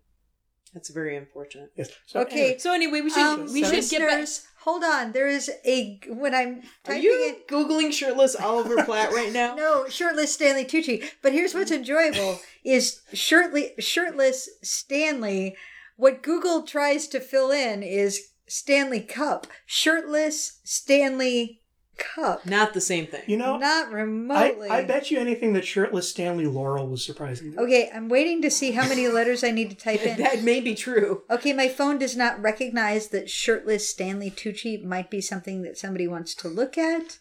[0.75, 1.71] That's very unfortunate.
[1.75, 1.89] Yes.
[2.05, 2.41] So, Okay.
[2.41, 4.27] anyway, So anyway, we should Um, we should get back.
[4.59, 5.13] hold on.
[5.13, 7.47] There is a when I'm Are you it.
[7.47, 9.55] googling shirtless Oliver Platt right now?
[9.63, 11.03] No, shirtless Stanley Tucci.
[11.23, 15.55] But here's what's enjoyable: is shirtless shirtless Stanley.
[15.95, 19.47] What Google tries to fill in is Stanley Cup.
[19.65, 21.61] Shirtless Stanley
[21.97, 22.45] Cup.
[22.45, 23.23] Not the same thing.
[23.27, 24.69] you know, Not I, remotely.
[24.69, 27.55] I bet you anything that shirtless Stanley Laurel was surprising.
[27.57, 30.17] Okay, I'm waiting to see how many letters I need to type in.
[30.17, 31.23] that may be true.
[31.29, 36.07] Okay, my phone does not recognize that shirtless Stanley Tucci might be something that somebody
[36.07, 37.19] wants to look at.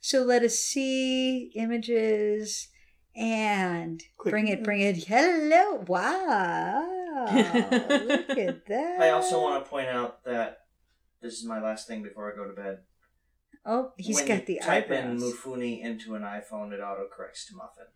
[0.00, 2.68] So let us see images
[3.16, 4.32] and Click.
[4.32, 5.04] bring it, bring it.
[5.04, 9.00] Hello, wow, look at that.
[9.00, 10.58] I also want to point out that
[11.22, 12.78] this is my last thing before I go to bed.
[13.66, 15.22] Oh, he's when got you the type eyebrows.
[15.22, 17.86] in Mifune into an iPhone, it autocorrects to Muffin.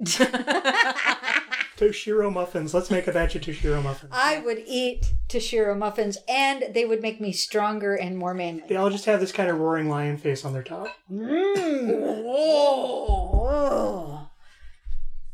[1.76, 2.72] Toshiro muffins.
[2.74, 4.10] Let's make a batch of Toshiro muffins.
[4.14, 8.62] I would eat Toshiro muffins, and they would make me stronger and more manly.
[8.68, 10.88] They all just have this kind of roaring lion face on their top.
[11.10, 12.22] Mm.
[12.34, 14.28] Oh.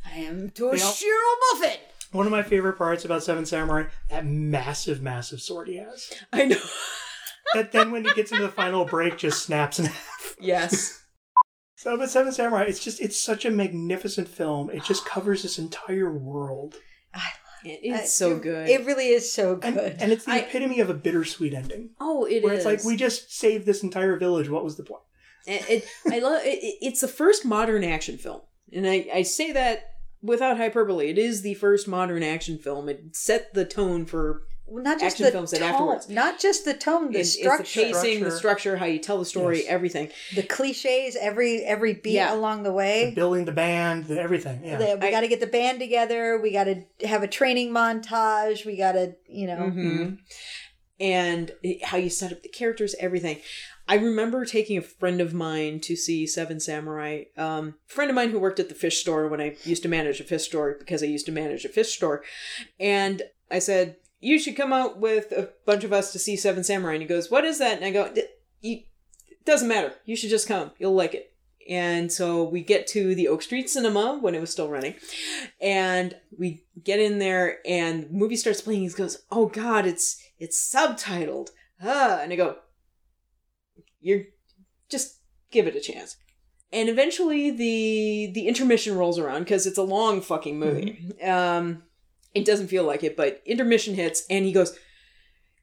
[0.04, 1.78] I am Toshiro Muffin.
[2.12, 6.12] One of my favorite parts about Seven Samurai, that massive, massive sword he has.
[6.32, 6.56] I know.
[7.54, 10.36] That then when he gets into the final break just snaps in half.
[10.40, 10.94] Yes.
[11.80, 14.68] So but Seven Samurai, it's just it's such a magnificent film.
[14.68, 16.74] It just covers this entire world.
[17.14, 17.26] I love
[17.64, 17.68] it.
[17.84, 18.68] It is Uh, so it- good.
[18.68, 19.96] It really is so good.
[20.00, 21.90] and it's the I- epitome of a bittersweet ending.
[22.00, 22.42] oh, it is.
[22.42, 24.48] where it's like we just saved this entire village.
[24.50, 25.02] What was the point?
[25.46, 26.44] It, it- I love.
[26.44, 28.40] It, it- it's the first modern action film,
[28.72, 29.84] and I, I say that
[30.20, 31.08] without hyperbole.
[31.10, 32.88] It is the first modern action film.
[32.88, 36.08] It set the tone for Well, not just action the films that tone, afterwards.
[36.08, 38.36] not just the tone, the it's, it's structure, the pacing, the Structure.
[38.38, 39.66] structure, how you tell the story, Yes.
[39.68, 40.10] everything.
[40.34, 42.34] the cliches, every every beat Yeah.
[42.34, 43.12] along the The way.
[43.14, 44.62] building the band, the everything.
[44.64, 44.76] Yeah.
[44.76, 46.38] The- we got to get the band together.
[46.38, 48.64] We got to have a training montage.
[48.66, 50.18] We got to, you know, Mhm.
[51.00, 51.52] And
[51.84, 53.40] how you set up the characters, everything.
[53.86, 57.24] I remember taking a friend of mine to see Seven Samurai.
[57.36, 60.20] Um, friend of mine who worked at the fish store when I used to manage
[60.20, 62.22] a fish store because I used to manage a fish store,
[62.80, 66.64] and I said you should come out with a bunch of us to see Seven
[66.64, 66.94] Samurai.
[66.94, 68.24] And he goes, "What is that?" And I go, "D-
[68.60, 68.82] you,
[69.28, 69.94] "It doesn't matter.
[70.04, 70.72] You should just come.
[70.78, 71.32] You'll like it."
[71.68, 74.94] And so we get to the Oak Street Cinema when it was still running,
[75.60, 78.82] and we get in there, and the movie starts playing.
[78.82, 81.50] He goes, "Oh God, it's it's subtitled."
[81.82, 82.56] Ah, and I go,
[84.00, 84.24] "You're
[84.88, 85.18] just
[85.50, 86.16] give it a chance."
[86.72, 91.14] And eventually, the the intermission rolls around because it's a long fucking movie.
[91.22, 91.82] Um,
[92.38, 94.78] it doesn't feel like it, but intermission hits, and he goes,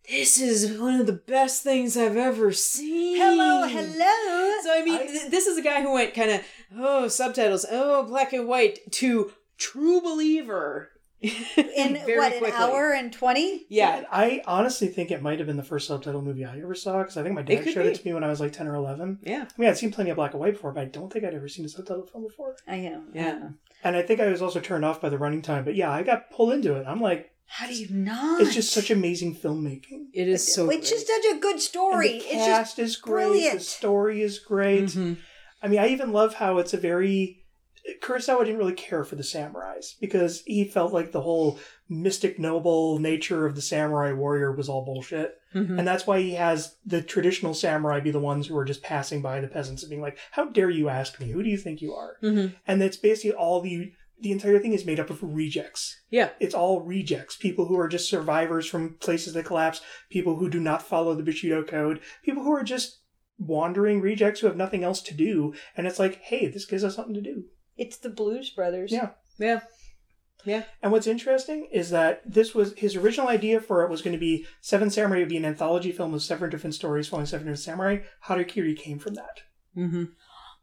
[0.10, 4.62] "This is one of the best things I've ever seen." Hello, hello.
[4.64, 6.42] So I mean, th- this is a guy who went kind of
[6.78, 10.90] oh subtitles, oh black and white to true believer
[11.22, 12.52] In very what, an quickly.
[12.52, 13.66] hour and 20?
[13.70, 17.00] Yeah, I honestly think it might have been the first subtitle movie I ever saw
[17.00, 18.68] because I think my dad could showed it to me when I was like 10
[18.68, 19.20] or 11.
[19.24, 21.26] yeah, I mean, I'd seen plenty of black and white before, but I don't think
[21.26, 22.58] I'd ever seen a subtitle film before.
[22.68, 23.02] I know.
[23.14, 23.32] I Yeah.
[23.40, 23.54] know.
[23.86, 25.64] And I think I was also turned off by the running time.
[25.64, 26.86] But yeah, I got pulled into it.
[26.88, 28.42] I'm like, How do you not?
[28.42, 30.08] it's just such amazing filmmaking.
[30.14, 30.70] it is so.
[30.72, 32.14] It's just such a good story.
[32.14, 33.12] And the it's just cast is great.
[33.14, 33.60] brilliant.
[33.60, 34.86] The story is great.
[34.86, 35.18] Mhm.
[35.62, 37.45] I mean, I even love how it's a very.
[38.02, 42.98] Kurosawa didn't really care for the samurais because he felt like the whole mystic noble
[43.00, 45.36] nature of the samurai warrior was all bullshit.
[45.54, 45.78] Mhm.
[45.78, 49.22] And that's why he has the traditional samurai be the ones who are just passing
[49.22, 51.28] by the peasants and being like, How dare you ask me?
[51.30, 52.18] Who do you think you are?
[52.24, 52.56] Mhm.
[52.68, 53.92] And that's basically all the
[54.22, 56.00] the entire thing is made up of rejects.
[56.10, 57.36] Yeah, It's all rejects.
[57.36, 61.22] People who are just survivors from places that collapse, people who do not follow the
[61.22, 63.02] Bushido code, people who are just
[63.38, 65.54] wandering rejects who have nothing else to do.
[65.76, 67.44] And it's like, hey, this gives us something to do.
[67.78, 68.92] It's the Blues Brothers.
[68.92, 69.10] Yeah.
[69.38, 69.62] yeah,
[70.46, 70.64] yeah.
[70.82, 74.20] And what's interesting is that this was his original idea for it was going to
[74.20, 77.60] be Seven Samurai would be an anthology film of seven different stories following seven different
[77.60, 77.98] samurai.
[78.28, 79.42] Harakiri came from that.
[79.78, 80.04] Mm-hmm.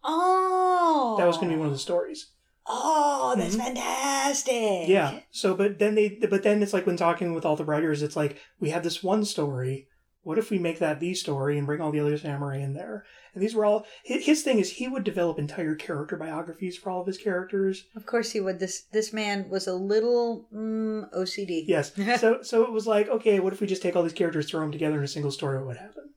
[0.04, 1.16] Oh.
[1.18, 2.30] That was going to be one of the stories.
[2.66, 3.64] Oh, that's Mhm.
[3.64, 4.88] fantastic.
[4.88, 5.20] Yeah.
[5.32, 8.14] So, but then they, but then it's like when talking with all the writers, it's
[8.16, 9.88] like we have this one story.
[10.24, 13.04] What if we make that the story and bring all the other samurai in there?
[13.34, 16.90] And these were all his, his thing is he would develop entire character biographies for
[16.90, 17.84] all of his characters.
[17.96, 18.60] Of course he would.
[18.60, 21.64] This this man was a little mm, OCD.
[21.66, 21.92] Yes.
[22.20, 24.60] so so it was like okay, what if we just take all these characters, throw
[24.60, 25.58] them together in a single story?
[25.58, 26.10] What would happen?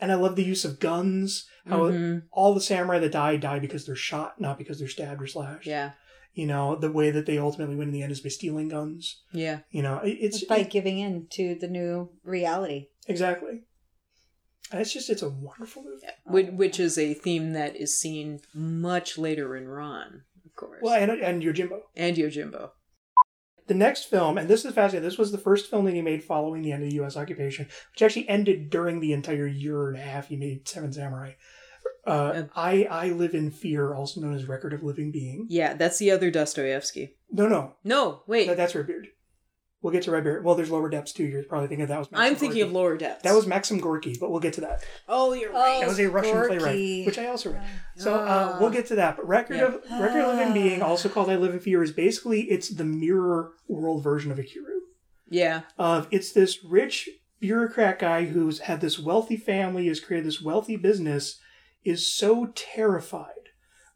[0.00, 1.46] And I love the use of guns.
[1.66, 2.22] How Mhm.
[2.32, 5.66] all the samurai that die die because they're shot, not because they're stabbed or slashed.
[5.66, 5.92] Yeah,
[6.34, 9.22] You know the way that they ultimately win in the end is by stealing guns.
[9.32, 9.60] yeah.
[9.70, 12.88] You know it's It's by giving in to the new reality.
[13.08, 13.62] Exactly.
[14.70, 16.06] And it's just it's a wonderful movie.
[16.26, 20.94] Which, which is a theme that is seen much later in Ran, of course, Well,
[20.94, 21.80] and and Yojimbo.
[21.96, 22.70] and Yojimbo.
[23.66, 25.06] The next film, and this is fascinating.
[25.08, 27.16] This was the first film that he made following the end of the U.S.
[27.18, 31.32] occupation, which actually ended during the entire year and a half he made Seven Samurai.
[32.06, 32.44] Uh, Yeah.
[32.56, 35.46] I I live in fear, also known as Record of Living Being.
[35.50, 37.16] Yeah, that's the other Dostoevsky.
[37.30, 38.46] No, no, No, wait.
[38.48, 39.08] that, that's Redbeard.
[39.80, 40.44] We'll get to Redbeard.
[40.44, 41.22] Well, there's Lower Depths too.
[41.24, 42.10] You're probably thinking that was.
[42.10, 43.22] Maxim I'm thinking of Lower Depths.
[43.22, 44.84] That was Maxim Gorky, but we'll get to that.
[45.08, 45.80] Oh, you're Oh, right.
[45.80, 46.58] That was a Russian Gorky.
[46.58, 47.62] playwright, which I also read.
[47.96, 48.58] So uh, Ah.
[48.60, 49.16] we'll get to that.
[49.16, 49.64] But Record Yeah.
[49.66, 52.84] of Record of Living Being, also called I Live in Fear, is basically it's the
[52.84, 54.80] mirror world version of Ikiru.
[55.30, 55.60] Yeah.
[55.78, 60.74] Of it's this rich bureaucrat guy who's had this wealthy family, has created this wealthy
[60.76, 61.38] business,
[61.84, 63.34] is so terrified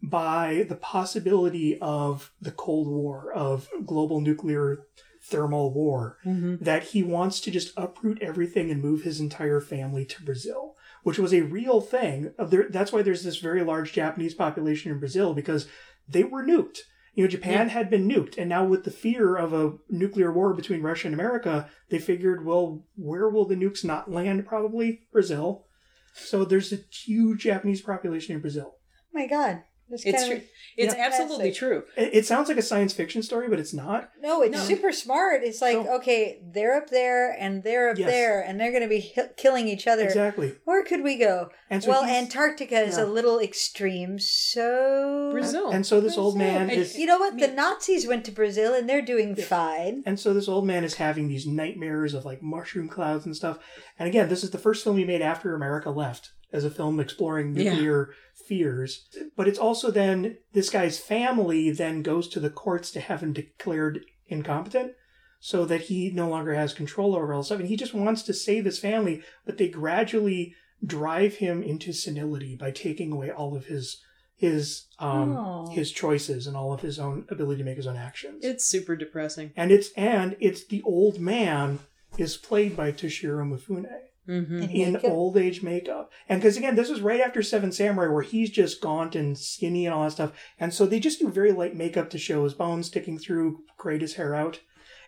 [0.01, 4.87] by the possibility of the Cold War, of global nuclear
[5.33, 6.63] thermal war, Mm-hmm.
[6.65, 11.19] that he wants to just uproot everything and move his entire family to Brazil, which
[11.19, 12.33] was a real thing.
[12.39, 15.67] Of that's why there's this very large Japanese population in Brazil because
[16.09, 16.79] they were nuked.
[17.15, 20.55] You know, Japan had been nuked, and now with the fear of a nuclear war
[20.55, 24.47] between Russia and America, they figured, well, where will the nukes not land?
[24.47, 25.67] Probably Brazil.
[26.15, 28.77] So there's a huge Japanese population in Brazil.
[28.77, 29.63] Oh my God.
[29.93, 30.37] That's It's true.
[30.37, 30.43] of,
[30.77, 31.05] It's Yeah.
[31.07, 31.59] absolutely Fantastic.
[31.59, 31.83] true.
[31.97, 34.11] It, it sounds like a science fiction story, but it's not.
[34.21, 34.65] no, it's No.
[34.65, 35.43] super smart.
[35.45, 38.11] It's like, So- okay, they're up there and they're up Yes.
[38.11, 40.05] there and they're going to be hi- killing each other.
[40.05, 40.55] Exactly.
[40.65, 41.51] Where could we go?
[41.71, 43.05] And so well, Antarctica is Yeah.
[43.05, 45.71] a little extreme, so Brazil.
[45.71, 46.83] And so this old man Brazil.
[46.83, 47.39] is You know what?
[47.39, 50.03] The Nazis went to Brazil and they're doing fine.
[50.07, 53.59] And so this old man is having these nightmares of like mushroom clouds and stuff.
[53.99, 57.01] And again, this is the first film he made after America left as a film
[57.01, 57.73] exploring Yeah.
[57.75, 58.11] nuclear
[58.47, 59.09] fears.
[59.37, 63.33] But it's also then this guy's family then goes to the courts to have him
[63.33, 64.93] declared incompetent
[65.41, 67.61] so that he no longer has control over all stuff.
[67.61, 70.55] And he just wants to save his family, but they gradually
[70.85, 74.01] drive him into senility by taking away all of his
[74.37, 75.71] his um Oh.
[75.71, 78.97] his choices and all of his own ability to make his own actions It's super
[78.97, 79.53] depressing.
[79.57, 81.79] and it's and it's the old man
[82.19, 83.87] is played by Toshiro Mifune.
[84.29, 84.63] Mm-hmm.
[84.63, 85.11] in in makeup.
[85.11, 86.13] old age makeup.
[86.29, 89.85] And because again, this was right after Seven Samurai, where he's just gaunt and skinny
[89.85, 90.33] and all that stuff.
[90.61, 94.01] And so they just do very light makeup to show his bones sticking through, grayed
[94.01, 94.61] his hair out.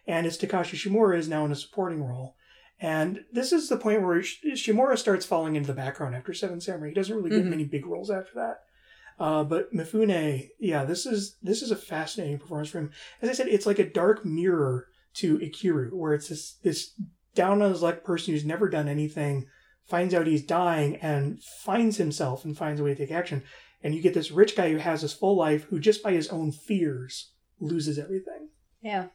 [0.07, 2.35] And it's Takashi Shimura is now in a supporting role.
[2.81, 6.89] And this is the point where Shimura starts falling into the background after Seven Samurai.
[6.89, 7.51] He doesn't really get Mhm.
[7.51, 8.62] many big roles after that.
[9.19, 12.91] Uh, but Mifune, yeah, this is this is a fascinating performance for him.
[13.23, 16.91] As I said, it's like a dark mirror to Ikiru, where it's this this
[17.35, 19.47] down on his luck person who's never done anything,
[19.86, 23.43] finds out he's dying and finds himself and finds a way to take action.
[23.82, 26.28] And you get this rich guy who has his full life who just by his
[26.28, 28.48] own fears loses everything.
[28.81, 29.06] Yeah.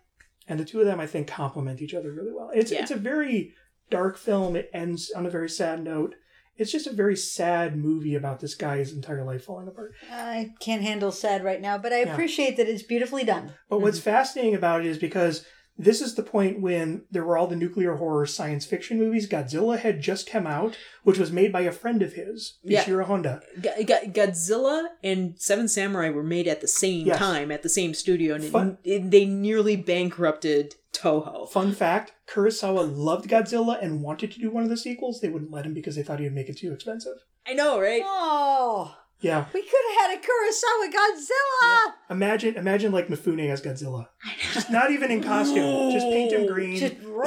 [0.47, 2.51] And the two of them I think complement each other really well.
[2.53, 2.81] It's Yeah.
[2.81, 3.53] it's a very
[3.89, 4.55] dark film.
[4.55, 6.15] It ends on a very sad note.
[6.57, 9.93] It's just a very sad movie about this guy's entire life falling apart.
[10.11, 12.11] I can't handle sad right now, but I Yeah.
[12.11, 13.53] appreciate that it's beautifully done.
[13.69, 14.09] But what's mm-hmm.
[14.09, 15.45] fascinating about it is because
[15.79, 19.27] this is the point when there were all the nuclear horror science fiction movies.
[19.29, 22.83] Godzilla had just come out, which was made by a friend of his, Yeah.
[22.83, 23.41] Ishiro Honda.
[23.61, 27.17] Ga- Ga- Godzilla and Seven Samurai were made at the same Yes.
[27.17, 31.47] time at the same studio, and Fun- it, it, they nearly bankrupted Toho.
[31.49, 35.21] Fun fact Kurosawa loved Godzilla and wanted to do one of the sequels.
[35.21, 37.13] They wouldn't let him because they thought he would make it too expensive.
[37.47, 38.01] I know, right?
[38.05, 39.45] Oh, Yeah.
[39.53, 41.93] we could have had a Kurosawa Godzilla.
[42.09, 44.07] Imagine imagine like Mifune as Godzilla.
[44.53, 45.91] Just not even in costume.
[45.91, 46.77] Just paint him green.
[46.77, 47.25] Just roar.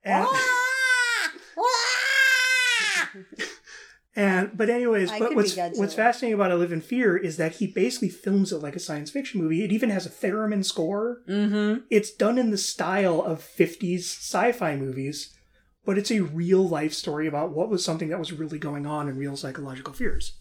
[0.04, 0.26] and,
[4.16, 7.56] and but anyways, I but what's what's fascinating about I Live in Fear is that
[7.56, 9.62] he basically films it like a science fiction movie.
[9.62, 11.18] It even has a theremin score.
[11.28, 11.82] Mm-hmm.
[11.90, 15.36] It's done in the style of 50s sci-fi movies,
[15.84, 19.08] but it's a real life story about what was something that was really going on
[19.08, 20.34] in real psychological fears.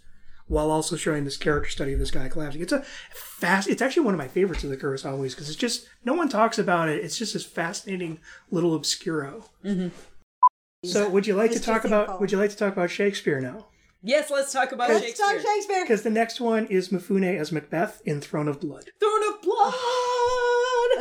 [0.47, 2.63] While also showing this character study of this guy collapsing.
[2.63, 2.83] It's a
[3.13, 6.15] fast it's actually one of my favorites of the Kurosawa movies because it's just no
[6.15, 7.03] one talks about it.
[7.03, 9.43] It's just this fascinating little obscuro.
[9.63, 9.89] Mm-hmm.
[10.85, 12.19] So would you like to talk about Finkel.
[12.19, 13.67] would you like to talk about Shakespeare now?
[14.01, 15.25] Yes, let's talk about Let's Shakespeare.
[15.27, 15.83] talk Shakespeare.
[15.83, 18.89] Because the next one is Mifune as Macbeth in Throne of Blood.
[18.99, 19.73] Throne of Blood.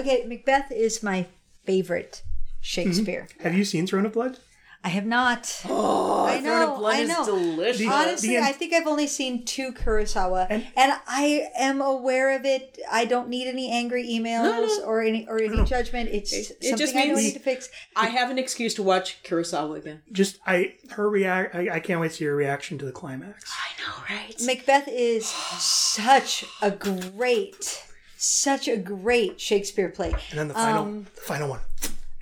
[0.01, 1.27] Okay, Macbeth is my
[1.65, 2.23] favorite
[2.61, 3.29] Shakespeare.
[3.41, 4.39] Have you seen Throne of Blood?
[4.85, 5.63] I have not.
[5.69, 7.25] Oh, I Throne know, of Blood I is know.
[7.25, 7.79] delicious.
[7.79, 12.35] The- Honestly, the- I think I've only seen two Kurosawa, And- and, I am aware
[12.37, 12.79] of it.
[12.89, 16.11] I don't need any angry emails or any or any judgment.
[16.13, 17.69] It's it something just I don't need to fix.
[17.97, 20.03] I have an excuse to watch Kurosawa again.
[20.13, 23.51] Just I her react I, I can't wait to see her reaction to the climax.
[23.51, 24.41] I know, right?
[24.43, 27.83] Macbeth is such a great,
[28.17, 30.13] such a great Shakespeare play.
[30.31, 31.61] And then the final Um, the final one.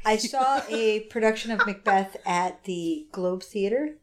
[0.06, 3.96] I saw a production of Macbeth at the Globe Theatre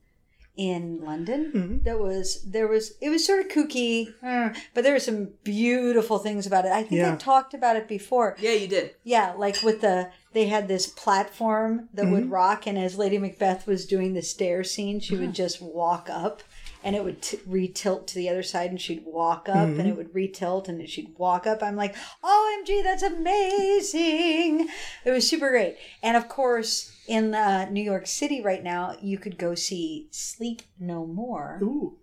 [0.55, 1.51] in London.
[1.55, 1.83] Mm-hmm.
[1.83, 6.19] That was there was it was sort of kooky, uh, but there were some beautiful
[6.19, 6.71] things about it.
[6.71, 8.35] I think I talked about it before.
[8.39, 8.91] Yeah, you did.
[9.03, 12.33] Yeah, like with the they had this platform that would Mm-hmm.
[12.33, 16.43] rock, and as Lady Macbeth was doing the stair scene, she would just walk up.
[16.83, 19.79] And it would t- re-tilt to the other side, and she'd walk up, Mm-hmm.
[19.79, 21.63] and it would re-tilt, and she'd walk up.
[21.63, 24.67] I'm like, "OMG, that's amazing!"
[25.05, 25.77] It was super great.
[26.01, 30.61] And of course, in uh, New York City right now, you could go see Sleep
[30.79, 31.97] No More Ooh.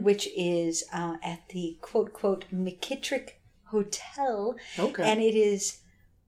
[0.00, 3.30] which is uh, at the quote quote McKittrick
[3.66, 5.02] Hotel, Okay.
[5.02, 5.78] and it is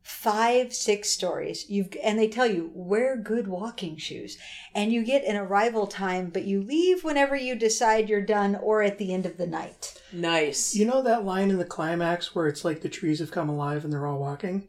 [0.07, 1.69] five six stories.
[1.69, 4.39] You've and they tell you wear good walking shoes,
[4.73, 8.83] and you get an arrival time, but you leave whenever you decide you're done or
[8.83, 10.01] at the end of the night.
[10.13, 10.77] Nice.
[10.77, 13.83] You know that line in the climax where it's like the trees have come alive
[13.83, 14.69] and they're all walking?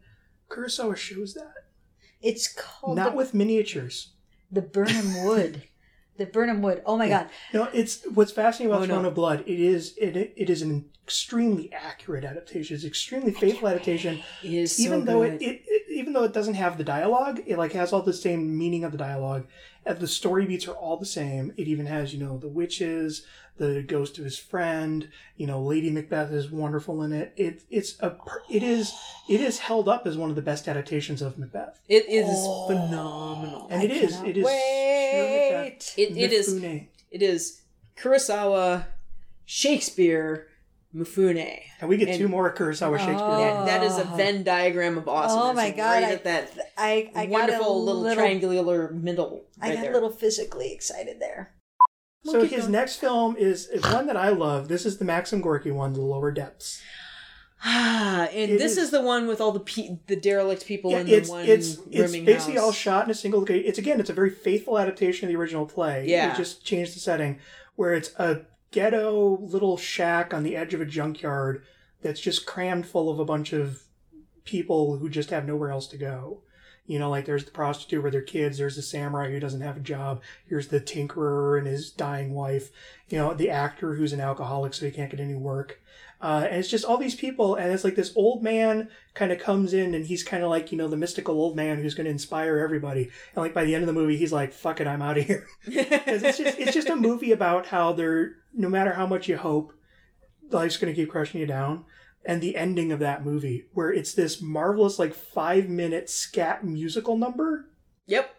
[0.49, 1.53] Kurosawa shows that.
[2.19, 4.13] It's called Not the, with miniatures.
[4.51, 5.63] the Birnam Wood.
[6.17, 6.81] The Birnam Wood.
[6.85, 7.27] Oh my God!
[7.53, 8.93] No, it's what's fascinating about Oh, no.
[8.95, 9.43] Throne of Blood.
[9.45, 12.75] It is it it is an extremely accurate adaptation.
[12.75, 14.21] It's an extremely faithful adaptation.
[14.43, 15.41] It is so even though good.
[15.41, 18.13] it, it, it even though it doesn't have the dialogue, it like has all the
[18.13, 19.47] same meaning of the dialogue.
[19.85, 21.53] And the story beats are all the same.
[21.55, 23.25] It even has you know the witches,
[23.57, 25.09] the ghost of his friend.
[25.35, 27.33] You know Lady Macbeth is wonderful in it.
[27.35, 28.15] It it's a
[28.49, 28.93] it is
[29.27, 31.79] it is held up as one of the best adaptations of Macbeth.
[31.87, 32.67] It is oh.
[32.67, 33.67] phenomenal.
[33.69, 35.63] And it is cannot it is sheer Macbeth.
[35.63, 35.93] Wait.
[35.97, 36.63] It, it is
[37.11, 37.61] it is
[37.97, 38.85] Kurosawa,
[39.45, 40.47] Shakespeare,
[40.95, 41.59] Mifune.
[41.79, 43.17] And we get And- two more Kurosawa Shakespeare.
[43.17, 44.15] That, that is a oh.
[44.15, 45.49] Venn diagram of awesomeness.
[45.49, 48.91] Oh my God, Right I- at that I I got a wonderful little, little triangular
[48.91, 49.45] middle.
[49.61, 49.91] I got there.
[49.91, 51.53] a little physically excited there.
[52.31, 54.67] So his next film is, is one that I love.
[54.67, 56.81] This is the Maxim Gorky one, The Lower Depths.
[57.63, 60.91] Ah, and It this is- is, the one with all the pe- the derelict people
[60.91, 62.63] Yeah, in the it's one it's it's basically house.
[62.63, 63.65] all shot in a single location.
[63.67, 66.05] It's again, it's a very faithful adaptation of the original play.
[66.07, 66.31] Yeah.
[66.31, 67.39] They just changed the setting,
[67.75, 68.41] where it's a
[68.71, 71.63] ghetto little shack on the edge of a junkyard
[72.01, 73.83] that's just crammed full of a bunch of
[74.43, 76.41] people who just have nowhere else to go.
[76.87, 79.77] You know, like there's the prostitute with her kids, there's the samurai who doesn't have
[79.77, 82.71] a job, here's the tinkerer and his dying wife,
[83.09, 85.81] you know, the actor who's an alcoholic so he can't get any work.
[86.19, 89.39] Uh, and it's just all these people, and it's like this old man kind of
[89.39, 92.05] comes in, and he's kind of like you know the mystical old man who's going
[92.05, 93.03] to inspire everybody.
[93.03, 95.25] And like by the end of the movie, he's like, "Fuck it, I'm out of
[95.25, 99.37] here." it's just it's just a movie about how there, no matter how much you
[99.37, 99.73] hope,
[100.49, 101.85] life's going to keep crushing you down.
[102.27, 107.17] And the ending of that movie, where it's this marvelous like five minute scat musical
[107.17, 107.69] number.
[108.05, 108.35] Yep.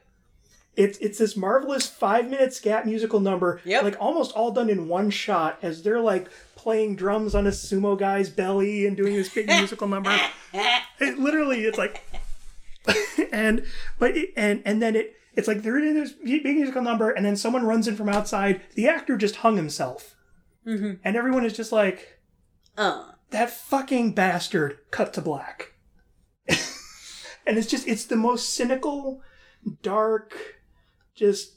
[0.77, 3.83] It's it's this marvelous five minute scat musical number, Yep.
[3.83, 7.99] like almost all done in one shot, as they're like playing drums on a sumo
[7.99, 10.15] guy's belly and doing this big musical number.
[11.01, 12.03] It literally, it's like,
[13.33, 13.65] and
[13.99, 17.25] but it, and and then it it's like they're in this big musical number, and
[17.25, 18.61] then someone runs in from outside.
[18.75, 20.15] The actor just hung himself,
[20.67, 22.19] and everyone is just like,
[22.77, 23.13] Uh.
[23.31, 25.73] That fucking bastard cut to black.
[26.49, 29.21] and it's just it's the most cynical,
[29.83, 30.35] dark,
[31.15, 31.55] just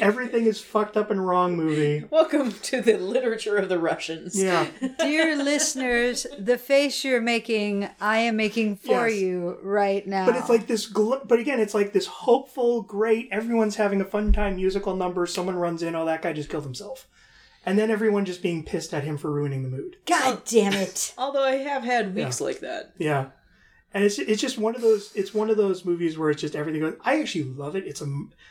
[0.00, 2.04] everything is fucked up and wrong movie.
[2.10, 4.40] Welcome to the literature of the Russians.
[4.40, 4.66] Yeah.
[4.98, 9.20] Dear listeners, the face you're making, I am making for Yes.
[9.20, 10.26] you right now.
[10.26, 14.04] But it's like this gl- but again, it's like this hopeful, great, everyone's having a
[14.04, 17.06] fun time musical number, someone runs in, oh that guy just killed himself.
[17.70, 19.96] And then everyone just being pissed at him for ruining the mood.
[20.04, 21.14] God damn it.
[21.18, 22.94] Although I have had weeks like that.
[22.98, 23.26] Yeah.
[23.94, 26.56] And it's it's just one of those it's one of those movies where it's just
[26.56, 26.96] everything goes.
[27.02, 27.86] I actually love it.
[27.86, 28.06] It's a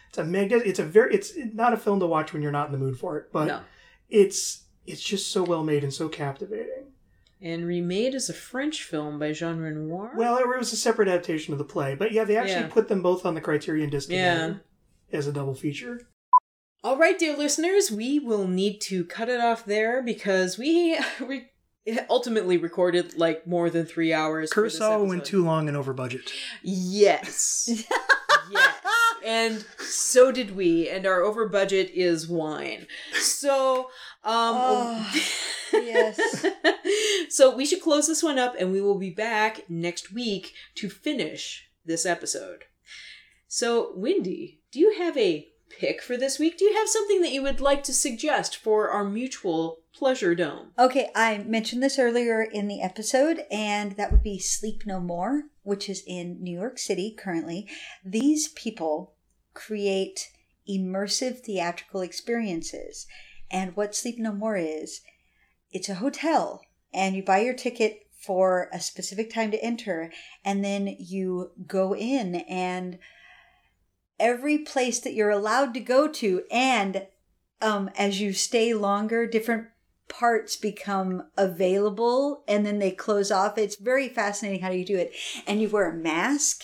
[0.07, 2.67] it's a mega it's a very it's not a film to watch when you're not
[2.67, 3.59] in the mood for it, but No.
[4.09, 6.93] it's it's just so well made and so captivating.
[7.41, 10.11] And remade as a French film by Jean Renoir.
[10.15, 12.67] Well, it was a separate adaptation of the play, but yeah, they actually Yeah.
[12.67, 14.55] put them both on the Criterion disc Yeah.
[15.11, 16.07] as a double feature.
[16.81, 20.97] All right, dear listeners, we will need to cut it off there because we
[21.27, 21.49] we
[22.09, 24.49] ultimately recorded like more than three hours.
[24.53, 26.31] for went too long and over budget.
[26.63, 27.83] Yes.
[28.51, 28.75] yes.
[29.25, 32.87] And so did we, and our over budget is wine.
[33.19, 33.89] So,
[34.23, 35.21] um, Oh,
[35.73, 36.45] yes.
[37.29, 40.89] so we should close this one up, and we will be back next week to
[40.89, 42.63] finish this episode.
[43.49, 46.57] So, Wendy, do you have a pick for this week?
[46.57, 50.71] Do you have something that you would like to suggest for our mutual pleasure dome?
[50.77, 55.43] Okay, I mentioned this earlier in the episode, and that would be Sleep No More,
[55.63, 57.67] which is in New York City currently.
[58.03, 59.13] These people
[59.53, 60.29] create
[60.69, 63.07] immersive theatrical experiences.
[63.51, 65.01] And what Sleep No More is,
[65.71, 66.61] it's a hotel,
[66.93, 70.11] and you buy your ticket for a specific time to enter,
[70.43, 72.99] and then you go in, and
[74.19, 77.07] every place that you're allowed to go to, and
[77.61, 79.67] um, as you stay longer, different
[80.07, 83.57] parts become available and then they close off.
[83.57, 85.13] It's very fascinating how you do it.
[85.47, 86.63] And you wear a mask.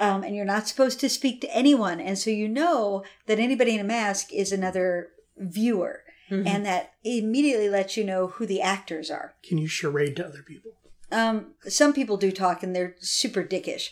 [0.00, 1.98] Um, and you're not supposed to speak to anyone.
[1.98, 6.04] And so you know that anybody in a mask is another viewer.
[6.46, 9.34] And that immediately lets you know who the actors are.
[9.42, 10.72] Can you charade to other people?
[11.10, 13.88] Um, some people do talk and they're super dickish.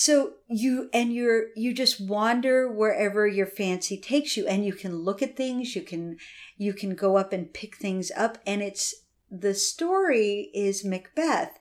[0.00, 4.98] So you and you're you just wander wherever your fancy takes you and you can
[4.98, 6.18] look at things, you can
[6.56, 8.94] you can go up and pick things up and it's
[9.28, 11.58] the story is Macbeth.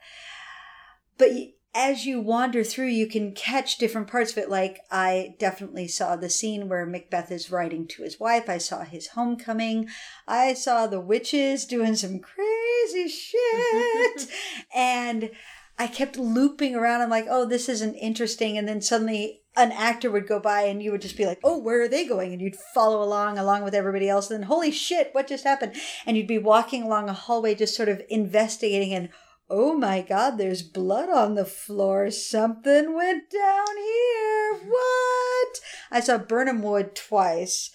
[1.18, 1.32] But
[1.74, 4.50] as you wander through, you can catch different parts of it.
[4.50, 8.50] Like, I definitely saw the scene where Macbeth is writing to his wife.
[8.50, 9.90] I saw his homecoming.
[10.28, 14.30] I saw the witches doing some crazy shit.
[14.76, 15.32] and
[15.80, 17.02] I kept looping around.
[17.02, 18.58] I'm like, oh, this isn't interesting.
[18.58, 21.58] And then suddenly an actor would go by and you would just be like, oh,
[21.58, 22.34] where are they going?
[22.34, 24.30] And you'd follow along, along with everybody else.
[24.30, 25.76] And then, holy shit, what just happened?
[26.06, 29.10] And you'd be walking along a hallway, just sort of investigating and
[29.50, 32.12] Oh my god, there's blood on the floor.
[32.12, 34.60] Something went down here.
[34.68, 35.60] What?
[35.90, 37.72] I saw Birnam Wood twice.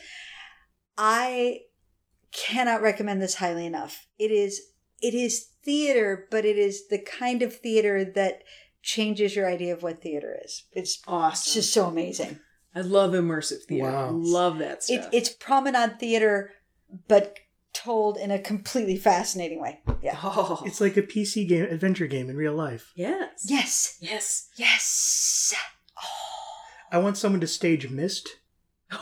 [0.99, 1.61] I
[2.31, 4.07] cannot recommend this highly enough.
[4.19, 4.61] It is
[5.01, 8.43] it is theater, but it is the kind of theater that
[8.83, 10.65] changes your idea of what theater is.
[10.73, 11.33] It's Awesome.
[11.33, 12.39] It's just so amazing.
[12.75, 13.91] I love immersive theater.
[13.91, 14.11] Wow.
[14.13, 15.09] Love that It, stuff.
[15.13, 16.53] it's promenade theater,
[17.07, 17.39] but
[17.73, 19.81] told in a completely fascinating way.
[20.03, 20.19] Yeah.
[20.23, 20.63] oh.
[20.67, 22.93] It's like a PC game, adventure game in real life.
[22.95, 23.45] yes.
[23.45, 23.99] Yes.
[24.01, 24.49] Yes.
[24.57, 25.55] Yes.
[26.91, 28.29] I want someone to stage Myst.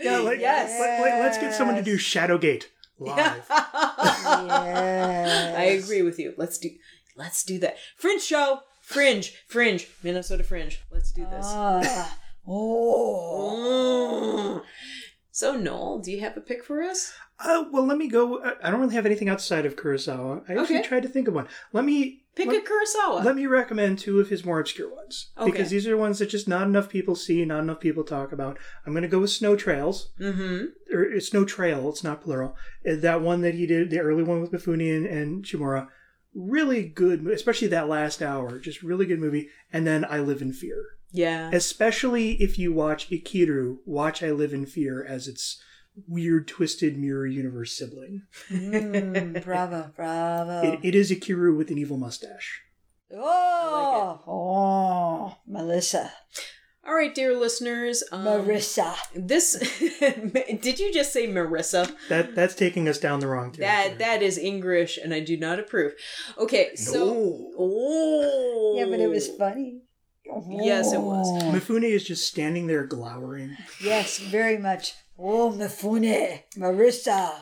[0.00, 0.78] Yeah, like, yes.
[0.78, 2.66] Let, let, us get someone to do Shadowgate
[2.98, 3.44] live.
[4.48, 5.56] Yes.
[5.56, 6.34] I agree with you.
[6.36, 6.70] Let's do
[7.16, 7.76] let's do that.
[7.96, 8.60] Fringe show.
[8.82, 9.34] Fringe.
[9.48, 9.88] Fringe.
[10.02, 10.80] Minnesota Fringe.
[10.90, 11.46] Let's do this.
[11.46, 12.18] Ah.
[12.46, 13.68] oh.
[15.38, 17.12] So, Noel, do you have a pick for us?
[17.38, 18.42] Uh, well, let me go.
[18.42, 20.42] I- I don't really have anything outside of Kurosawa.
[20.48, 20.88] I actually Okay.
[20.88, 21.46] tried to think of one.
[21.72, 23.24] Let me Pick let, a Kurosawa.
[23.24, 25.48] Let me recommend two of his more obscure ones Okay.
[25.48, 28.58] because these are ones that just not enough people see, not enough people talk about.
[28.84, 30.64] I'm going to go with Snow Trails, mm-hmm.
[30.92, 31.88] or it's Snow Trail.
[31.88, 32.56] It's not plural.
[32.84, 35.86] Uh, That one that he did, the early one with Mifune and, and Shimura,
[36.34, 38.58] really good, especially that last hour.
[38.58, 39.50] Just really good movie.
[39.72, 41.50] And then I Live in Fear, Yeah.
[41.52, 43.78] especially if you watch Ikiru.
[43.86, 45.60] Watch I Live in Fear as its
[46.06, 48.22] weird, twisted mirror universe sibling.
[48.50, 50.72] Mm, bravo, bravo.
[50.72, 52.62] It, it is Ikiru with an evil mustache.
[53.14, 56.12] oh, oh, Melissa,
[56.86, 58.02] All right, dear listeners.
[58.12, 58.94] Um, Marissa.
[59.14, 59.54] This
[60.60, 61.94] did you just say Marissa?
[62.08, 63.88] That that's taking us down the wrong territory.
[63.90, 65.92] That that is English, and I do not approve.
[66.38, 69.82] Okay, so oh, Yeah, but it was funny.
[70.48, 71.42] Yes, it was.
[71.42, 71.46] Oh.
[71.52, 73.56] Mifune is just standing there glowering.
[73.82, 74.94] Yes, very much.
[75.18, 77.32] Oh, Mifune, Marissa.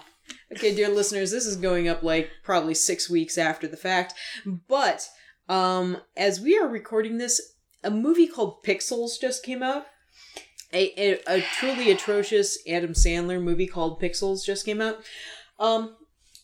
[0.53, 4.15] Okay, dear listeners, this is going up like probably six weeks after the fact.
[4.69, 5.09] But
[5.49, 9.87] um, as we are recording this, a movie called Pixels just came out.
[10.73, 14.97] A, a, a truly atrocious Adam Sandler movie called Pixels just came out.
[15.59, 15.97] Um,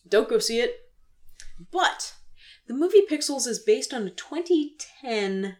[0.07, 0.75] don't go see it.
[1.71, 2.13] But
[2.67, 5.57] the movie Pixels is based on a 2010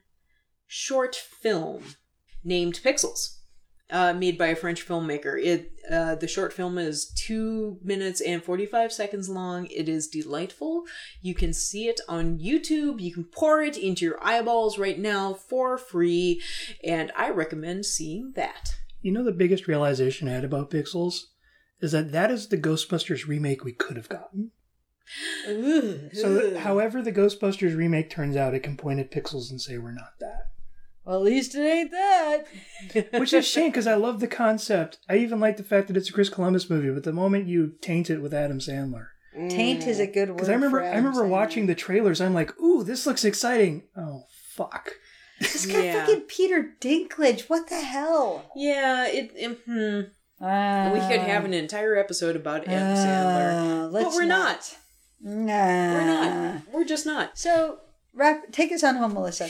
[0.73, 1.83] short film
[2.43, 3.37] named Pixels
[3.91, 5.39] uh, made by a French filmmaker.
[5.39, 9.67] It uh, the short film is two minutes and forty five seconds long.
[9.67, 10.85] It is delightful.
[11.21, 12.99] You can see it on YouTube.
[12.99, 16.41] You can pour it into your eyeballs right now for free,
[16.83, 18.73] and I recommend seeing that.
[19.03, 21.25] You know the biggest realization I had about Pixels
[21.81, 24.51] is that that is the Ghostbusters remake we could have gotten.
[26.13, 29.91] So, however the Ghostbusters remake turns out, it can point at Pixels and say we're
[29.91, 30.47] not that.
[31.05, 32.43] Well, at least it ain't that.
[33.19, 34.99] Which is a shame because I love the concept.
[35.09, 37.73] I even like the fact that it's a Chris Columbus movie, but the moment you
[37.81, 39.07] taint it with Adam Sandler,
[39.49, 40.35] Taint is a good word.
[40.37, 41.29] because I remember for I remember Sandler.
[41.29, 43.83] watching the trailers, I'm like, ooh, this looks exciting.
[43.97, 44.23] Oh
[44.55, 44.91] fuck.
[45.39, 46.05] This guy Yeah.
[46.05, 47.49] fucking Peter Dinklage.
[47.49, 48.49] What the hell?
[48.55, 49.31] yeah, it.
[49.35, 50.01] it- hmm.
[50.43, 54.75] Uh, we could have an entire episode about Adam Sandler, uh, let's but we're not.
[55.21, 55.93] Nah.
[55.93, 56.61] We're not.
[56.73, 57.37] We're just not.
[57.37, 57.79] So,
[58.15, 58.51] wrap.
[58.51, 59.49] Take us on home, Melissa.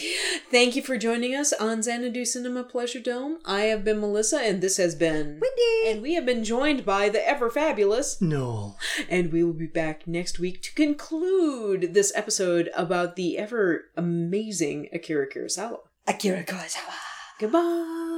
[0.52, 3.40] Thank you for joining us on Xanadu Cinema Pleasure Dome.
[3.46, 5.92] I have been Melissa, and this has been Wendy.
[5.92, 8.78] And we have been joined by the ever fabulous, Noel.
[9.10, 14.90] and we will be back next week to conclude this episode about the ever amazing
[14.94, 15.80] Akira Kurosawa.
[16.08, 16.94] Akira Kurosawa.
[17.40, 18.13] Goodbye.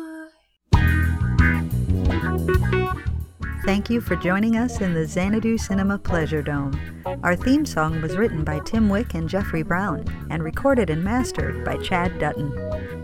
[3.65, 6.79] Thank you for joining us in the Xanadu Cinema Pleasure Dome.
[7.23, 11.65] Our theme song was written by Tim Wick and Jeffrey Brown and recorded and mastered
[11.65, 12.53] by Chad Dutton.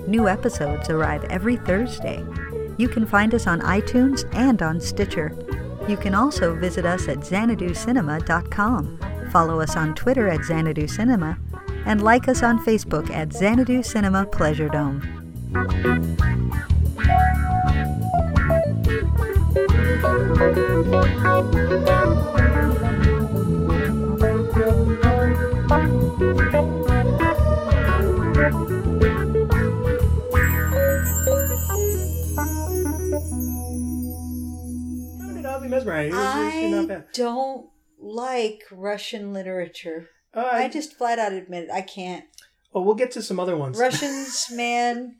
[0.05, 2.23] New episodes arrive every Thursday.
[2.77, 5.35] You can find us on iTunes and on Stitcher.
[5.88, 8.99] You can also visit us at xanaducinema.com,
[9.31, 11.39] follow us on Twitter at Xanadu Cinema,
[11.88, 15.01] and like us on Facebook at Xanadu Cinema Pleasure Dome.
[36.13, 37.69] I don't
[37.99, 40.09] like Russian literature.
[40.34, 41.72] Uh, I just flat out admit it.
[41.72, 42.26] I can't.
[42.73, 43.77] Oh, we'll get to some other ones.
[43.77, 45.18] Russians, man,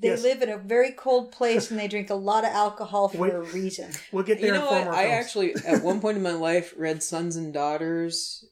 [0.00, 0.22] they Yes.
[0.22, 3.34] live in a very cold place and they drink a lot of alcohol for Wait.
[3.34, 3.90] a reason.
[4.12, 4.84] We'll get there You in know four what?
[4.86, 5.26] more I films.
[5.26, 8.44] actually, at one point in my life, read Sons and Daughters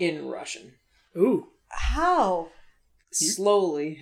[0.00, 0.72] in Russian.
[1.16, 1.48] Ooh.
[1.68, 2.48] How?
[3.12, 4.00] Slowly.